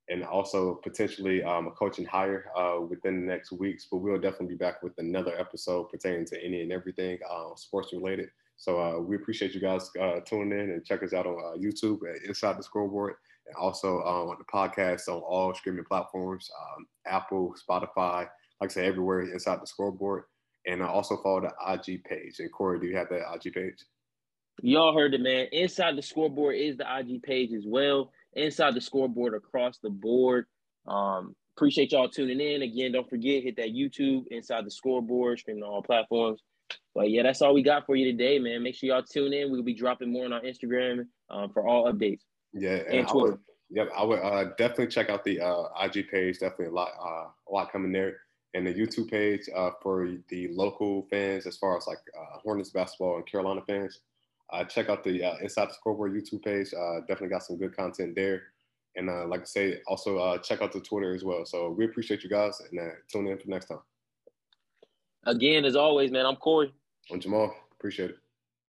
and 0.09 0.23
also 0.23 0.75
potentially 0.75 1.43
um, 1.43 1.67
a 1.67 1.71
coaching 1.71 2.05
hire 2.05 2.45
uh, 2.57 2.81
within 2.81 3.21
the 3.21 3.31
next 3.31 3.51
weeks. 3.51 3.87
But 3.91 3.97
we'll 3.97 4.19
definitely 4.19 4.47
be 4.47 4.55
back 4.55 4.81
with 4.81 4.93
another 4.97 5.39
episode 5.39 5.89
pertaining 5.89 6.25
to 6.25 6.43
any 6.43 6.61
and 6.61 6.71
everything 6.71 7.19
uh, 7.29 7.55
sports 7.55 7.93
related. 7.93 8.29
So 8.57 8.81
uh, 8.81 8.99
we 8.99 9.15
appreciate 9.15 9.53
you 9.53 9.61
guys 9.61 9.89
uh, 10.01 10.19
tuning 10.25 10.59
in 10.59 10.71
and 10.71 10.83
check 10.83 11.01
us 11.01 11.13
out 11.13 11.25
on 11.25 11.35
uh, 11.35 11.57
YouTube 11.57 11.99
at 12.09 12.27
Inside 12.27 12.57
the 12.57 12.63
Scoreboard 12.63 13.15
and 13.49 13.55
also 13.55 14.01
um, 14.01 14.29
on 14.29 14.37
the 14.37 14.45
podcast 14.45 15.07
on 15.07 15.21
all 15.21 15.53
streaming 15.53 15.85
platforms, 15.85 16.49
um, 16.59 16.85
Apple, 17.07 17.55
Spotify, 17.69 18.27
like 18.61 18.69
I 18.71 18.73
said, 18.73 18.85
everywhere 18.85 19.21
inside 19.21 19.61
the 19.61 19.67
scoreboard. 19.67 20.23
And 20.67 20.83
I 20.83 20.87
also 20.87 21.17
follow 21.17 21.41
the 21.41 21.53
IG 21.73 22.03
page. 22.03 22.39
And 22.39 22.51
Corey, 22.51 22.79
do 22.79 22.87
you 22.87 22.95
have 22.95 23.09
that 23.09 23.33
IG 23.33 23.53
page? 23.53 23.85
Y'all 24.61 24.97
heard 24.97 25.13
it, 25.13 25.21
man. 25.21 25.47
Inside 25.51 25.95
the 25.95 26.01
scoreboard 26.01 26.55
is 26.55 26.77
the 26.77 26.85
IG 26.99 27.23
page 27.23 27.53
as 27.53 27.63
well. 27.65 28.11
Inside 28.33 28.75
the 28.75 28.81
scoreboard 28.81 29.33
across 29.33 29.77
the 29.79 29.89
board. 29.89 30.45
Um, 30.87 31.35
appreciate 31.55 31.91
y'all 31.91 32.09
tuning 32.09 32.39
in. 32.39 32.61
Again, 32.61 32.93
don't 32.93 33.09
forget, 33.09 33.43
hit 33.43 33.57
that 33.57 33.73
YouTube, 33.73 34.23
Inside 34.31 34.65
the 34.65 34.71
Scoreboard, 34.71 35.39
streaming 35.39 35.63
on 35.63 35.69
all 35.69 35.83
platforms. 35.83 36.41
But 36.95 37.09
yeah, 37.09 37.23
that's 37.23 37.41
all 37.41 37.53
we 37.53 37.63
got 37.63 37.85
for 37.85 37.95
you 37.95 38.11
today, 38.11 38.39
man. 38.39 38.63
Make 38.63 38.75
sure 38.75 38.89
y'all 38.89 39.03
tune 39.03 39.33
in. 39.33 39.51
We'll 39.51 39.63
be 39.63 39.73
dropping 39.73 40.11
more 40.11 40.25
on 40.25 40.33
our 40.33 40.41
Instagram 40.41 41.05
um, 41.29 41.51
for 41.51 41.67
all 41.67 41.91
updates. 41.91 42.21
Yeah, 42.53 42.81
and, 42.89 43.07
Twitter. 43.07 43.27
I 43.27 43.31
would, 43.31 43.39
yep, 43.69 43.89
I 43.95 44.03
would 44.03 44.19
uh, 44.19 44.43
definitely 44.57 44.87
check 44.87 45.09
out 45.09 45.23
the 45.23 45.41
uh, 45.41 45.65
IG 45.81 46.09
page. 46.09 46.39
Definitely 46.39 46.67
a 46.67 46.71
lot, 46.71 46.91
uh, 46.99 47.27
a 47.47 47.51
lot 47.51 47.71
coming 47.71 47.91
there, 47.91 48.17
and 48.53 48.65
the 48.65 48.73
YouTube 48.73 49.09
page 49.09 49.49
uh, 49.55 49.71
for 49.81 50.09
the 50.29 50.47
local 50.51 51.07
fans, 51.09 51.45
as 51.45 51.57
far 51.57 51.77
as 51.77 51.87
like 51.87 51.99
uh, 52.17 52.39
Hornets 52.39 52.69
basketball 52.69 53.17
and 53.17 53.25
Carolina 53.25 53.61
fans. 53.67 53.99
Uh, 54.51 54.63
check 54.63 54.89
out 54.89 55.03
the 55.03 55.23
uh, 55.23 55.37
Inside 55.41 55.69
the 55.69 55.73
Scoreboard 55.73 56.13
YouTube 56.13 56.43
page. 56.43 56.73
Uh, 56.73 56.99
definitely 57.01 57.29
got 57.29 57.43
some 57.43 57.57
good 57.57 57.75
content 57.75 58.15
there. 58.15 58.43
And 58.95 59.09
uh, 59.09 59.27
like 59.27 59.41
I 59.41 59.45
say, 59.45 59.77
also 59.87 60.37
check 60.39 60.61
out 60.61 60.71
the 60.71 60.79
Twitter 60.79 61.13
as 61.13 61.23
well. 61.23 61.45
So 61.45 61.69
we 61.69 61.85
appreciate 61.85 62.23
you 62.23 62.29
guys, 62.29 62.59
and 62.59 62.79
tune 63.11 63.27
in 63.27 63.37
for 63.37 63.47
next 63.47 63.67
time. 63.67 63.79
Again, 65.25 65.65
as 65.65 65.75
always, 65.75 66.11
man, 66.11 66.25
I'm 66.25 66.37
Corey. 66.37 66.73
I'm 67.11 67.19
Jamal. 67.19 67.53
Appreciate 67.73 68.11
it. 68.11 68.17